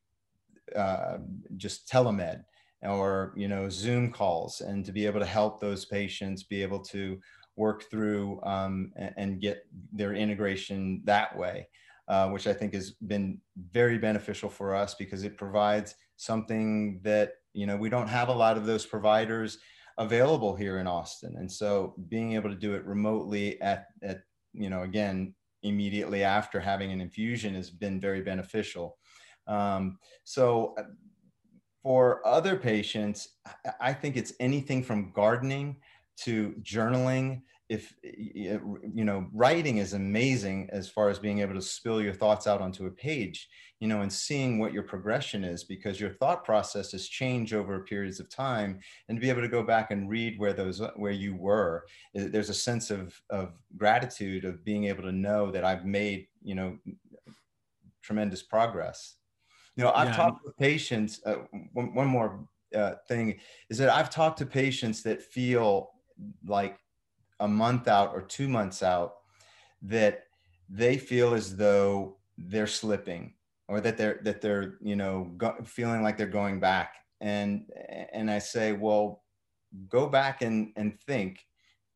uh, 0.75 1.19
just 1.57 1.89
telemed 1.89 2.43
or 2.83 3.33
you 3.37 3.49
know 3.49 3.69
zoom 3.69 4.11
calls 4.11 4.61
and 4.61 4.85
to 4.85 4.93
be 4.93 5.07
able 5.07 5.21
to 5.21 5.27
help 5.27 5.61
those 5.61 5.85
patients 5.85 6.43
be 6.43 6.63
able 6.63 6.81
to 6.81 7.19
work 7.57 7.85
through 7.91 8.41
um, 8.43 8.93
and, 8.97 9.15
and, 9.17 9.41
get 9.41 9.67
their 9.93 10.13
integration 10.13 11.01
that 11.05 11.37
way 11.37 11.67
uh, 12.09 12.29
which 12.29 12.47
i 12.47 12.53
think 12.53 12.75
has 12.75 12.91
been 12.91 13.41
very 13.71 13.99
beneficial 13.99 14.51
for 14.51 14.75
us 14.75 14.95
because 14.95 15.25
it 15.25 15.37
provides 15.37 15.95
something 16.17 17.01
that 17.03 17.35
you 17.53 17.67
know 17.67 17.77
we 17.77 17.89
don't 17.89 18.09
have 18.09 18.29
a 18.29 18.35
lot 18.35 18.57
of 18.57 18.67
those 18.67 18.85
providers 18.85 19.59
available 19.99 20.55
here 20.55 20.78
in 20.78 20.86
austin 20.86 21.34
and 21.38 21.51
so 21.51 21.94
being 22.09 22.32
able 22.32 22.51
to 22.51 22.57
do 22.57 22.74
it 22.74 22.84
remotely 22.84 23.61
at, 23.61 23.86
at 24.03 24.20
you 24.53 24.68
know 24.68 24.82
again 24.82 25.34
immediately 25.62 26.22
after 26.22 26.61
having 26.61 26.92
an 26.92 27.01
infusion 27.01 27.55
has 27.55 27.70
been 27.70 28.01
very 28.01 28.20
beneficial 28.20 28.99
um, 29.49 29.99
so 30.24 30.74
for 31.86 32.26
other 32.26 32.57
patients, 32.57 33.28
I 33.80 33.92
think 33.92 34.16
it's 34.16 34.32
anything 34.40 34.82
from 34.82 35.12
gardening 35.12 35.76
to 36.22 36.53
journaling. 36.61 37.42
If 37.69 37.95
you 38.03 39.05
know, 39.05 39.27
writing 39.33 39.79
is 39.79 39.93
amazing 39.93 40.69
as 40.73 40.89
far 40.89 41.09
as 41.09 41.19
being 41.19 41.41
able 41.41 41.55
to 41.55 41.62
spill 41.62 42.01
your 42.01 42.12
thoughts 42.12 42.47
out 42.47 42.61
onto 42.61 42.87
a 42.87 42.91
page, 42.91 43.49
you 43.81 43.89
know, 43.89 44.03
and 44.03 44.12
seeing 44.12 44.59
what 44.59 44.73
your 44.73 44.85
progression 44.85 45.43
is 45.43 45.64
because 45.64 46.01
your 46.01 46.11
thought 46.11 46.45
processes 46.45 47.09
change 47.09 47.53
over 47.53 47.81
periods 47.81 48.21
of 48.21 48.31
time. 48.31 48.79
And 49.09 49.17
to 49.17 49.21
be 49.21 49.31
able 49.31 49.43
to 49.43 49.49
go 49.49 49.62
back 49.62 49.91
and 49.91 50.09
read 50.09 50.39
where 50.39 50.53
those 50.53 50.81
where 50.95 51.12
you 51.12 51.35
were, 51.35 51.85
there's 52.14 52.51
a 52.51 52.55
sense 52.55 52.91
of 52.91 53.21
of 53.31 53.53
gratitude 53.77 54.45
of 54.45 54.64
being 54.64 54.85
able 54.85 55.03
to 55.03 55.12
know 55.12 55.51
that 55.51 55.64
I've 55.64 55.85
made 55.85 56.29
you 56.43 56.55
know 56.55 56.79
tremendous 58.03 58.43
progress. 58.43 59.17
You 59.77 59.85
know, 59.85 59.93
I've 59.95 60.09
yeah. 60.09 60.17
talked 60.17 60.45
with 60.45 60.57
patients. 60.57 61.21
Uh, 61.27 61.37
one, 61.73 61.95
one, 61.95 62.07
more 62.07 62.49
uh, 62.75 62.95
thing 63.09 63.39
is 63.69 63.79
that 63.79 63.91
I've 63.91 64.09
talked 64.09 64.39
to 64.39 64.47
patients 64.47 65.03
that 65.03 65.23
feel 65.23 65.91
like 66.47 66.79
a 67.41 67.49
month 67.49 67.89
out 67.89 68.12
or 68.14 68.22
two 68.22 68.49
months 68.49 68.82
out 68.82 69.14
that 69.82 70.24
they 70.68 70.97
feel 70.97 71.34
as 71.34 71.57
though 71.57 72.16
they're 72.39 72.66
slipping 72.66 73.34
or 73.68 73.80
that 73.80 73.97
they're 73.97 74.20
that 74.22 74.41
they're 74.41 74.78
you 74.82 74.97
know 74.97 75.32
go, 75.37 75.55
feeling 75.64 76.03
like 76.03 76.16
they're 76.16 76.26
going 76.26 76.61
back 76.61 76.95
and 77.20 77.66
and 78.12 78.30
I 78.30 78.39
say 78.39 78.72
well 78.72 79.22
go 79.89 80.09
back 80.09 80.43
and 80.43 80.72
and 80.76 80.99
think 81.01 81.41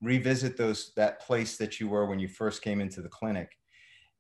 revisit 0.02 0.56
those 0.56 0.92
that 0.96 1.20
place 1.20 1.56
that 1.58 1.80
you 1.80 1.88
were 1.88 2.06
when 2.06 2.18
you 2.18 2.28
first 2.28 2.62
came 2.62 2.80
into 2.80 3.02
the 3.02 3.08
clinic 3.08 3.50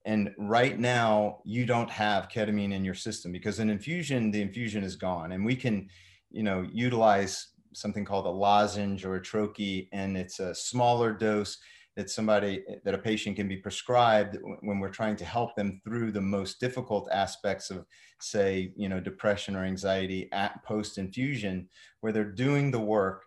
and 0.06 0.32
right 0.38 0.78
now, 0.78 1.40
you 1.44 1.66
don't 1.66 1.90
have 1.90 2.28
ketamine 2.28 2.72
in 2.72 2.84
your 2.84 2.94
system 2.94 3.32
because 3.32 3.58
an 3.58 3.68
infusion, 3.68 4.30
the 4.30 4.40
infusion 4.40 4.82
is 4.82 4.96
gone. 4.96 5.32
And 5.32 5.44
we 5.44 5.54
can, 5.54 5.88
you 6.30 6.42
know, 6.42 6.66
utilize 6.72 7.48
something 7.72 8.04
called 8.04 8.26
a 8.26 8.30
lozenge 8.30 9.04
or 9.04 9.16
a 9.16 9.20
troche, 9.20 9.88
and 9.92 10.16
it's 10.16 10.40
a 10.40 10.54
smaller 10.54 11.12
dose 11.12 11.58
that 11.96 12.10
somebody 12.10 12.64
that 12.84 12.94
a 12.94 12.98
patient 12.98 13.36
can 13.36 13.48
be 13.48 13.56
prescribed 13.56 14.38
when 14.60 14.78
we're 14.78 14.88
trying 14.88 15.16
to 15.16 15.24
help 15.24 15.54
them 15.56 15.80
through 15.84 16.12
the 16.12 16.20
most 16.20 16.60
difficult 16.60 17.08
aspects 17.12 17.70
of 17.70 17.84
say 18.20 18.72
you 18.76 18.88
know 18.88 19.00
depression 19.00 19.56
or 19.56 19.64
anxiety 19.64 20.28
at 20.32 20.62
post 20.62 20.98
infusion 20.98 21.68
where 22.00 22.12
they're 22.12 22.24
doing 22.24 22.70
the 22.70 22.78
work 22.78 23.24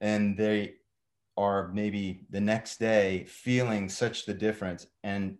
and 0.00 0.36
they 0.36 0.74
are 1.36 1.68
maybe 1.68 2.20
the 2.30 2.40
next 2.40 2.78
day 2.78 3.24
feeling 3.26 3.88
such 3.88 4.26
the 4.26 4.34
difference. 4.34 4.86
And 5.02 5.38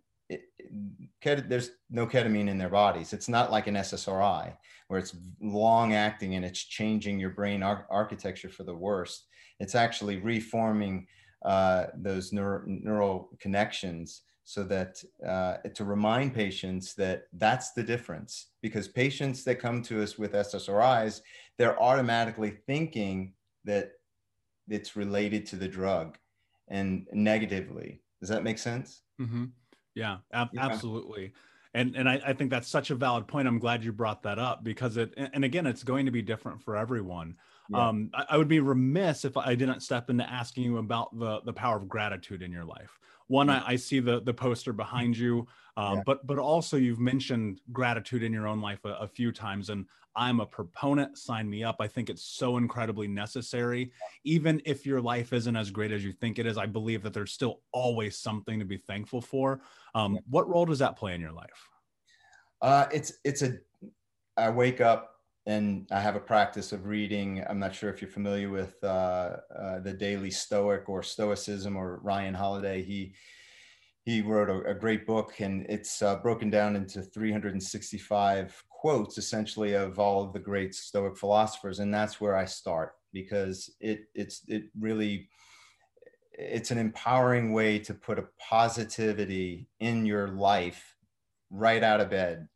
there's 1.23 1.71
no 1.89 2.07
ketamine 2.07 2.49
in 2.49 2.57
their 2.57 2.69
bodies. 2.69 3.13
It's 3.13 3.29
not 3.29 3.51
like 3.51 3.67
an 3.67 3.75
SSRI 3.75 4.53
where 4.87 4.99
it's 4.99 5.15
long 5.41 5.93
acting 5.93 6.35
and 6.35 6.43
it's 6.43 6.63
changing 6.63 7.19
your 7.19 7.29
brain 7.29 7.63
ar- 7.63 7.87
architecture 7.89 8.49
for 8.49 8.63
the 8.63 8.75
worst. 8.75 9.27
It's 9.59 9.75
actually 9.75 10.17
reforming 10.17 11.07
uh, 11.45 11.85
those 11.95 12.33
neuro- 12.33 12.63
neural 12.65 13.29
connections 13.39 14.23
so 14.43 14.63
that 14.63 15.01
uh, 15.25 15.57
to 15.75 15.85
remind 15.85 16.33
patients 16.33 16.93
that 16.95 17.23
that's 17.33 17.71
the 17.71 17.83
difference 17.83 18.49
because 18.61 18.87
patients 18.87 19.43
that 19.45 19.55
come 19.55 19.81
to 19.83 20.03
us 20.03 20.17
with 20.17 20.33
SSRIs, 20.33 21.21
they're 21.57 21.81
automatically 21.81 22.57
thinking 22.67 23.33
that 23.63 23.91
it's 24.67 24.95
related 24.95 25.45
to 25.45 25.55
the 25.55 25.67
drug 25.67 26.17
and 26.67 27.07
negatively. 27.13 28.01
Does 28.19 28.29
that 28.29 28.43
make 28.43 28.57
sense? 28.57 29.01
Mm-hmm. 29.21 29.45
Yeah, 29.95 30.17
ab- 30.31 30.49
yeah. 30.53 30.65
absolutely. 30.65 31.33
And 31.73 31.95
and 31.95 32.09
I, 32.09 32.21
I, 32.25 32.33
think 32.33 32.49
that's 32.49 32.67
such 32.67 32.89
a 32.89 32.95
valid 32.95 33.27
point. 33.27 33.47
I'm 33.47 33.59
glad 33.59 33.83
you 33.83 33.93
brought 33.93 34.23
that 34.23 34.37
up 34.37 34.63
because 34.63 34.97
it 34.97 35.13
and 35.15 35.45
again 35.45 35.65
it's 35.65 35.83
going 35.83 36.05
to 36.05 36.11
be 36.11 36.21
different 36.21 36.61
for 36.61 36.75
everyone. 36.75 37.37
Yeah. 37.69 37.87
Um, 37.87 38.09
I, 38.13 38.25
I, 38.31 38.37
would 38.37 38.49
be 38.49 38.59
remiss 38.59 39.23
if 39.23 39.37
I 39.37 39.55
didn't 39.55 39.79
step 39.81 40.09
into 40.09 40.29
asking 40.29 40.65
you 40.65 40.77
about 40.77 41.17
the 41.17 41.39
the 41.41 41.53
power 41.53 41.77
of 41.77 41.87
gratitude 41.87 42.41
in 42.41 42.51
your 42.51 42.65
life. 42.65 42.99
One, 43.27 43.47
yeah. 43.47 43.63
I, 43.65 43.73
I, 43.73 43.75
see 43.77 44.01
the 44.01 44.21
the 44.21 44.33
poster 44.33 44.73
behind 44.73 45.17
you, 45.17 45.47
um, 45.77 46.03
but 46.05 46.27
but 46.27 46.37
also 46.37 46.75
you've 46.75 46.99
mentioned 46.99 47.61
gratitude 47.71 48.23
in 48.23 48.33
your 48.33 48.47
own 48.47 48.59
life 48.59 48.83
a, 48.83 48.89
a, 48.89 49.07
few 49.07 49.31
times, 49.31 49.69
and 49.69 49.85
I'm 50.15 50.39
a 50.39 50.45
proponent. 50.45 51.17
Sign 51.17 51.49
me 51.49 51.63
up. 51.63 51.77
I 51.79 51.87
think 51.87 52.09
it's 52.09 52.23
so 52.23 52.57
incredibly 52.57 53.07
necessary. 53.07 53.91
Even 54.23 54.61
if 54.65 54.85
your 54.85 55.01
life 55.01 55.33
isn't 55.33 55.55
as 55.55 55.71
great 55.71 55.91
as 55.91 56.03
you 56.03 56.11
think 56.11 56.39
it 56.39 56.45
is, 56.45 56.57
I 56.57 56.65
believe 56.65 57.03
that 57.03 57.13
there's 57.13 57.31
still 57.31 57.61
always 57.71 58.17
something 58.17 58.59
to 58.59 58.65
be 58.65 58.77
thankful 58.77 59.21
for. 59.21 59.61
Um, 59.95 60.19
what 60.29 60.49
role 60.49 60.65
does 60.65 60.79
that 60.79 60.97
play 60.97 61.15
in 61.15 61.21
your 61.21 61.31
life? 61.31 61.69
Uh, 62.61 62.87
it's 62.91 63.13
it's 63.23 63.41
a. 63.41 63.57
I 64.37 64.49
wake 64.49 64.81
up 64.81 65.11
and 65.45 65.87
I 65.91 65.99
have 65.99 66.15
a 66.15 66.19
practice 66.19 66.71
of 66.71 66.85
reading. 66.85 67.43
I'm 67.49 67.59
not 67.59 67.73
sure 67.73 67.89
if 67.89 68.01
you're 68.01 68.11
familiar 68.11 68.49
with 68.49 68.75
uh, 68.83 69.37
uh, 69.57 69.79
the 69.79 69.93
Daily 69.93 70.31
Stoic 70.31 70.87
or 70.87 71.01
Stoicism 71.01 71.75
or 71.75 71.99
Ryan 72.03 72.33
Holiday. 72.33 72.83
He 72.83 73.15
he 74.03 74.21
wrote 74.21 74.49
a, 74.49 74.71
a 74.71 74.73
great 74.73 75.05
book, 75.05 75.39
and 75.39 75.65
it's 75.69 76.01
uh, 76.01 76.17
broken 76.17 76.49
down 76.49 76.75
into 76.75 77.01
365 77.01 78.63
quotes, 78.81 79.19
essentially, 79.19 79.73
of 79.73 79.99
all 79.99 80.23
of 80.23 80.33
the 80.33 80.39
great 80.39 80.73
Stoic 80.73 81.15
philosophers, 81.15 81.77
and 81.77 81.93
that's 81.93 82.19
where 82.19 82.35
I 82.35 82.45
start 82.45 82.95
because 83.13 83.69
it 83.79 84.05
it's 84.15 84.41
it 84.47 84.63
really 84.79 85.29
it's 86.33 86.71
an 86.71 86.79
empowering 86.79 87.53
way 87.53 87.77
to 87.77 87.93
put 87.93 88.17
a 88.17 88.27
positivity 88.39 89.67
in 89.79 90.05
your 90.05 90.29
life 90.29 90.95
right 91.51 91.83
out 91.83 92.01
of 92.01 92.09
bed 92.09 92.47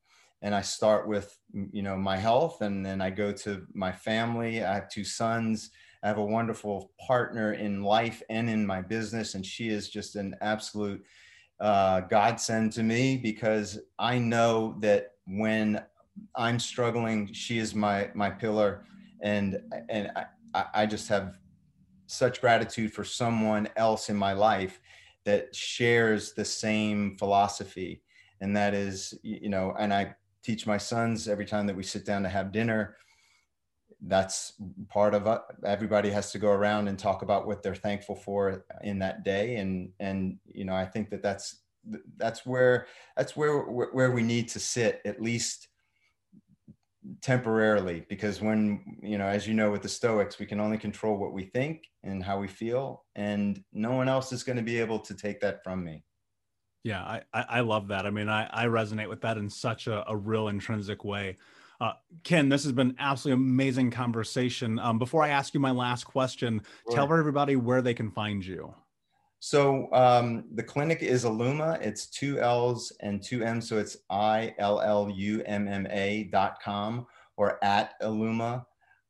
and 0.42 0.54
I 0.54 0.62
start 0.62 1.08
with 1.08 1.38
you 1.72 1.82
know 1.82 1.98
my 1.98 2.18
health, 2.18 2.62
and 2.62 2.86
then 2.86 3.02
I 3.02 3.10
go 3.10 3.32
to 3.32 3.66
my 3.74 3.92
family. 3.92 4.64
I 4.64 4.76
have 4.76 4.90
two 4.90 5.04
sons. 5.04 5.72
I 6.04 6.08
have 6.08 6.20
a 6.20 6.26
wonderful 6.26 6.92
partner 7.08 7.54
in 7.54 7.84
life 7.84 8.22
and 8.30 8.50
in 8.50 8.66
my 8.66 8.82
business, 8.82 9.34
and 9.34 9.46
she 9.46 9.70
is 9.70 9.90
just 9.90 10.16
an 10.16 10.36
absolute 10.42 11.04
uh, 11.60 12.02
godsend 12.02 12.74
to 12.74 12.84
me 12.84 13.18
because 13.18 13.80
I 13.98 14.20
know 14.20 14.76
that 14.82 15.14
when 15.26 15.82
I'm 16.36 16.60
struggling, 16.60 17.32
she 17.34 17.60
is 17.60 17.76
my 17.76 18.10
my 18.14 18.30
pillar, 18.30 18.86
and 19.22 19.60
and 19.90 20.12
I, 20.54 20.66
I 20.74 20.86
just 20.86 21.08
have 21.10 21.38
such 22.08 22.42
gratitude 22.42 22.94
for 22.94 23.04
someone 23.04 23.68
else 23.76 24.10
in 24.10 24.16
my 24.16 24.34
life 24.34 24.80
that 25.24 25.56
shares 25.56 26.34
the 26.34 26.46
same 26.46 27.18
philosophy, 27.18 28.02
and 28.42 28.56
that 28.56 28.74
is 28.74 29.14
you 29.24 29.50
know, 29.50 29.76
and 29.78 29.94
I 29.94 30.16
teach 30.44 30.68
my 30.68 30.78
sons 30.78 31.28
every 31.28 31.46
time 31.46 31.66
that 31.68 31.76
we 31.76 31.84
sit 31.84 32.06
down 32.06 32.24
to 32.24 32.30
have 32.30 32.52
dinner. 32.52 32.98
That's 34.02 34.54
part 34.90 35.16
of 35.16 35.26
it. 35.26 35.42
Everybody 35.66 36.12
has 36.12 36.32
to 36.34 36.38
go 36.38 36.52
around 36.52 36.88
and 36.88 37.00
talk 37.00 37.24
about 37.24 37.48
what 37.48 37.64
they're 37.64 37.74
thankful 37.74 38.16
for 38.16 38.66
in 38.84 39.00
that 39.00 39.24
day, 39.24 39.56
and 39.56 39.92
and 40.00 40.38
you 40.54 40.66
know, 40.66 40.76
I 40.76 40.86
think 40.86 41.10
that 41.10 41.24
that's 41.24 41.62
that's 42.18 42.46
where 42.46 42.88
that's 43.16 43.36
where 43.36 43.60
where 43.62 44.12
we 44.12 44.22
need 44.22 44.48
to 44.50 44.60
sit 44.60 45.02
at 45.06 45.22
least 45.22 45.70
temporarily 47.22 48.06
because 48.10 48.42
when 48.42 48.98
you 49.02 49.18
know 49.18 49.28
as 49.28 49.48
you 49.48 49.54
know 49.54 49.72
with 49.72 49.82
the 49.82 49.90
stoics 49.90 50.40
we 50.40 50.46
can 50.46 50.60
only 50.60 50.78
control 50.78 51.18
what 51.18 51.34
we 51.34 51.44
think 51.44 51.84
and 52.04 52.24
how 52.24 52.40
we 52.40 52.48
feel 52.48 53.04
and 53.16 53.64
no 53.74 53.92
one 53.92 54.10
else 54.10 54.32
is 54.32 54.44
going 54.44 54.58
to 54.58 54.64
be 54.64 54.80
able 54.80 55.00
to 55.00 55.14
take 55.14 55.40
that 55.40 55.64
from 55.64 55.84
me. 55.84 56.04
Yeah 56.84 57.04
i 57.04 57.22
i 57.34 57.60
love 57.60 57.90
that. 57.90 58.06
I 58.06 58.10
mean 58.10 58.30
i 58.30 58.50
i 58.52 58.66
resonate 58.66 59.10
with 59.10 59.22
that 59.22 59.38
in 59.38 59.50
such 59.50 59.88
a, 59.88 60.10
a 60.10 60.16
real 60.16 60.48
intrinsic 60.48 61.04
way. 61.04 61.38
Uh, 61.80 61.94
ken 62.24 62.50
this 62.50 62.64
has 62.64 62.72
been 62.72 62.96
absolutely 63.00 63.44
amazing 63.44 63.92
conversation. 63.92 64.80
Um, 64.80 64.98
before 64.98 65.24
i 65.24 65.30
ask 65.30 65.54
you 65.54 65.60
my 65.60 65.72
last 65.72 66.06
question 66.06 66.62
sure. 66.88 66.96
tell 66.96 67.14
everybody 67.14 67.56
where 67.56 67.82
they 67.82 67.94
can 67.94 68.12
find 68.12 68.46
you 68.46 68.74
so 69.46 69.94
um, 69.94 70.46
the 70.56 70.64
clinic 70.64 71.04
is 71.04 71.24
Illumma. 71.24 71.80
It's 71.80 72.08
two 72.08 72.40
L's 72.40 72.92
and 73.02 73.22
two 73.22 73.44
M's. 73.44 73.70
So 73.70 73.78
it's 73.78 73.98
I 74.10 74.56
L 74.58 74.82
L 74.82 75.08
U 75.08 75.44
M 75.46 75.68
M 75.68 75.86
A 75.92 76.24
dot 76.32 76.60
com 76.64 77.06
or 77.38 77.64
at 77.64 77.94
Illumma 78.02 78.66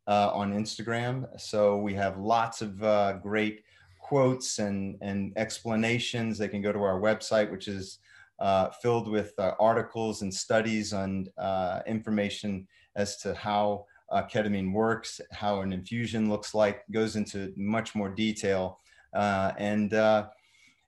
uh, 0.08 0.32
on 0.34 0.52
Instagram. 0.52 1.26
So 1.40 1.78
we 1.78 1.94
have 1.94 2.18
lots 2.18 2.62
of 2.62 2.84
uh, 2.84 3.14
great 3.14 3.64
quotes 4.02 4.60
and, 4.60 4.98
and 5.00 5.32
explanations. 5.38 6.38
They 6.38 6.50
can 6.50 6.62
go 6.62 6.74
to 6.74 6.84
our 6.84 7.00
website, 7.00 7.50
which 7.50 7.70
is 7.70 8.00
uh, 8.40 8.72
filled 8.82 9.08
with 9.08 9.32
uh, 9.40 9.54
articles 9.58 10.22
and 10.22 10.34
studies 10.34 10.92
on 10.92 11.30
uh, 11.38 11.80
information 11.88 12.68
as 12.98 13.16
to 13.22 13.34
how 13.36 13.86
ketamine 14.30 14.74
works, 14.74 15.22
how 15.32 15.62
an 15.62 15.72
infusion 15.72 16.30
looks 16.30 16.54
like, 16.54 16.84
goes 16.92 17.16
into 17.16 17.54
much 17.56 17.96
more 17.96 18.10
detail. 18.10 18.82
Uh, 19.14 19.54
and 19.58 19.94
uh, 19.94 20.28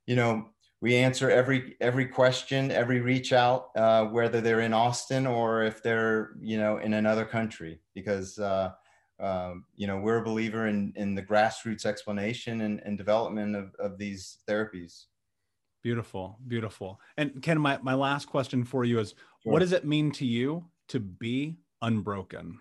you 0.06 0.16
know, 0.16 0.50
we 0.82 0.96
answer 0.96 1.30
every 1.30 1.76
every 1.82 2.06
question, 2.06 2.72
every 2.72 3.00
reach 3.00 3.34
out, 3.34 3.70
uh, 3.76 4.06
whether 4.06 4.42
they're 4.42 4.62
in 4.62 4.74
Austin 4.74 5.26
or 5.26 5.64
if 5.64 5.82
they're 5.82 6.32
you 6.40 6.58
know 6.58 6.78
in 6.78 6.94
another 6.94 7.26
country, 7.26 7.80
because 7.96 8.38
uh, 8.40 8.72
um, 9.20 9.66
you 9.76 9.88
know 9.88 9.98
we're 9.98 10.18
a 10.18 10.24
believer 10.24 10.68
in 10.68 10.94
in 10.96 11.16
the 11.16 11.24
grassroots 11.24 11.86
explanation 11.86 12.62
and, 12.62 12.82
and 12.86 12.98
development 12.98 13.56
of, 13.56 13.74
of 13.80 13.98
these 13.98 14.38
therapies. 14.48 15.06
Beautiful, 15.84 16.38
beautiful. 16.48 17.00
And 17.18 17.42
Ken, 17.42 17.60
my, 17.60 17.80
my 17.82 17.94
last 17.94 18.28
question 18.28 18.64
for 18.66 18.84
you 18.84 19.00
is 19.00 19.16
sure. 19.44 19.54
what 19.54 19.60
does 19.60 19.72
it 19.72 19.86
mean 19.86 20.12
to 20.14 20.26
you 20.26 20.66
to 20.90 21.00
be 21.00 21.56
unbroken? 21.82 22.60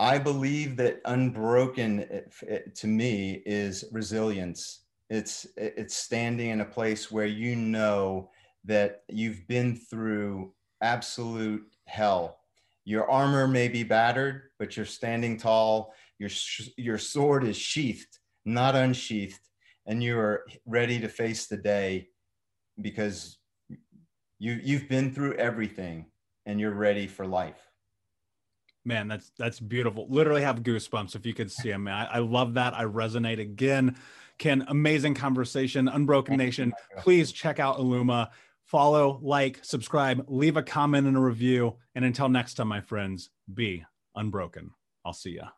I 0.00 0.16
believe 0.16 0.78
that 0.78 1.02
unbroken 1.04 2.00
eh, 2.00 2.04
it, 2.04 2.32
it, 2.42 2.62
eh, 2.66 2.70
to 2.76 2.86
me 2.86 3.42
is 3.44 3.84
resilience. 3.92 4.86
It's 5.10 5.46
eh, 5.58 5.70
it's 5.76 5.94
standing 5.94 6.48
in 6.48 6.62
a 6.62 6.64
place 6.64 7.12
where 7.12 7.26
you 7.26 7.54
know 7.54 8.30
that 8.64 9.02
you've 9.10 9.46
been 9.46 9.76
through 9.76 10.54
absolute 10.80 11.66
hell. 11.84 12.38
Your 12.86 13.10
armor 13.10 13.46
may 13.46 13.68
be 13.68 13.82
battered, 13.82 14.44
but 14.58 14.74
you're 14.74 14.86
standing 14.86 15.36
tall. 15.36 15.92
Your 16.18 16.30
your 16.78 16.98
sword 16.98 17.44
is 17.44 17.56
sheathed, 17.58 18.18
not 18.46 18.74
unsheathed, 18.74 19.40
and 19.86 20.02
you 20.02 20.18
are 20.18 20.46
ready 20.64 20.98
to 21.00 21.08
face 21.08 21.46
the 21.46 21.58
day 21.58 22.08
because 22.80 23.36
you 24.38 24.58
you've 24.62 24.88
been 24.88 25.12
through 25.12 25.34
everything 25.34 26.06
and 26.46 26.58
you're 26.58 26.72
ready 26.72 27.06
for 27.06 27.26
life. 27.26 27.69
Man, 28.90 29.06
that's 29.06 29.30
that's 29.38 29.60
beautiful. 29.60 30.08
Literally 30.10 30.42
have 30.42 30.64
goosebumps 30.64 31.14
if 31.14 31.24
you 31.24 31.32
could 31.32 31.52
see 31.52 31.70
them. 31.70 31.86
I, 31.86 32.06
I 32.06 32.18
love 32.18 32.54
that. 32.54 32.74
I 32.74 32.82
resonate 32.82 33.38
again. 33.38 33.96
Ken, 34.36 34.64
amazing 34.66 35.14
conversation. 35.14 35.86
Unbroken 35.86 36.36
Nation. 36.36 36.72
Please 36.98 37.30
check 37.30 37.60
out 37.60 37.78
Illumma. 37.78 38.30
Follow, 38.64 39.20
like, 39.22 39.60
subscribe, 39.62 40.24
leave 40.26 40.56
a 40.56 40.62
comment 40.64 41.06
and 41.06 41.16
a 41.16 41.20
review. 41.20 41.76
And 41.94 42.04
until 42.04 42.28
next 42.28 42.54
time, 42.54 42.66
my 42.66 42.80
friends, 42.80 43.30
be 43.52 43.84
unbroken. 44.16 44.72
I'll 45.04 45.12
see 45.12 45.36
ya. 45.36 45.50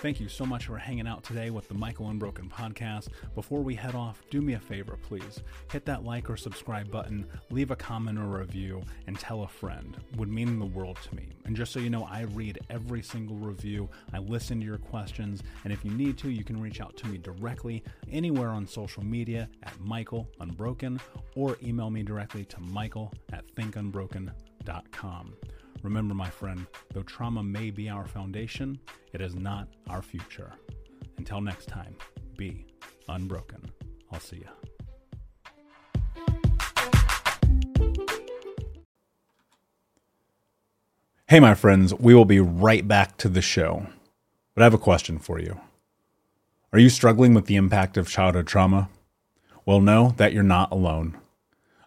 Thank 0.00 0.20
you 0.20 0.28
so 0.28 0.46
much 0.46 0.66
for 0.66 0.78
hanging 0.78 1.08
out 1.08 1.24
today 1.24 1.50
with 1.50 1.66
the 1.66 1.74
Michael 1.74 2.08
Unbroken 2.08 2.48
podcast. 2.48 3.08
Before 3.34 3.64
we 3.64 3.74
head 3.74 3.96
off, 3.96 4.22
do 4.30 4.40
me 4.40 4.52
a 4.52 4.60
favor, 4.60 4.96
please. 5.02 5.42
Hit 5.72 5.84
that 5.86 6.04
like 6.04 6.30
or 6.30 6.36
subscribe 6.36 6.88
button, 6.88 7.26
leave 7.50 7.72
a 7.72 7.76
comment 7.76 8.16
or 8.16 8.38
review, 8.38 8.84
and 9.08 9.18
tell 9.18 9.42
a 9.42 9.48
friend. 9.48 9.96
It 10.12 10.16
would 10.16 10.28
mean 10.28 10.60
the 10.60 10.66
world 10.66 10.98
to 11.02 11.16
me. 11.16 11.30
And 11.46 11.56
just 11.56 11.72
so 11.72 11.80
you 11.80 11.90
know, 11.90 12.04
I 12.04 12.22
read 12.22 12.60
every 12.70 13.02
single 13.02 13.34
review, 13.34 13.88
I 14.12 14.18
listen 14.18 14.60
to 14.60 14.66
your 14.66 14.78
questions, 14.78 15.42
and 15.64 15.72
if 15.72 15.84
you 15.84 15.90
need 15.90 16.16
to, 16.18 16.30
you 16.30 16.44
can 16.44 16.60
reach 16.60 16.80
out 16.80 16.96
to 16.98 17.08
me 17.08 17.18
directly 17.18 17.82
anywhere 18.08 18.50
on 18.50 18.68
social 18.68 19.04
media 19.04 19.48
at 19.64 19.80
Michael 19.80 20.28
Unbroken 20.38 21.00
or 21.34 21.58
email 21.60 21.90
me 21.90 22.04
directly 22.04 22.44
to 22.44 22.60
michael 22.60 23.12
at 23.32 23.44
thinkunbroken.com. 23.56 25.34
Remember, 25.82 26.14
my 26.14 26.28
friend, 26.28 26.66
though 26.92 27.02
trauma 27.02 27.42
may 27.42 27.70
be 27.70 27.88
our 27.88 28.06
foundation, 28.06 28.78
it 29.12 29.20
is 29.20 29.34
not 29.34 29.68
our 29.88 30.02
future. 30.02 30.52
Until 31.18 31.40
next 31.40 31.66
time, 31.66 31.94
be 32.36 32.66
unbroken. 33.08 33.70
I'll 34.12 34.20
see 34.20 34.36
you. 34.36 34.48
Hey, 41.28 41.40
my 41.40 41.54
friends, 41.54 41.92
we 41.94 42.14
will 42.14 42.24
be 42.24 42.40
right 42.40 42.86
back 42.88 43.18
to 43.18 43.28
the 43.28 43.42
show. 43.42 43.86
But 44.54 44.62
I 44.62 44.64
have 44.64 44.74
a 44.74 44.78
question 44.78 45.18
for 45.18 45.38
you. 45.38 45.60
Are 46.72 46.78
you 46.78 46.88
struggling 46.88 47.34
with 47.34 47.46
the 47.46 47.56
impact 47.56 47.96
of 47.96 48.08
childhood 48.08 48.46
trauma? 48.46 48.88
Well, 49.64 49.80
know 49.80 50.14
that 50.16 50.32
you're 50.32 50.42
not 50.42 50.72
alone. 50.72 51.18